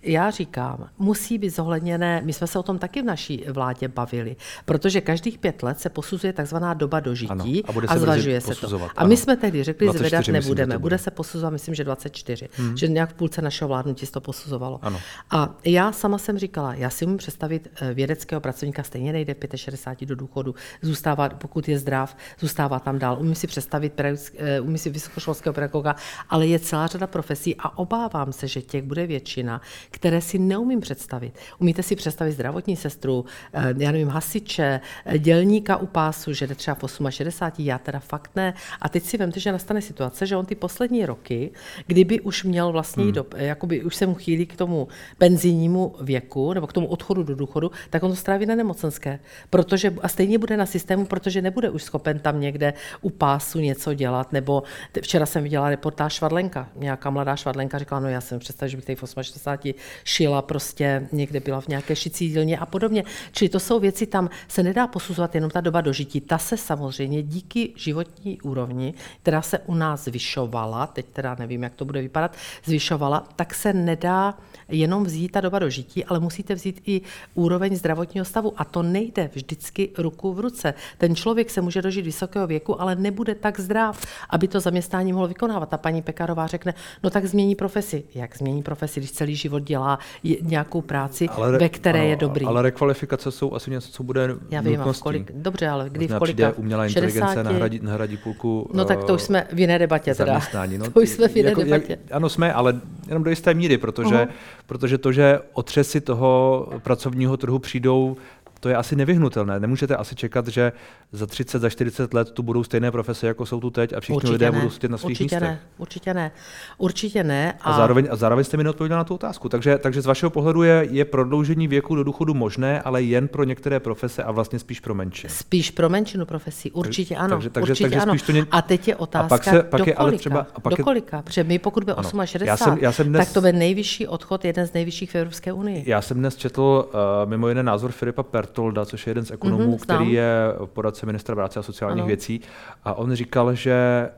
Já 0.08 0.30
říkám, 0.30 0.88
musí 0.98 1.38
být 1.38 1.50
zohledněné, 1.50 2.22
my 2.24 2.32
jsme 2.32 2.46
se 2.46 2.58
o 2.58 2.62
tom 2.62 2.78
taky 2.78 3.02
v 3.02 3.04
naší 3.04 3.44
vládě 3.48 3.88
bavili, 3.88 4.36
protože 4.64 5.00
každých 5.00 5.38
pět 5.38 5.62
let 5.62 5.80
se 5.80 5.88
posuzuje 5.88 6.32
takzvaná 6.32 6.74
doba 6.74 7.00
dožití 7.00 7.30
Ano, 7.30 7.44
a 7.64 7.72
bude 7.72 7.88
se 7.88 7.94
a 7.94 7.98
zvažuje 7.98 8.40
se 8.40 8.54
to. 8.54 8.76
A 8.96 9.04
my 9.04 9.14
ano. 9.14 9.16
jsme 9.16 9.36
tehdy 9.36 9.64
řekli, 9.64 9.86
24 9.86 10.08
zvedat 10.08 10.18
myslím, 10.18 10.34
že 10.34 10.40
to 10.42 10.46
nebudeme, 10.46 10.74
bude. 10.74 10.78
bude 10.78 10.98
se 10.98 11.10
posuzovat, 11.10 11.52
myslím, 11.52 11.74
že 11.74 11.84
24, 11.84 12.48
hmm. 12.52 12.76
že 12.76 12.88
nějak 12.88 13.10
v 13.10 13.14
půlce 13.14 13.42
našeho 13.42 13.68
vládnutí 13.68 14.06
se 14.06 14.12
to 14.12 14.20
posuzovalo. 14.20 14.78
Ano. 14.82 15.00
A 15.30 15.54
já 15.64 15.92
sama 15.92 16.18
jsem 16.18 16.38
říkala, 16.38 16.74
já 16.74 16.90
si 16.90 17.04
umím 17.04 17.18
představit 17.18 17.68
eh, 17.80 17.94
vědeckého 17.94 18.40
pracovníka, 18.40 18.82
stejně 18.82 19.12
nejde 19.12 19.34
v 19.34 19.56
65 19.56 20.06
do 20.06 20.16
důchodu, 20.16 20.54
zůstává, 20.82 21.28
pokud 21.28 21.68
je 21.68 21.78
zdrav, 21.78 22.16
zůstává 22.40 22.78
tam 22.80 22.98
dál. 22.98 23.16
Umím 23.20 23.34
si 23.34 23.46
představit, 23.46 24.00
eh, 24.38 24.60
umím 24.60 24.78
si 24.78 24.90
vysokoškolského 24.90 25.52
pedagoga, 25.52 25.96
ale 26.28 26.46
je 26.46 26.58
celá 26.58 26.86
řada 26.86 27.06
profesí 27.06 27.56
a 27.58 27.78
obávám 27.78 28.32
se, 28.32 28.48
že 28.48 28.62
těch 28.62 28.82
bude 28.82 29.06
většina, 29.06 29.60
které 29.98 30.20
si 30.20 30.38
neumím 30.38 30.80
představit. 30.80 31.38
Umíte 31.58 31.82
si 31.82 31.96
představit 31.96 32.32
zdravotní 32.32 32.76
sestru, 32.76 33.24
eh, 33.52 33.74
já 33.78 33.92
nevím, 33.92 34.08
hasiče, 34.08 34.80
eh, 35.04 35.18
dělníka 35.18 35.76
u 35.76 35.86
pásu, 35.86 36.32
že 36.32 36.46
jde 36.46 36.54
třeba 36.54 36.74
v 36.74 36.80
68, 37.10 37.66
já 37.66 37.78
teda 37.78 37.98
fakt 37.98 38.30
ne. 38.36 38.54
A 38.80 38.88
teď 38.88 39.02
si 39.04 39.16
vemte, 39.16 39.40
že 39.40 39.52
nastane 39.52 39.82
situace, 39.82 40.26
že 40.26 40.36
on 40.36 40.46
ty 40.46 40.54
poslední 40.54 41.06
roky, 41.06 41.50
kdyby 41.86 42.20
už 42.20 42.44
měl 42.44 42.72
vlastně 42.72 43.04
hmm. 43.04 43.12
do, 43.12 43.26
jakoby 43.36 43.84
už 43.84 43.96
se 43.96 44.06
mu 44.06 44.14
chýlí 44.14 44.46
k 44.46 44.56
tomu 44.56 44.88
penzijnímu 45.18 45.94
věku 46.00 46.52
nebo 46.52 46.66
k 46.66 46.72
tomu 46.72 46.86
odchodu 46.86 47.22
do 47.22 47.34
důchodu, 47.34 47.70
tak 47.90 48.02
on 48.02 48.10
to 48.10 48.16
stráví 48.16 48.46
na 48.46 48.54
nemocenské. 48.54 49.18
Protože, 49.50 49.94
a 50.02 50.08
stejně 50.08 50.38
bude 50.38 50.56
na 50.56 50.66
systému, 50.66 51.06
protože 51.06 51.42
nebude 51.42 51.70
už 51.70 51.82
schopen 51.82 52.18
tam 52.18 52.40
někde 52.40 52.74
u 53.00 53.10
pásu 53.10 53.58
něco 53.58 53.94
dělat. 53.94 54.32
Nebo 54.32 54.62
včera 55.02 55.26
jsem 55.26 55.42
viděla 55.42 55.70
reportáž 55.70 56.14
Švadlenka, 56.14 56.68
nějaká 56.76 57.10
mladá 57.10 57.36
Švadlenka 57.36 57.78
říkala, 57.78 58.00
no 58.00 58.08
já 58.08 58.20
jsem 58.20 58.38
představila, 58.38 58.70
že 58.70 58.76
bych 58.76 58.84
tady 58.84 58.96
v 58.96 59.04
68 59.20 59.74
šila 60.04 60.42
prostě 60.42 61.08
někde 61.12 61.40
byla 61.40 61.60
v 61.60 61.68
nějaké 61.68 61.96
šicí 61.96 62.28
dílně 62.28 62.58
a 62.58 62.66
podobně. 62.66 63.04
Čili 63.32 63.48
to 63.48 63.60
jsou 63.60 63.80
věci, 63.80 64.06
tam 64.06 64.30
se 64.48 64.62
nedá 64.62 64.86
posuzovat 64.86 65.34
jenom 65.34 65.50
ta 65.50 65.60
doba 65.60 65.80
dožití. 65.80 66.20
Ta 66.20 66.38
se 66.38 66.56
samozřejmě 66.56 67.22
díky 67.22 67.72
životní 67.76 68.40
úrovni, 68.40 68.94
která 69.22 69.42
se 69.42 69.58
u 69.58 69.74
nás 69.74 70.04
zvyšovala, 70.04 70.86
teď 70.86 71.06
teda 71.12 71.36
nevím, 71.38 71.62
jak 71.62 71.74
to 71.74 71.84
bude 71.84 72.00
vypadat, 72.00 72.36
zvyšovala, 72.64 73.28
tak 73.36 73.54
se 73.54 73.72
nedá 73.72 74.38
jenom 74.68 75.04
vzít 75.04 75.32
ta 75.32 75.40
doba 75.40 75.58
dožití, 75.58 76.04
ale 76.04 76.20
musíte 76.20 76.54
vzít 76.54 76.82
i 76.86 77.00
úroveň 77.34 77.76
zdravotního 77.76 78.24
stavu. 78.24 78.52
A 78.56 78.64
to 78.64 78.82
nejde 78.82 79.30
vždycky 79.34 79.90
ruku 79.98 80.32
v 80.32 80.40
ruce. 80.40 80.74
Ten 80.98 81.16
člověk 81.16 81.50
se 81.50 81.60
může 81.60 81.82
dožít 81.82 82.04
vysokého 82.04 82.46
věku, 82.46 82.80
ale 82.80 82.96
nebude 82.96 83.34
tak 83.34 83.60
zdrav, 83.60 84.06
aby 84.30 84.48
to 84.48 84.60
zaměstnání 84.60 85.12
mohl 85.12 85.28
vykonávat. 85.28 85.74
A 85.74 85.78
paní 85.78 86.02
Pekarová 86.02 86.46
řekne, 86.46 86.74
no 87.02 87.10
tak 87.10 87.26
změní 87.26 87.54
profesi. 87.54 88.04
Jak 88.14 88.36
změní 88.36 88.62
profesi, 88.62 89.00
když 89.00 89.12
celý 89.12 89.36
život 89.36 89.62
dělá 89.68 89.98
nějakou 90.40 90.80
práci, 90.80 91.28
re- 91.50 91.58
ve 91.58 91.68
které 91.68 92.00
ano, 92.00 92.08
je 92.08 92.16
dobrý? 92.16 92.46
Ale 92.46 92.62
rekvalifikace 92.62 93.30
jsou 93.30 93.54
asi 93.54 93.70
něco, 93.70 93.92
co 93.92 94.02
bude 94.02 94.28
Já 94.50 94.60
vím, 94.60 94.72
a 94.72 94.74
v 94.74 94.78
nutností. 94.78 95.02
kolik, 95.02 95.32
dobře, 95.32 95.68
ale 95.68 95.90
kdy 95.90 96.04
Možná 96.04 96.16
v 96.16 96.18
kolika? 96.18 96.52
umělá 96.56 96.86
inteligence 96.86 97.20
60? 97.20 97.42
nahradí, 97.42 97.80
nahradí 97.82 98.16
půlku 98.16 98.70
No 98.74 98.84
tak 98.84 99.04
to 99.04 99.14
už 99.14 99.22
eh, 99.22 99.24
jsme 99.24 99.46
v 99.52 99.58
jiné 99.58 99.78
debatě 99.78 100.14
teda. 100.14 100.40
No, 100.78 100.90
to 100.94 101.00
už 101.00 101.08
jsme 101.08 101.28
v 101.28 101.36
jiné 101.36 101.48
jako, 101.48 101.64
debatě. 101.64 101.86
Jak, 101.92 102.00
ano, 102.12 102.28
jsme, 102.28 102.52
ale 102.52 102.80
jenom 103.06 103.22
do 103.22 103.30
jisté 103.30 103.54
míry, 103.54 103.78
protože, 103.78 104.14
Aha. 104.14 104.26
protože 104.66 104.98
to, 104.98 105.12
že 105.12 105.38
otřesy 105.52 106.00
toho 106.00 106.66
pracovního 106.82 107.36
trhu 107.36 107.58
přijdou 107.58 108.16
to 108.60 108.68
je 108.68 108.76
asi 108.76 108.96
nevyhnutelné. 108.96 109.60
Nemůžete 109.60 109.96
asi 109.96 110.14
čekat, 110.14 110.48
že 110.48 110.72
za 111.12 111.26
30, 111.26 111.58
za 111.58 111.70
40 111.70 112.14
let 112.14 112.30
tu 112.30 112.42
budou 112.42 112.64
stejné 112.64 112.90
profese, 112.90 113.26
jako 113.26 113.46
jsou 113.46 113.60
tu 113.60 113.70
teď 113.70 113.92
a 113.92 114.00
všichni 114.00 114.16
určitě 114.16 114.32
lidé 114.32 114.50
ne. 114.50 114.58
budou 114.58 114.70
sedět 114.70 114.90
na 114.90 114.98
svých 114.98 115.06
určitě 115.06 115.24
místech. 115.24 115.40
Ne, 115.40 115.60
určitě 115.78 116.14
ne, 116.14 116.30
určitě 116.78 117.24
ne. 117.24 117.52
A, 117.60 117.72
a, 117.72 117.76
zároveň, 117.76 118.08
a 118.10 118.16
zároveň 118.16 118.44
jste 118.44 118.56
mi 118.56 118.64
neodpověděl 118.64 118.98
na 118.98 119.04
tu 119.04 119.14
otázku. 119.14 119.48
Takže, 119.48 119.78
takže 119.78 120.02
z 120.02 120.06
vašeho 120.06 120.30
pohledu 120.30 120.62
je, 120.62 120.86
je 120.90 121.04
prodloužení 121.04 121.68
věku 121.68 121.94
do 121.94 122.04
důchodu 122.04 122.34
možné, 122.34 122.82
ale 122.82 123.02
jen 123.02 123.28
pro 123.28 123.44
některé 123.44 123.80
profese 123.80 124.22
a 124.22 124.30
vlastně 124.30 124.58
spíš 124.58 124.80
pro 124.80 124.94
menší. 124.94 125.28
Spíš 125.30 125.70
pro 125.70 125.88
menšinu 125.88 126.26
profesí, 126.26 126.70
určitě 126.70 127.16
ano. 127.16 127.36
Takže, 127.36 127.50
takže, 127.50 127.72
určitě 127.72 127.84
takže 127.84 128.00
ano. 128.00 128.12
Spíš 128.12 128.22
to 128.22 128.32
ně... 128.32 128.46
A 128.50 128.62
teď 128.62 128.88
je 128.88 128.96
otázka, 128.96 129.26
a 129.26 129.28
pak 129.28 129.44
se, 129.44 129.62
pak 129.62 129.86
je 129.86 129.94
ale 129.94 130.12
třeba, 130.12 130.46
a 130.54 130.60
pak 130.60 130.74
do 130.74 130.84
kolika? 130.84 131.16
Je... 131.16 131.22
Protože 131.22 131.44
my 131.44 131.58
pokud 131.58 131.84
by 131.84 131.92
68, 132.24 132.46
já 132.46 132.56
jsem, 132.56 132.78
já 132.80 132.92
jsem 132.92 133.08
dnes... 133.08 133.26
tak 133.26 133.34
to 133.34 133.40
bude 133.40 133.52
nejvyšší 133.52 134.06
odchod, 134.06 134.44
jeden 134.44 134.66
z 134.66 134.72
nejvyšších 134.72 135.10
v 135.10 135.14
Evropské 135.14 135.52
unii. 135.52 135.84
Já 135.86 136.02
jsem 136.02 136.18
dnes 136.18 136.36
četl 136.36 136.88
uh, 136.88 137.30
mimo 137.30 137.48
jiné 137.48 137.62
názor 137.62 137.92
Filipa 137.92 138.22
Pertolda, 138.22 138.86
což 138.86 139.06
je 139.06 139.10
jeden 139.10 139.24
z 139.24 139.30
ekonomů, 139.30 139.76
mm-hmm, 139.76 139.80
který 139.80 140.12
je 140.12 140.28
poradce 140.72 140.97
ministra 141.06 141.34
práce 141.34 141.60
a 141.60 141.62
sociálních 141.62 142.02
ano. 142.02 142.06
věcí. 142.06 142.40
A 142.84 142.94
on 142.94 143.14
říkal, 143.14 143.54
že 143.54 144.08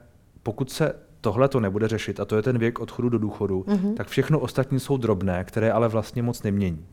pokud 0.43 0.71
se 0.71 0.95
tohle 1.21 1.49
to 1.49 1.61
nebude 1.61 1.89
řešit, 1.89 2.21
a 2.21 2.25
to 2.25 2.37
je 2.37 2.43
ten 2.43 2.59
věk 2.59 2.81
odchodu 2.81 3.09
do 3.09 3.19
důchodu, 3.19 3.65
mm-hmm. 3.69 3.95
tak 3.95 4.09
všechno 4.09 4.39
ostatní 4.39 4.81
jsou 4.81 4.97
drobné, 4.97 5.45
které 5.45 5.73
ale 5.73 5.89
vlastně 5.89 6.23
moc 6.23 6.43
nemění. 6.43 6.87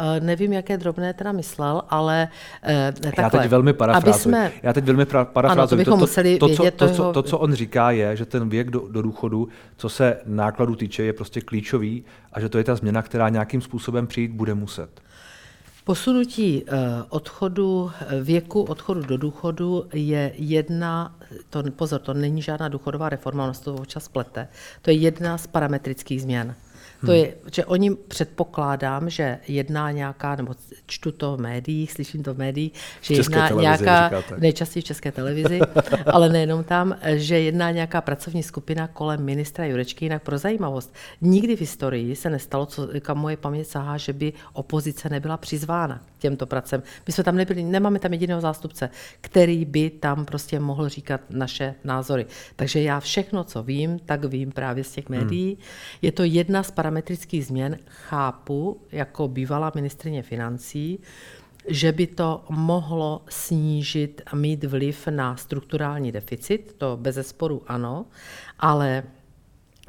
Uh, 0.00 0.24
nevím, 0.24 0.52
jaké 0.52 0.76
drobné 0.76 1.14
teda 1.14 1.32
myslel, 1.32 1.82
ale 1.88 2.28
uh, 2.64 3.00
takhle. 3.00 3.24
Já 3.24 3.30
teď 3.30 3.50
velmi 3.50 3.72
parafrázuji. 3.72 4.22
Jsme... 4.22 4.52
Já 4.62 4.72
teď 4.72 4.84
velmi 4.84 5.04
pra- 5.04 5.24
parafrázuji. 5.24 5.86
Ano, 5.86 5.96
to, 5.96 6.06
to, 6.06 6.06
to, 6.06 6.48
to, 6.48 6.54
co, 6.54 6.70
to, 6.70 6.88
co, 6.88 7.12
to, 7.12 7.22
co 7.22 7.38
on 7.38 7.54
říká, 7.54 7.90
je, 7.90 8.16
že 8.16 8.24
ten 8.24 8.48
věk 8.48 8.70
do, 8.70 8.88
do 8.88 9.02
důchodu, 9.02 9.48
co 9.76 9.88
se 9.88 10.20
nákladu 10.26 10.74
týče, 10.74 11.02
je 11.02 11.12
prostě 11.12 11.40
klíčový 11.40 12.04
a 12.32 12.40
že 12.40 12.48
to 12.48 12.58
je 12.58 12.64
ta 12.64 12.74
změna, 12.74 13.02
která 13.02 13.28
nějakým 13.28 13.60
způsobem 13.60 14.06
přijít 14.06 14.30
bude 14.30 14.54
muset. 14.54 15.00
Posunutí 15.86 16.64
eh, 16.66 17.02
odchodu, 17.08 17.90
eh, 18.00 18.22
věku 18.22 18.62
odchodu 18.62 19.02
do 19.02 19.16
důchodu 19.16 19.86
je 19.94 20.32
jedna, 20.34 21.16
to, 21.50 21.62
pozor, 21.76 22.00
to 22.00 22.14
není 22.14 22.42
žádná 22.42 22.68
důchodová 22.68 23.08
reforma, 23.08 23.44
ono 23.44 23.54
se 23.54 23.64
to 23.64 23.74
občas 23.74 24.08
plete, 24.08 24.48
to 24.82 24.90
je 24.90 24.96
jedna 24.96 25.38
z 25.38 25.46
parametrických 25.46 26.22
změn. 26.22 26.54
To 27.06 27.12
je, 27.12 27.34
že 27.52 27.64
oni 27.64 27.94
předpokládám, 27.94 29.10
že 29.10 29.38
jedná 29.48 29.90
nějaká, 29.90 30.36
nebo 30.36 30.54
čtu 30.86 31.12
to 31.12 31.36
v 31.36 31.40
médiích, 31.40 31.92
slyším 31.92 32.22
to 32.22 32.34
v 32.34 32.38
médiích, 32.38 32.72
že 33.00 33.14
jedná 33.14 33.48
nějaká, 33.48 34.08
říkáte. 34.08 34.34
nejčastěji 34.38 34.82
v 34.82 34.84
české 34.86 35.12
televizi, 35.12 35.60
ale 36.06 36.28
nejenom 36.28 36.64
tam, 36.64 36.96
že 37.04 37.40
jedná 37.40 37.70
nějaká 37.70 38.00
pracovní 38.00 38.42
skupina 38.42 38.88
kolem 38.88 39.24
ministra 39.24 39.66
Jurečky, 39.66 40.04
jinak 40.04 40.22
pro 40.22 40.38
zajímavost. 40.38 40.94
Nikdy 41.20 41.56
v 41.56 41.60
historii 41.60 42.16
se 42.16 42.30
nestalo, 42.30 42.66
co, 42.66 42.88
kam 43.00 43.18
moje 43.18 43.36
paměť 43.36 43.66
sahá, 43.66 43.96
že 43.96 44.12
by 44.12 44.32
opozice 44.52 45.08
nebyla 45.08 45.36
přizvána 45.36 46.00
k 46.18 46.20
těmto 46.20 46.46
pracem. 46.46 46.82
My 47.06 47.12
jsme 47.12 47.24
tam 47.24 47.36
nebyli, 47.36 47.62
nemáme 47.62 47.98
tam 47.98 48.12
jediného 48.12 48.40
zástupce, 48.40 48.90
který 49.20 49.64
by 49.64 49.90
tam 49.90 50.24
prostě 50.24 50.60
mohl 50.60 50.88
říkat 50.88 51.20
naše 51.30 51.74
názory. 51.84 52.26
Takže 52.56 52.82
já 52.82 53.00
všechno, 53.00 53.44
co 53.44 53.62
vím, 53.62 53.98
tak 53.98 54.24
vím 54.24 54.52
právě 54.52 54.84
z 54.84 54.92
těch 54.92 55.08
médií. 55.08 55.54
Hmm. 55.54 55.62
Je 56.02 56.12
to 56.12 56.22
jedna 56.24 56.62
z 56.62 56.70
parametrických 56.86 57.46
změn 57.46 57.78
chápu 57.86 58.80
jako 58.92 59.28
bývalá 59.28 59.72
ministrině 59.74 60.22
financí, 60.22 61.00
že 61.68 61.92
by 61.92 62.06
to 62.06 62.44
mohlo 62.50 63.22
snížit 63.28 64.22
a 64.26 64.36
mít 64.36 64.64
vliv 64.64 65.08
na 65.08 65.36
strukturální 65.36 66.12
deficit, 66.12 66.74
to 66.78 66.96
bez 67.00 67.14
zesporu 67.14 67.62
ano, 67.66 68.06
ale 68.58 69.02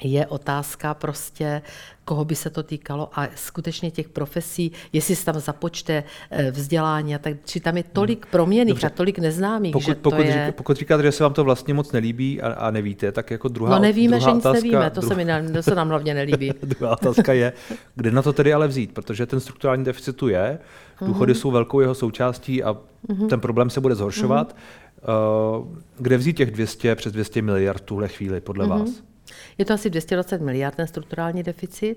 je 0.04 0.28
otázka 0.28 0.94
prostě, 0.94 1.62
koho 2.06 2.26
by 2.26 2.36
se 2.36 2.50
to 2.50 2.64
týkalo 2.64 3.10
a 3.14 3.28
skutečně 3.36 3.92
těch 3.92 4.10
profesí, 4.10 4.72
jestli 4.94 5.16
se 5.16 5.26
tam 5.26 5.40
započte 5.40 6.04
eh, 6.32 6.52
vzdělání 6.52 7.16
a 7.16 7.18
tak, 7.18 7.34
či 7.46 7.60
tam 7.60 7.78
je 7.78 7.84
tolik 7.84 8.26
hmm. 8.26 8.32
proměných 8.32 8.74
Dobře. 8.74 8.88
a 8.88 8.90
tolik 8.90 9.20
neznámých, 9.20 9.74
pokud, 9.74 9.86
že 9.86 9.96
pokud, 9.96 10.16
to 10.16 10.22
je... 10.22 10.32
Říká, 10.32 10.52
pokud 10.52 10.78
říkáte, 10.78 11.04
že 11.04 11.12
se 11.12 11.24
vám 11.24 11.34
to 11.34 11.44
vlastně 11.44 11.74
moc 11.74 11.92
nelíbí 11.92 12.42
a, 12.42 12.54
a 12.54 12.72
nevíte, 12.72 13.12
tak 13.12 13.32
jako 13.32 13.48
druhá 13.48 13.72
No 13.72 13.80
nevíme, 13.80 14.18
druhá 14.18 14.32
že 14.32 14.36
nic 14.36 14.46
otázka, 14.46 14.64
nevíme, 14.64 14.90
to, 14.90 15.02
druhá... 15.02 15.16
se, 15.16 15.26
mi, 15.26 15.54
to 15.54 15.64
se 15.64 15.76
nám 15.76 15.90
hlavně 15.90 16.14
nelíbí. 16.14 16.52
druhá 16.62 16.94
otázka 16.94 17.34
je, 17.34 17.54
kde 17.96 18.12
na 18.12 18.22
to 18.22 18.34
tedy 18.34 18.54
ale 18.54 18.68
vzít, 18.68 18.94
protože 18.94 19.26
ten 19.26 19.40
strukturální 19.40 19.84
deficit 19.84 20.16
tu 20.16 20.28
je, 20.28 20.60
důchody 21.02 21.34
mm-hmm. 21.34 21.36
jsou 21.36 21.52
velkou 21.52 21.80
jeho 21.80 21.96
součástí 21.96 22.64
a 22.64 22.74
mm-hmm. 22.74 23.28
ten 23.28 23.40
problém 23.40 23.70
se 23.70 23.82
bude 23.82 23.96
zhoršovat. 23.96 24.54
Mm-hmm. 24.54 24.88
Uh, 25.60 25.68
kde 25.98 26.18
vzít 26.18 26.38
těch 26.38 26.52
200, 26.52 26.96
přes 26.96 27.14
200 27.14 27.42
miliard 27.42 27.82
tuhle 27.82 28.08
chvíli 28.08 28.42
podle 28.42 28.66
mm-hmm. 28.66 28.80
vás? 28.80 28.90
Je 29.58 29.66
to 29.66 29.74
asi 29.74 29.90
220 29.90 30.42
miliard 30.42 30.76
ten 30.76 30.88
strukturální 30.88 31.44
deficit. 31.44 31.96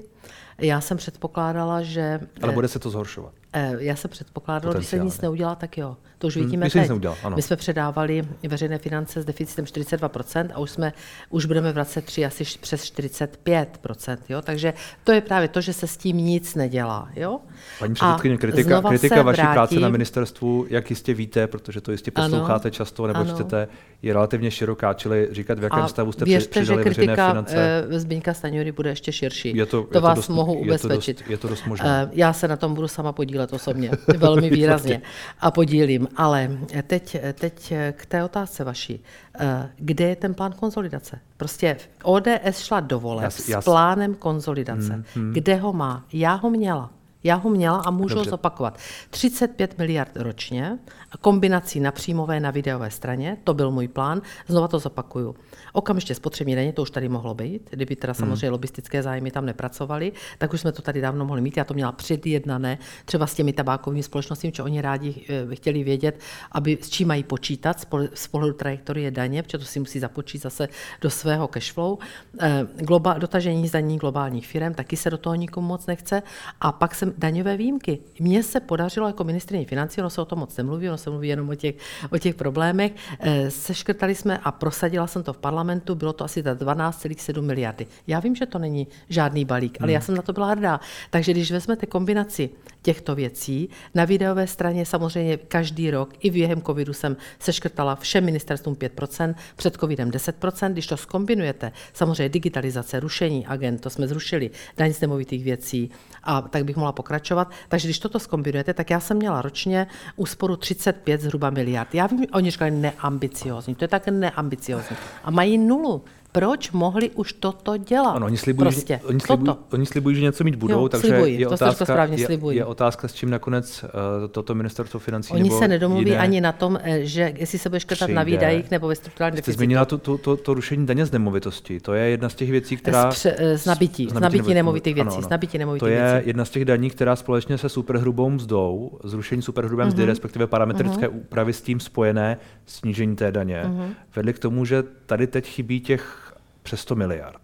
Já 0.59 0.81
jsem 0.81 0.97
předpokládala, 0.97 1.83
že... 1.83 2.21
Ale 2.43 2.53
bude 2.53 2.69
se 2.69 2.79
to 2.79 2.91
zhoršovat. 2.91 3.40
Eh, 3.53 3.77
já 3.79 3.97
jsem 3.97 4.11
předpokládala, 4.11 4.75
když 4.75 4.87
se 4.87 4.99
nic 4.99 5.21
neudělá, 5.21 5.55
tak 5.55 5.79
jo. 5.79 5.97
To 6.19 6.27
už 6.27 6.37
hmm, 6.37 6.45
vidíme 6.45 6.67
hmm, 6.67 6.71
teď. 6.71 6.89
Neudělal, 6.89 7.17
ano. 7.23 7.37
My 7.37 7.43
jsme 7.43 7.57
předávali 7.57 8.23
veřejné 8.49 8.79
finance 8.79 9.23
s 9.23 9.25
deficitem 9.25 9.65
42% 9.65 10.49
a 10.55 10.59
už, 10.59 10.71
jsme, 10.71 10.93
už 11.31 11.45
budeme 11.45 11.73
vracet 11.73 12.05
3 12.05 12.25
asi 12.25 12.45
přes 12.61 12.85
45%. 12.85 14.19
Jo? 14.29 14.43
Takže 14.43 14.75
to 15.05 15.13
je 15.13 15.21
právě 15.21 15.49
to, 15.49 15.61
že 15.61 15.73
se 15.73 15.87
s 15.87 15.97
tím 15.97 16.17
nic 16.17 16.55
nedělá. 16.55 17.09
Jo? 17.17 17.41
Paní 17.79 17.95
předsedkyně, 17.95 18.37
kritika, 18.37 18.83
kritika 18.83 19.23
vaší 19.23 19.41
vrátí... 19.41 19.55
práce 19.55 19.81
na 19.81 19.89
ministerstvu, 19.89 20.67
jak 20.69 20.91
jistě 20.91 21.15
víte, 21.15 21.47
protože 21.47 21.81
to 21.81 21.93
jistě 21.93 22.11
posloucháte 22.11 22.69
ano, 22.69 22.75
často 22.75 23.07
nebo 23.07 23.21
ano. 23.21 23.35
čtete, 23.35 23.69
je 24.03 24.13
relativně 24.13 24.51
široká, 24.51 24.95
čili 24.95 25.29
říkat, 25.31 25.59
v 25.59 25.63
jakém 25.63 25.83
a 25.83 25.89
stavu 25.89 26.13
jste 26.13 26.25
věřte, 26.25 26.61
přidali 26.61 26.85
že 26.85 26.91
kritika 26.91 27.29
finance. 27.29 27.85
Eh, 27.89 27.99
Zbyňka 27.99 28.35
Staňury 28.35 28.73
bude 28.73 28.91
ještě 28.91 29.13
širší. 29.13 29.57
Je 29.57 29.67
to, 29.67 29.83
to 29.83 29.99
je 29.99 30.01
vás 30.01 30.15
to 30.15 30.19
dost, 30.19 30.29
mohu 30.29 30.55
ubezpečit. 30.55 31.09
Je 31.09 31.15
to 31.15 31.23
dost, 31.23 31.31
je 31.31 31.37
to 31.37 31.49
dost 31.49 31.67
možné. 31.67 32.03
Eh, 32.03 32.11
já 32.13 32.33
se 32.33 32.49
na 32.49 32.57
tom 32.57 32.75
budu 32.75 32.89
sama 32.89 33.13
podílet 33.13 33.40
osobně, 33.53 33.91
velmi 34.17 34.51
výrazně 34.61 35.03
a 35.41 35.51
podílím. 35.51 36.09
Ale 36.17 36.51
teď, 36.87 37.17
teď 37.35 37.73
k 37.93 38.07
té 38.07 38.25
otázce 38.25 38.65
vaší. 38.65 39.05
Eh, 39.41 39.71
kde 39.77 40.09
je 40.09 40.17
ten 40.17 40.35
plán 40.35 40.53
konzolidace? 40.53 41.19
Prostě 41.37 41.77
ODS 42.03 42.59
šla 42.59 42.81
do 42.81 43.01
voleb 43.01 43.31
s 43.31 43.65
plánem 43.65 44.15
konzolidace. 44.15 44.93
Hmm, 44.93 45.05
hmm. 45.15 45.33
Kde 45.33 45.57
ho 45.57 45.73
má? 45.73 46.05
Já 46.13 46.35
ho 46.35 46.51
měla. 46.51 46.91
Já 47.25 47.35
ho 47.35 47.51
měla 47.51 47.77
a 47.77 47.91
můžu 47.91 48.15
Dobře. 48.15 48.31
ho 48.31 48.31
zopakovat. 48.31 48.79
35 49.11 49.79
miliard 49.79 50.17
ročně, 50.17 50.79
kombinací 51.21 51.81
na 51.81 51.93
příjmové, 51.93 52.41
na 52.41 52.51
videové 52.51 52.91
straně, 52.91 53.37
to 53.45 53.55
byl 53.55 53.71
můj 53.71 53.89
plán, 53.89 54.23
znova 54.49 54.69
to 54.69 54.79
zopakuju. 54.79 55.35
Okamžitě 55.73 56.15
spotřební 56.15 56.55
daně, 56.55 56.73
to 56.73 56.83
už 56.83 56.91
tady 56.91 57.09
mohlo 57.09 57.35
být, 57.35 57.69
kdyby 57.71 57.97
teda 57.97 58.13
hmm. 58.13 58.19
samozřejmě 58.19 58.47
hmm. 58.47 58.53
lobistické 58.53 59.03
zájmy 59.03 59.31
tam 59.31 59.47
nepracovaly, 59.47 60.13
tak 60.39 60.53
už 60.53 60.61
jsme 60.61 60.73
to 60.73 60.83
tady 60.83 61.01
dávno 61.01 61.25
mohli 61.25 61.43
mít. 61.43 61.57
Já 61.57 61.65
to 61.65 61.75
měla 61.75 61.93
předjednané 61.93 62.79
třeba 63.05 63.27
s 63.27 63.35
těmi 63.35 63.53
tabákovými 63.53 64.03
společnostmi, 64.03 64.53
že 64.55 64.63
oni 64.63 64.81
rádi 64.81 65.25
eh, 65.29 65.57
chtěli 65.57 65.85
vědět, 65.85 66.21
aby 66.53 66.79
s 66.81 66.91
čím 66.91 67.09
mají 67.09 67.25
počítat 67.25 67.87
z 68.15 68.29
pohledu 68.29 68.55
trajektorie 68.55 69.11
daně, 69.11 69.43
protože 69.43 69.59
to 69.59 69.65
si 69.65 69.79
musí 69.81 69.99
započít 69.99 70.43
zase 70.43 70.69
do 71.01 71.11
svého 71.11 71.49
cashflow. 71.49 71.99
Eh, 72.41 72.67
globa, 72.77 73.19
dotažení 73.19 73.69
zdaní 73.69 73.99
globálních 73.99 74.47
firm, 74.47 74.75
taky 74.75 74.97
se 74.97 75.11
do 75.11 75.19
toho 75.19 75.35
nikomu 75.35 75.69
moc 75.69 75.87
nechce. 75.87 76.23
A 76.61 76.73
pak 76.73 76.95
jsem 76.95 77.10
daňové 77.19 77.57
výjimky. 77.57 77.99
Mně 78.21 78.43
se 78.43 78.61
podařilo 78.61 79.07
jako 79.07 79.25
ministrině 79.25 79.67
financí, 79.67 80.01
ono 80.01 80.11
se 80.11 80.21
o 80.21 80.25
tom 80.25 80.39
moc 80.39 80.57
nemluví, 80.57 80.89
ono 80.89 80.99
se 80.99 81.11
mluví 81.11 81.29
jenom 81.29 81.49
o 81.49 81.55
těch, 81.55 81.75
o 82.13 82.19
těch 82.19 82.35
problémech. 82.35 82.93
Eh, 83.21 83.51
seškrtali 83.51 84.15
jsme 84.15 84.39
a 84.39 84.53
prosadila 84.53 85.07
jsem 85.07 85.23
to 85.23 85.33
v 85.33 85.39
parlamentu, 85.39 85.95
bylo 85.95 86.13
to 86.13 86.25
asi 86.25 86.43
za 86.43 86.55
12,7 86.55 87.43
miliardy. 87.43 87.87
Já 88.07 88.21
vím, 88.21 88.37
že 88.37 88.47
to 88.47 88.59
není 88.59 88.87
žádný 89.09 89.45
balík, 89.45 89.79
ale 89.81 89.87
hmm. 89.87 89.95
já 89.95 90.01
jsem 90.01 90.15
na 90.15 90.23
to 90.23 90.33
byla 90.33 90.47
hrdá. 90.51 90.81
Takže 91.11 91.33
když 91.33 91.53
vezmete 91.53 91.87
kombinaci 91.87 92.51
těchto 92.83 93.15
věcí, 93.15 93.69
na 93.95 94.05
videové 94.05 94.47
straně 94.47 94.87
samozřejmě 94.87 95.37
každý 95.37 95.91
rok, 95.91 96.11
i 96.21 96.31
během 96.31 96.63
covidu 96.63 96.93
jsem 96.93 97.17
seškrtala 97.39 97.97
všem 97.97 98.25
ministerstvům 98.25 98.75
5%, 98.75 99.35
před 99.57 99.77
covidem 99.77 100.11
10%, 100.11 100.73
když 100.73 100.87
to 100.87 100.97
skombinujete, 100.97 101.73
samozřejmě 101.93 102.29
digitalizace, 102.29 103.01
rušení 103.01 103.47
agent, 103.47 103.81
to 103.81 103.91
jsme 103.91 104.09
zrušili, 104.09 104.51
daň 104.77 104.93
z 104.93 105.01
nemovitých 105.01 105.45
věcí, 105.45 105.91
a 106.23 106.43
tak 106.43 106.65
bych 106.65 106.77
mohla 106.77 106.93
pokračovat. 107.01 107.51
Takže 107.69 107.89
když 107.89 107.99
toto 107.99 108.19
skombinujete, 108.19 108.75
tak 108.75 108.91
já 108.91 109.01
jsem 109.01 109.17
měla 109.17 109.43
ročně 109.43 109.87
úsporu 110.17 110.57
35 110.57 111.21
zhruba 111.21 111.51
miliard. 111.51 111.95
Já 111.95 112.07
vím, 112.07 112.27
oni 112.33 112.51
říkali 112.51 112.71
neambiciozní, 112.71 113.75
to 113.75 113.85
je 113.85 113.89
tak 113.89 114.09
neambiciozní. 114.09 114.97
A 115.25 115.31
mají 115.31 115.59
nulu 115.59 116.05
proč 116.33 116.71
mohli 116.71 117.11
už 117.11 117.33
toto 117.33 117.77
dělat? 117.77 118.11
Ano, 118.11 118.27
oni 118.27 118.37
slibují, 118.37 118.65
prostě. 118.65 119.01
že, 119.03 119.09
oni 119.09 119.21
slibují, 119.21 119.57
oni 119.73 119.87
slibují, 119.87 120.17
že 120.17 120.23
něco 120.23 120.45
mít 120.45 120.55
budou, 120.55 120.81
jo, 120.81 120.89
takže 120.89 121.09
slibují, 121.09 121.41
je, 121.41 121.47
to 121.47 121.55
otázka, 121.55 122.05
je, 122.05 122.39
je 122.51 122.65
otázka, 122.65 123.09
s 123.09 123.15
čím 123.15 123.31
nakonec 123.31 123.85
uh, 123.85 124.29
toto 124.29 124.55
ministerstvo 124.55 125.01
financí 125.01 125.33
Oni 125.33 125.43
nebo 125.43 125.59
se 125.59 125.69
nedomluví 125.69 126.05
jiné 126.05 126.19
ani 126.19 126.41
na 126.41 126.53
tom, 126.53 126.79
eh, 126.83 127.05
že 127.05 127.35
jestli 127.37 127.59
se 127.59 127.69
bude 127.69 127.81
škrtat 127.81 128.11
na 128.11 128.23
výdajích 128.23 128.71
nebo 128.71 128.89
ve 128.89 128.95
strukturálním 128.95 129.37
deficitu. 129.37 129.53
Jste 129.53 129.59
zmínila 129.59 129.85
to, 129.85 129.99
to, 129.99 130.19
to, 130.19 130.37
to 130.37 130.55
rušení 130.55 130.87
daně 130.87 131.07
z 131.07 131.13
nemovitosti. 131.13 131.81
To 131.81 131.95
je 131.95 132.11
jedna 132.11 132.29
z 132.29 132.35
těch 132.35 132.51
věcí, 132.51 132.77
která... 132.77 133.11
Z, 133.11 133.15
pře, 133.15 133.35
eh, 133.39 133.59
z 133.59 133.67
nabití, 133.67 134.07
z, 134.07 134.11
z 134.11 134.21
nabití 134.21 134.55
nemovitých 134.55 134.95
věcí. 134.95 135.09
Ano, 135.09 135.17
ano. 135.17 135.27
Z 135.27 135.31
nabití 135.31 135.59
nemovitých 135.59 135.81
to 135.81 135.87
je 135.87 136.13
věcí. 136.13 136.29
jedna 136.29 136.45
z 136.45 136.51
těch 136.51 136.65
daní, 136.65 136.91
která 136.91 137.17
společně 137.17 137.59
se 137.59 137.69
superhrubou 137.69 138.31
mzdou, 138.31 138.99
zrušení 139.05 139.43
superhrubé 139.43 139.87
mzdy, 139.87 140.03
uh-huh. 140.03 140.07
respektive 140.07 140.47
parametrické 140.47 141.09
uh-huh. 141.09 141.17
úpravy 141.17 141.53
s 141.53 141.63
tím 141.63 141.81
spojené 141.81 142.39
snížení 142.67 143.17
té 143.17 143.33
daně, 143.33 143.63
uh-huh. 143.67 143.89
vedly 144.17 144.33
k 144.33 144.39
tomu, 144.39 144.65
že 144.65 144.83
tady 145.07 145.27
teď 145.27 145.47
chybí 145.47 145.81
těch 145.81 146.20
přes 146.63 146.81
100 146.81 146.95
miliard. 146.97 147.41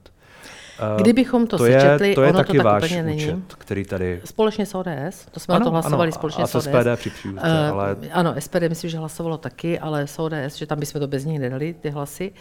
Uh, 0.95 1.01
Kdybychom 1.01 1.47
to, 1.47 1.59
to 1.59 1.65
sečetli, 1.65 2.09
je, 2.09 2.15
to 2.15 2.23
je 2.23 2.29
ono 2.29 2.39
taky 2.39 2.57
to 2.57 2.65
tak 2.65 2.65
váš 2.65 2.83
úplně 2.85 3.03
není. 3.03 3.25
účet, 3.25 3.55
který 3.55 3.85
tady... 3.85 4.21
Společně 4.25 4.67
s 4.67 4.75
ODS, 4.75 5.27
to 5.31 5.41
jsme 5.41 5.55
ano, 5.55 5.61
na 5.61 5.65
to 5.65 5.71
hlasovali 5.71 6.09
ano, 6.09 6.13
společně 6.13 6.45
a 6.45 6.47
s 6.47 6.55
ODS. 6.55 6.65
SPD 6.65 6.87
při 6.97 7.11
příjuzce, 7.11 7.47
Uh, 7.47 7.71
ale... 7.71 7.97
Ano, 8.13 8.35
SPD 8.39 8.63
myslím, 8.69 8.91
že 8.91 8.99
hlasovalo 8.99 9.39
taky, 9.39 9.79
ale 9.79 10.07
s 10.07 10.19
ODS, 10.19 10.57
že 10.57 10.67
tam 10.67 10.81
bychom 10.81 11.01
to 11.01 11.07
bez 11.07 11.25
nich 11.25 11.39
nedali, 11.41 11.75
ty 11.75 11.91
hlasy. 11.91 12.33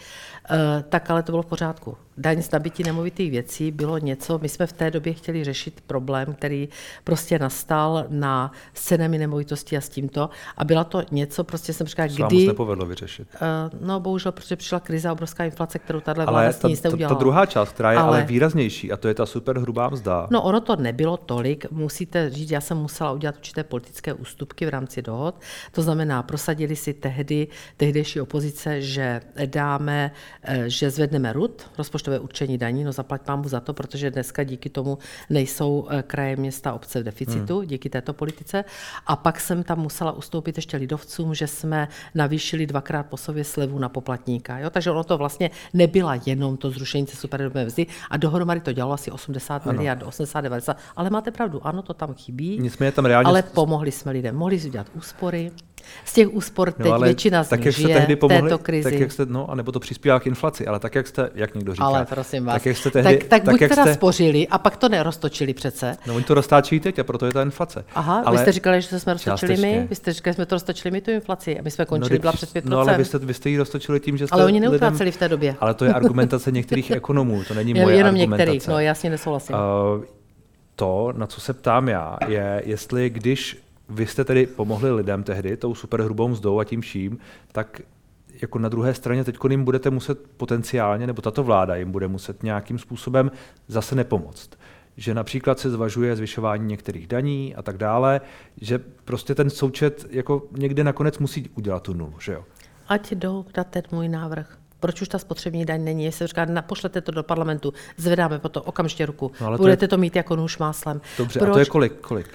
Uh, 0.50 0.56
tak 0.88 1.10
ale 1.10 1.22
to 1.22 1.32
bylo 1.32 1.42
v 1.42 1.46
pořádku. 1.46 1.96
Daň 2.18 2.42
z 2.42 2.50
nabití 2.50 2.82
nemovitých 2.82 3.30
věcí 3.30 3.70
bylo 3.70 3.98
něco, 3.98 4.38
my 4.38 4.48
jsme 4.48 4.66
v 4.66 4.72
té 4.72 4.90
době 4.90 5.12
chtěli 5.12 5.44
řešit 5.44 5.80
problém, 5.86 6.34
který 6.34 6.68
prostě 7.04 7.38
nastal 7.38 8.04
na 8.08 8.52
s 8.74 8.84
cenami 8.84 9.18
nemovitostí 9.18 9.76
a 9.76 9.80
s 9.80 9.88
tímto. 9.88 10.30
A 10.56 10.64
byla 10.64 10.84
to 10.84 11.02
něco, 11.10 11.44
prostě 11.44 11.72
jsem 11.72 11.86
říkala, 11.86 12.08
kdy... 12.08 12.24
kdy... 12.26 12.46
nepovedlo 12.46 12.86
vyřešit. 12.86 13.28
Uh, 13.72 13.86
no 13.86 14.00
bohužel, 14.00 14.32
protože 14.32 14.56
přišla 14.56 14.80
krize 14.80 15.10
obrovská 15.10 15.44
inflace, 15.44 15.78
kterou 15.78 16.00
tahle 16.00 16.24
ale 16.24 16.32
vláda 16.32 16.52
s 16.52 16.58
ta, 16.58 16.68
nic 16.68 16.82
neudělala. 16.82 17.14
Ta, 17.14 17.14
ta 17.14 17.20
druhá 17.20 17.46
část, 17.46 17.72
která 17.72 17.92
je 17.92 17.98
ale... 17.98 18.18
Ale- 18.18 18.26
výraznější, 18.26 18.92
a 18.92 18.96
to 18.96 19.08
je 19.08 19.14
ta 19.14 19.26
super 19.26 19.58
hrubá 19.58 19.88
mzda. 19.88 20.26
No 20.30 20.42
ono 20.42 20.60
to 20.60 20.76
nebylo 20.76 21.16
tolik, 21.16 21.70
musíte 21.70 22.30
říct, 22.30 22.50
já 22.50 22.60
jsem 22.60 22.76
musela 22.76 23.12
udělat 23.12 23.36
určité 23.36 23.64
politické 23.64 24.12
ústupky 24.14 24.66
v 24.66 24.68
rámci 24.68 25.02
dohod. 25.02 25.40
To 25.72 25.82
znamená, 25.82 26.22
prosadili 26.22 26.76
si 26.76 26.94
tehdy, 26.94 27.48
tehdejší 27.76 28.20
opozice, 28.20 28.82
že 28.82 29.20
dáme, 29.46 30.12
eh, 30.42 30.64
že 30.66 30.90
zvedneme 30.90 31.32
RUT, 31.32 31.70
rozpočtové 32.06 32.18
určení 32.18 32.58
daní, 32.58 32.84
no 32.84 32.92
zaplať 32.92 33.22
pámu 33.22 33.48
za 33.48 33.60
to, 33.60 33.74
protože 33.74 34.10
dneska 34.10 34.44
díky 34.44 34.68
tomu 34.70 34.98
nejsou 35.30 35.86
eh, 35.90 36.02
kraje, 36.02 36.36
města, 36.36 36.72
obce 36.72 37.00
v 37.00 37.04
deficitu, 37.04 37.58
hmm. 37.58 37.66
díky 37.66 37.88
této 37.90 38.12
politice. 38.12 38.64
A 39.06 39.16
pak 39.16 39.40
jsem 39.40 39.62
tam 39.62 39.78
musela 39.78 40.12
ustoupit 40.12 40.56
ještě 40.56 40.76
lidovcům, 40.76 41.34
že 41.34 41.46
jsme 41.46 41.88
navýšili 42.14 42.66
dvakrát 42.66 43.06
po 43.06 43.16
sobě 43.16 43.44
slevu 43.44 43.78
na 43.78 43.88
poplatníka. 43.88 44.58
Jo? 44.58 44.70
Takže 44.70 44.90
ono 44.90 45.04
to 45.04 45.18
vlastně 45.18 45.50
nebyla 45.74 46.20
jenom 46.26 46.56
to 46.56 46.70
zrušení 46.70 47.06
té 47.06 47.16
superhrubé 47.16 47.64
mzdy 47.64 47.86
a 48.10 48.16
dohromady 48.16 48.60
to 48.60 48.72
dělalo 48.72 48.94
asi 48.94 49.10
80 49.10 49.66
ano. 49.66 49.72
miliard, 49.72 50.02
80, 50.02 50.40
90. 50.40 50.76
Ale 50.96 51.10
máte 51.10 51.30
pravdu, 51.30 51.66
ano, 51.66 51.82
to 51.82 51.94
tam 51.94 52.14
chybí. 52.14 52.58
Nicméně 52.60 52.92
tam 52.92 53.04
reálně... 53.04 53.28
Ale 53.28 53.42
pomohli 53.42 53.92
jsme 53.92 54.12
lidem. 54.12 54.36
Mohli 54.36 54.60
si 54.60 54.68
udělat 54.68 54.86
úspory. 54.94 55.50
Z 56.04 56.12
těch 56.12 56.34
úspor 56.34 56.72
teď 56.72 56.86
no, 56.86 56.98
většina 56.98 57.44
z 57.44 57.48
tak, 57.48 57.58
nich 57.58 57.66
jak 57.66 57.74
jste 57.74 57.82
žije 57.82 57.96
tehdy 57.96 58.16
pomohli, 58.16 58.42
této 58.42 58.58
krizi. 58.58 58.90
Tak 58.90 59.00
jak 59.00 59.12
jste, 59.12 59.26
no, 59.26 59.50
anebo 59.50 59.72
to 59.72 59.80
přispívá 59.80 60.20
k 60.20 60.26
inflaci, 60.26 60.66
ale 60.66 60.78
tak, 60.78 60.94
jak 60.94 61.06
jste, 61.06 61.30
jak 61.34 61.54
někdo 61.54 61.74
říká. 61.74 61.84
ale 61.84 62.04
prosím 62.04 62.44
vás, 62.44 62.54
Tak, 62.54 62.66
jak 62.66 62.76
jste 62.76 62.90
tehdy, 62.90 63.16
tak, 63.16 63.28
tak, 63.28 63.44
buď 63.52 63.60
jak 63.60 63.70
teda 63.70 63.82
jste, 63.82 63.94
spořili 63.94 64.48
a 64.48 64.58
pak 64.58 64.76
to 64.76 64.88
neroztočili 64.88 65.54
přece. 65.54 65.96
No, 66.06 66.14
oni 66.14 66.24
to 66.24 66.34
roztáčejí 66.34 66.80
teď 66.80 66.98
a 66.98 67.04
proto 67.04 67.26
je 67.26 67.32
ta 67.32 67.42
inflace. 67.42 67.84
Aha, 67.94 68.22
ale 68.26 68.36
vy 68.36 68.42
jste 68.42 68.52
říkali, 68.52 68.82
že 68.82 69.00
jsme 69.00 69.12
roztočili 69.12 69.54
částečně. 69.54 69.80
my, 69.80 69.86
vy 69.90 69.96
jste 69.96 70.12
říkali, 70.12 70.32
že 70.32 70.34
jsme 70.34 70.46
to 70.46 70.54
roztočili 70.54 70.92
my 70.92 71.00
tu 71.00 71.10
inflaci 71.10 71.58
a 71.58 71.62
my 71.62 71.70
jsme 71.70 71.82
no, 71.82 71.86
končili, 71.86 72.10
teď- 72.10 72.20
byla 72.20 72.32
přes 72.32 72.54
5%. 72.54 72.62
No, 72.64 72.78
ale 72.78 72.98
vy 72.98 73.04
jste, 73.04 73.18
vy 73.18 73.34
jste 73.34 73.50
ji 73.50 73.58
roztočili 73.58 74.00
tím, 74.00 74.16
že 74.16 74.26
jste 74.26 74.34
ale 74.34 74.44
oni 74.44 74.60
neutráceli 74.60 75.10
v 75.10 75.16
té 75.16 75.28
době. 75.28 75.56
Ale 75.60 75.74
to 75.74 75.84
je 75.84 75.92
argumentace 75.92 76.50
některých 76.52 76.90
ekonomů, 77.00 77.42
to 77.48 77.54
není 77.54 77.74
moje 77.74 77.96
Jenom 77.96 78.14
argumentace. 78.14 78.50
některých, 78.50 78.68
no 78.68 78.80
jasně 78.80 79.10
nesouhlasím. 79.10 79.56
Uh, 79.56 80.04
to, 80.76 81.12
na 81.16 81.26
co 81.26 81.40
se 81.40 81.52
ptám 81.52 81.88
já, 81.88 82.16
je, 82.28 82.62
jestli 82.64 83.10
když 83.10 83.65
vy 83.88 84.06
jste 84.06 84.24
tedy 84.24 84.46
pomohli 84.46 84.90
lidem 84.92 85.22
tehdy 85.22 85.56
tou 85.56 85.74
superhrubou 85.74 86.28
mzdou 86.28 86.58
a 86.58 86.64
tím 86.64 86.80
vším, 86.80 87.18
tak 87.52 87.80
jako 88.42 88.58
na 88.58 88.68
druhé 88.68 88.94
straně 88.94 89.24
teď 89.24 89.36
jim 89.50 89.64
budete 89.64 89.90
muset 89.90 90.18
potenciálně, 90.36 91.06
nebo 91.06 91.22
tato 91.22 91.42
vláda 91.42 91.76
jim 91.76 91.92
bude 91.92 92.08
muset 92.08 92.42
nějakým 92.42 92.78
způsobem 92.78 93.30
zase 93.68 93.94
nepomoct. 93.94 94.50
Že 94.96 95.14
například 95.14 95.58
se 95.58 95.70
zvažuje 95.70 96.16
zvyšování 96.16 96.66
některých 96.66 97.06
daní 97.06 97.54
a 97.54 97.62
tak 97.62 97.76
dále, 97.78 98.20
že 98.60 98.78
prostě 99.04 99.34
ten 99.34 99.50
součet 99.50 100.06
jako 100.10 100.42
někde 100.52 100.84
nakonec 100.84 101.18
musí 101.18 101.50
udělat 101.54 101.82
tu 101.82 101.94
nulu, 101.94 102.14
že 102.20 102.32
jo? 102.32 102.44
Ať 102.88 103.12
jdou 103.12 103.44
na 103.56 103.64
ten 103.64 103.82
můj 103.92 104.08
návrh. 104.08 104.58
Proč 104.80 105.02
už 105.02 105.08
ta 105.08 105.18
spotřební 105.18 105.64
daň 105.64 105.84
není? 105.84 106.04
Jestli 106.04 106.26
říká, 106.26 106.44
na, 106.44 106.62
pošlete 106.62 107.00
to 107.00 107.12
do 107.12 107.22
parlamentu, 107.22 107.72
zvedáme 107.96 108.38
po 108.38 108.48
to 108.48 108.62
okamžitě 108.62 109.06
ruku. 109.06 109.32
No, 109.40 109.46
ale 109.46 109.56
to 109.56 109.62
Budete 109.62 109.84
je- 109.84 109.88
to 109.88 109.96
mít 109.98 110.16
jako 110.16 110.36
nůž 110.36 110.58
máslem. 110.58 111.00
Dobře, 111.18 111.38
Proč? 111.38 111.50
a 111.50 111.52
to 111.52 111.58
je 111.58 111.64
kolik? 111.64 111.92
kolik? 112.00 112.28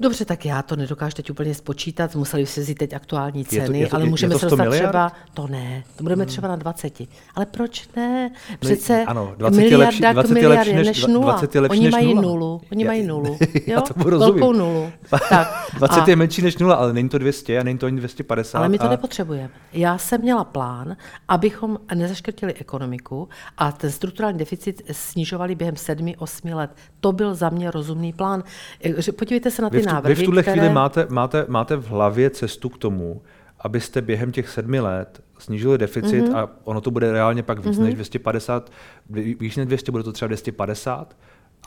Dobře, 0.00 0.24
tak 0.24 0.44
já 0.44 0.62
to 0.62 0.76
nedokážu 0.76 1.14
teď 1.14 1.30
úplně 1.30 1.54
spočítat, 1.54 2.14
museli 2.16 2.46
si 2.46 2.60
vzít 2.60 2.78
teď 2.78 2.92
aktuální 2.92 3.44
to- 3.44 3.50
ceny, 3.50 3.80
je 3.80 3.86
to- 3.86 3.94
ale 3.96 4.04
je- 4.04 4.06
je 4.06 4.10
můžeme 4.10 4.32
to 4.32 4.38
se 4.38 4.46
100 4.46 4.50
dostat 4.56 4.64
miliard? 4.64 4.88
třeba, 4.88 5.12
to 5.34 5.46
ne, 5.46 5.84
to 5.96 6.02
budeme 6.02 6.26
třeba 6.26 6.48
na 6.48 6.56
20. 6.56 7.08
Ale 7.34 7.46
proč 7.46 7.88
ne? 7.96 8.30
No, 8.50 8.56
Přece 8.60 9.04
ano, 9.04 9.34
20 9.36 9.60
je 9.60 9.70
miliarda 9.70 9.86
lepší- 9.86 10.00
k 10.10 10.12
20 10.12 10.36
je 10.36 10.42
miliardě 10.42 10.72
než- 10.72 10.86
než 10.86 11.06
nula. 11.06 11.32
20 11.32 11.54
je 11.54 11.60
lepší 11.60 11.78
Oni 11.78 11.84
než 11.84 11.92
mají 11.92 12.14
nula. 12.14 12.22
nulu, 12.22 12.60
oni 12.72 12.84
Já- 12.84 12.88
mají 12.90 13.06
nulu, 13.06 13.38
já 13.66 13.74
jo? 13.74 13.80
tomu 13.80 14.10
rozumím. 14.10 14.34
Velkou 14.34 14.52
nulu. 14.52 14.92
Tak, 15.28 15.70
20 15.78 16.00
a- 16.00 16.10
je 16.10 16.16
menší 16.16 16.42
než 16.42 16.58
nula, 16.58 16.74
ale 16.74 16.92
není 16.92 17.08
to 17.08 17.18
200 17.18 17.58
a 17.58 17.62
není 17.62 17.78
to 17.78 17.86
ani 17.86 17.96
250. 17.96 18.58
ale 18.58 18.68
my 18.68 18.78
to 18.78 18.84
a... 18.84 18.88
nepotřebujeme. 18.90 19.50
Já 19.72 19.98
jsem 19.98 20.20
měla 20.20 20.44
plán, 20.44 20.96
abychom 21.28 21.78
nezaškrtili 21.94 22.54
ekonomiku 22.54 23.28
a 23.58 23.72
ten 23.72 23.90
strukturální 23.90 24.38
deficit 24.38 24.82
snižovali 24.92 25.54
během 25.54 25.74
7-8 25.74 26.54
let. 26.54 26.70
To 27.00 27.12
byl 27.12 27.34
za 27.34 27.48
mě 27.48 27.70
rozumný 27.70 28.12
plán. 28.12 28.44
Eh, 28.84 29.12
Podívejte 29.12 29.50
se 29.50 29.62
na 29.62 29.70
ty 29.70 29.81
Vy 29.82 29.86
v, 29.86 29.88
tu, 29.90 29.94
návrhy, 29.94 30.14
vy 30.14 30.22
v 30.22 30.24
tuhle 30.24 30.42
které... 30.42 30.56
chvíli 30.60 30.74
máte, 30.74 31.06
máte, 31.10 31.44
máte 31.48 31.76
v 31.76 31.88
hlavě 31.88 32.30
cestu 32.30 32.68
k 32.68 32.78
tomu, 32.78 33.22
abyste 33.60 34.02
během 34.02 34.32
těch 34.32 34.48
sedmi 34.48 34.80
let 34.80 35.20
snížili 35.38 35.78
deficit 35.78 36.20
Mhm. 36.22 36.32
mm-hmm. 36.32 36.38
a 36.38 36.48
ono 36.64 36.80
to 36.80 36.90
bude 36.90 37.12
reálně 37.12 37.42
pak 37.42 37.58
víc 37.64 37.78
mm-hmm. 37.78 37.82
než 37.82 37.94
250, 37.94 38.70
víc 39.10 39.56
než 39.56 39.66
200, 39.66 39.92
bude 39.92 40.04
to 40.04 40.12
třeba 40.12 40.26
250, 40.26 41.16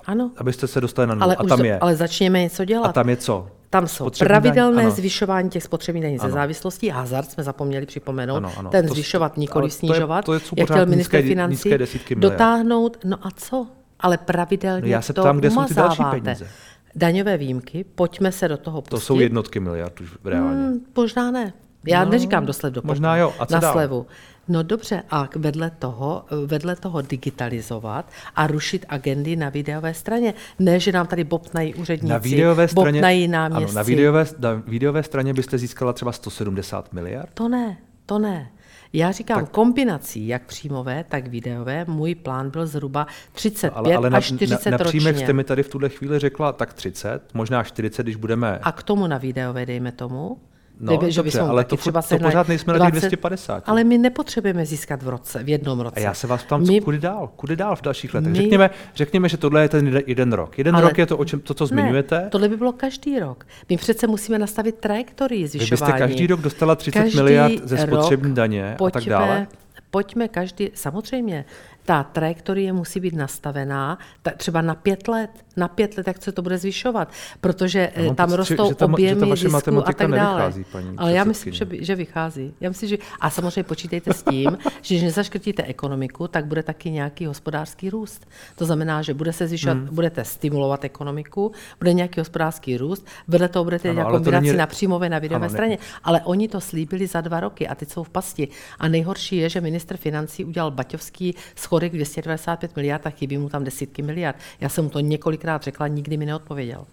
Ano, 0.06 0.32
abyste 0.38 0.68
se 0.68 0.82
dostali 0.82 1.08
na 1.08 1.16
nulu. 1.16 1.24
ale, 1.24 1.36
a 1.36 1.44
tam 1.44 1.58
to, 1.60 1.66
je. 1.66 1.80
ale 1.80 1.96
začněme 1.96 2.42
něco 2.42 2.66
dělat. 2.66 2.88
A 2.88 2.94
tam 2.94 3.10
je 3.10 3.18
co? 3.18 3.48
Tam 3.70 3.88
jsou 3.88 4.04
Spotřební 4.04 4.28
pravidelné 4.28 4.76
daň, 4.76 4.86
ano. 4.86 4.96
zvyšování 4.96 5.50
těch 5.50 5.64
spotřebních 5.64 6.04
daní 6.04 6.18
ze 6.18 6.30
závislostí. 6.30 6.90
Hazard 6.90 7.32
jsme 7.32 7.44
zapomněli 7.44 7.86
připomenout. 7.86 8.36
Ano, 8.38 8.52
ano. 8.58 8.70
Ten 8.70 8.88
To- 8.88 8.94
zvyšovat, 8.94 9.38
nikoli 9.38 9.64
ale 9.64 9.70
to 9.70 9.74
je- 9.76 9.78
snižovat. 9.80 10.26
to 10.26 10.34
je, 10.34 10.40
jak 10.58 10.70
chtěl 10.70 10.86
minister 10.86 11.20
nízké- 11.20 11.30
financí. 11.30 11.70
nízké. 11.70 12.16
Dotáhnout, 12.16 12.98
no 13.04 13.18
a 13.28 13.32
co? 13.36 13.68
Ale 14.00 14.18
pravidelně 14.18 14.82
No 14.82 14.88
já 14.88 15.02
se 15.02 15.14
to 15.14 15.22
ptám, 15.22 15.38
kde 15.38 15.52
jsou 15.52 15.64
ty 15.64 15.74
další 15.74 16.00
umazáváte. 16.00 16.22
peníze. 16.22 16.48
Daňové 16.96 17.38
výjimky, 17.38 17.86
pojďme 17.96 18.32
se 18.32 18.48
do 18.48 18.58
toho 18.58 18.82
pustit. 18.82 18.90
To 18.90 19.00
jsou 19.00 19.20
jednotky 19.20 19.60
miliard 19.60 20.02
už 20.02 20.10
reálně. 20.26 20.66
Hmm, 20.68 20.80
možná 20.96 21.32
ne. 21.32 21.54
Já 21.88 22.06
No, 22.06 22.12
neříkám 22.12 22.46
do 22.46 22.54
slev 22.54 22.74
do 22.74 22.82
možná 22.84 23.18
jo. 23.18 23.34
A 23.40 23.46
co 23.46 23.54
na 23.54 23.60
dál? 23.60 23.74
slevu. 23.74 24.06
No 24.48 24.64
dobře, 24.64 25.04
a 25.12 25.30
vedle 25.36 25.72
toho, 25.80 26.26
vedle 26.46 26.76
toho 26.76 27.02
digitalizovat 27.02 28.12
a 28.36 28.48
rušit 28.48 28.86
agendy 28.90 29.36
na 29.36 29.50
videové 29.50 29.94
straně. 29.94 30.34
Ne, 30.60 30.80
že 30.80 30.92
nám 30.92 31.08
tady 31.08 31.24
bobtnají 31.24 31.76
úředníci, 31.76 32.12
Na 32.12 32.18
videové 32.18 32.68
straně, 32.68 32.92
bobtnají 32.92 33.24
ano, 33.26 33.32
náměstci. 33.50 33.76
na, 33.76 33.84
videové, 33.84 34.26
na 34.40 34.54
videové 34.68 35.04
straně 35.04 35.34
byste 35.34 35.58
získala 35.58 35.94
třeba 35.94 36.12
170 36.12 36.94
miliard? 36.94 37.30
To 37.34 37.50
ne, 37.50 37.78
to 38.06 38.20
ne. 38.20 38.52
Já 38.96 39.12
říkám 39.12 39.40
tak, 39.40 39.50
kombinací, 39.50 40.28
jak 40.28 40.46
příjmové, 40.46 41.06
tak 41.10 41.28
videové. 41.28 41.86
Můj 41.88 42.16
plán 42.16 42.50
byl 42.50 42.68
zhruba 42.68 43.08
35 43.32 43.78
ale, 43.78 43.96
ale 43.96 44.10
na, 44.10 44.18
až 44.18 44.26
40 44.26 44.72
na, 44.72 44.78
na 44.78 44.84
příjmech 44.84 45.14
ročně. 45.14 45.26
jste 45.26 45.34
mi 45.34 45.44
tady 45.44 45.64
v 45.64 45.70
tuhle 45.70 45.90
chvíli 45.90 46.20
řekla 46.20 46.54
tak 46.54 46.74
30, 46.74 47.22
možná 47.34 47.64
40, 47.64 48.04
když 48.04 48.16
budeme... 48.16 48.60
A 48.64 48.72
k 48.72 48.84
tomu 48.84 49.08
na 49.08 49.18
videové, 49.18 49.66
dejme 49.66 49.92
tomu. 49.92 50.38
No, 50.80 50.90
Dejme, 50.98 51.12
že 51.12 51.20
dobře, 51.22 51.40
ale 51.40 51.64
to 51.64 51.78
třeba 51.78 52.02
to 52.02 52.18
pořád 52.18 52.48
nejsme 52.48 52.74
na 52.80 52.86
těch 52.86 52.92
250. 52.92 53.64
Ale 53.66 53.84
my 53.84 53.98
nepotřebujeme 53.98 54.66
získat 54.66 55.04
v 55.04 55.10
roce, 55.10 55.44
v 55.44 55.50
jednom 55.50 55.80
roce. 55.80 55.96
A 55.96 56.00
já 56.00 56.14
se 56.14 56.28
vás 56.28 56.44
ptám, 56.44 56.68
my, 56.68 56.82
kudy 56.82 57.00
dál? 57.00 57.30
Kudy 57.36 57.56
dál 57.56 57.76
v 57.76 57.82
dalších 57.82 58.14
letech? 58.14 58.32
my- 58.32 58.38
Řekněme, 58.38 58.70
řekněme, 58.96 59.30
že 59.30 59.38
tohle 59.38 59.62
je 59.62 59.70
ten 59.70 60.02
jeden- 60.08 60.34
rok. 60.34 60.58
Jeden 60.58 60.76
Ale- 60.76 60.84
rok 60.90 60.98
je 60.98 61.06
to, 61.06 61.18
o 61.18 61.26
čem, 61.26 61.40
to, 61.40 61.54
co 61.54 61.66
zmiňujete. 61.66 62.20
Ne, 62.20 62.30
tohle 62.30 62.50
by 62.50 62.58
bylo 62.58 62.72
každý 62.72 63.20
rok. 63.20 63.48
My 63.70 63.78
přece 63.78 64.08
musíme 64.08 64.40
nastavit 64.40 64.76
trajektorii 64.76 65.42
Vy 65.44 65.48
zvyšování. 65.48 65.94
byste 65.94 66.00
každý 66.08 66.28
rok 66.28 66.42
dostala 66.42 66.76
30 66.76 67.00
Každý 67.00 67.18
miliard 67.18 67.54
ze 67.64 67.78
spotřební 67.78 68.36
daně 68.36 68.76
a 68.88 68.90
tak 68.90 69.04
dále. 69.06 69.48
Pojďme 69.92 70.28
každý, 70.28 70.70
samozřejmě, 70.74 71.46
ta 71.86 72.04
trajektorie 72.04 72.74
musí 72.74 73.00
být 73.00 73.14
nastavená 73.16 73.98
ta, 74.22 74.32
třeba 74.32 74.62
na 74.62 74.76
pět 74.76 75.08
let, 75.08 75.30
na 75.58 75.68
pět 75.68 75.98
let, 75.98 76.08
jak 76.08 76.24
se 76.24 76.32
to 76.32 76.42
bude 76.42 76.58
zvyšovat, 76.58 77.12
protože 77.42 77.92
eh, 77.96 78.16
tam 78.16 78.28
pocit, 78.30 78.36
rostou 78.38 78.54
že 78.54 78.58
ta- 78.58 78.68
že 78.70 78.76
ta 78.76 78.86
objemy 78.86 79.30
vaše 79.30 79.42
zisku 79.42 79.48
a 79.50 79.58
matematika 79.58 79.98
tak 79.98 80.12
dále. 80.12 80.40
nevychází, 80.42 80.64
paní 80.72 80.94
Ale 80.98 81.14
já 81.14 81.24
myslím, 81.24 81.54
že, 81.54 81.68
že 81.72 81.96
vychází. 81.96 82.54
Já 82.62 82.70
myslím, 82.70 82.90
že, 82.90 82.98
a 83.20 83.30
samozřejmě 83.30 83.64
počítejte 83.64 84.14
s 84.14 84.24
tím, 84.24 84.58
že 84.82 84.96
když 84.96 85.04
nezaškrtíte 85.04 85.64
ekonomiku, 85.64 86.28
tak 86.28 86.46
bude 86.46 86.64
taky 86.64 86.90
nějaký 86.92 87.26
hospodářský 87.26 87.90
růst. 87.90 88.28
To 88.56 88.66
znamená, 88.66 89.02
že 89.02 89.14
bude 89.14 89.34
se 89.34 89.48
zvyšovat, 89.48 89.78
hmm. 89.78 89.88
budete 89.92 90.26
stimulovat 90.26 90.84
ekonomiku, 90.84 91.52
bude 91.80 91.94
nějaký 91.94 92.20
hospodářský 92.22 92.78
růst, 92.78 93.06
vedle 93.28 93.48
toho 93.50 93.64
budete 93.64 93.90
Ano, 93.90 94.04
to 94.06 94.10
kombinaci 94.12 94.46
není- 94.48 94.58
na 94.58 94.68
příjmové, 94.68 95.10
na 95.10 95.20
výdajové 95.20 95.46
Ano, 95.46 95.52
ne- 95.52 95.58
straně. 95.58 95.78
Ale 96.04 96.22
oni 96.24 96.48
to 96.48 96.62
slíbili 96.62 97.08
za 97.08 97.22
dva 97.22 97.40
roky 97.40 97.68
a 97.68 97.76
teď 97.76 97.90
jsou 97.90 98.04
v 98.04 98.10
pasti. 98.10 98.48
A 98.80 98.88
nejhorší 98.88 99.38
je, 99.38 99.50
že 99.50 99.62
minister 99.62 99.98
financí 99.98 100.46
udělal 100.46 100.72
baťovský 100.72 101.36
schodek 101.56 101.92
295 101.94 102.76
miliard 102.76 103.08
a 103.08 103.10
chybí 103.10 103.38
mu 103.38 103.50
tam 103.50 103.64
desítky 103.64 104.02
miliard. 104.02 104.36
Já 104.62 104.70
jsem 104.70 104.84
mu 104.84 104.90
to 104.90 105.00
několikrát 105.46 105.64
řekla, 105.64 105.88
nikdy 105.88 106.18
mi 106.18 106.26
neodpověděl. 106.26 106.86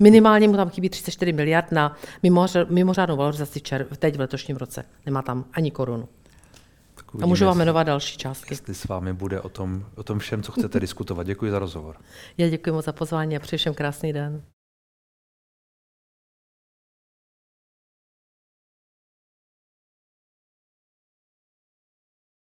Minimálně 0.00 0.48
mu 0.48 0.56
tam 0.56 0.70
chybí 0.70 0.88
34 0.88 1.32
miliard 1.32 1.72
na 1.72 1.96
mimoř- 2.24 2.66
mimořádnou 2.70 3.16
valorizaci 3.16 3.58
čer- 3.60 3.86
teď 3.98 4.16
v 4.16 4.20
letošním 4.20 4.56
roce. 4.56 4.84
Nemá 5.06 5.22
tam 5.22 5.44
ani 5.52 5.70
korunu. 5.70 6.08
Tak 6.94 7.06
A 7.06 7.08
uvidíme, 7.14 7.26
můžu 7.26 7.44
vám 7.46 7.58
jmenovat 7.58 7.82
další 7.86 8.16
částky. 8.18 8.52
Jestli 8.54 8.74
s 8.74 8.84
vámi 8.88 9.12
bude 9.12 9.40
o 9.40 9.48
tom, 9.48 9.84
o 9.96 10.02
tom 10.02 10.18
všem, 10.18 10.42
co 10.42 10.52
chcete 10.52 10.80
diskutovat. 10.86 11.26
Děkuji 11.26 11.50
za 11.50 11.58
rozhovor. 11.58 11.96
Já 12.38 12.48
děkuji 12.48 12.72
moc 12.72 12.84
za 12.84 12.92
pozvání 12.92 13.36
a 13.36 13.40
přeji 13.40 13.58
všem 13.58 13.74
krásný 13.74 14.12
den. 14.12 14.42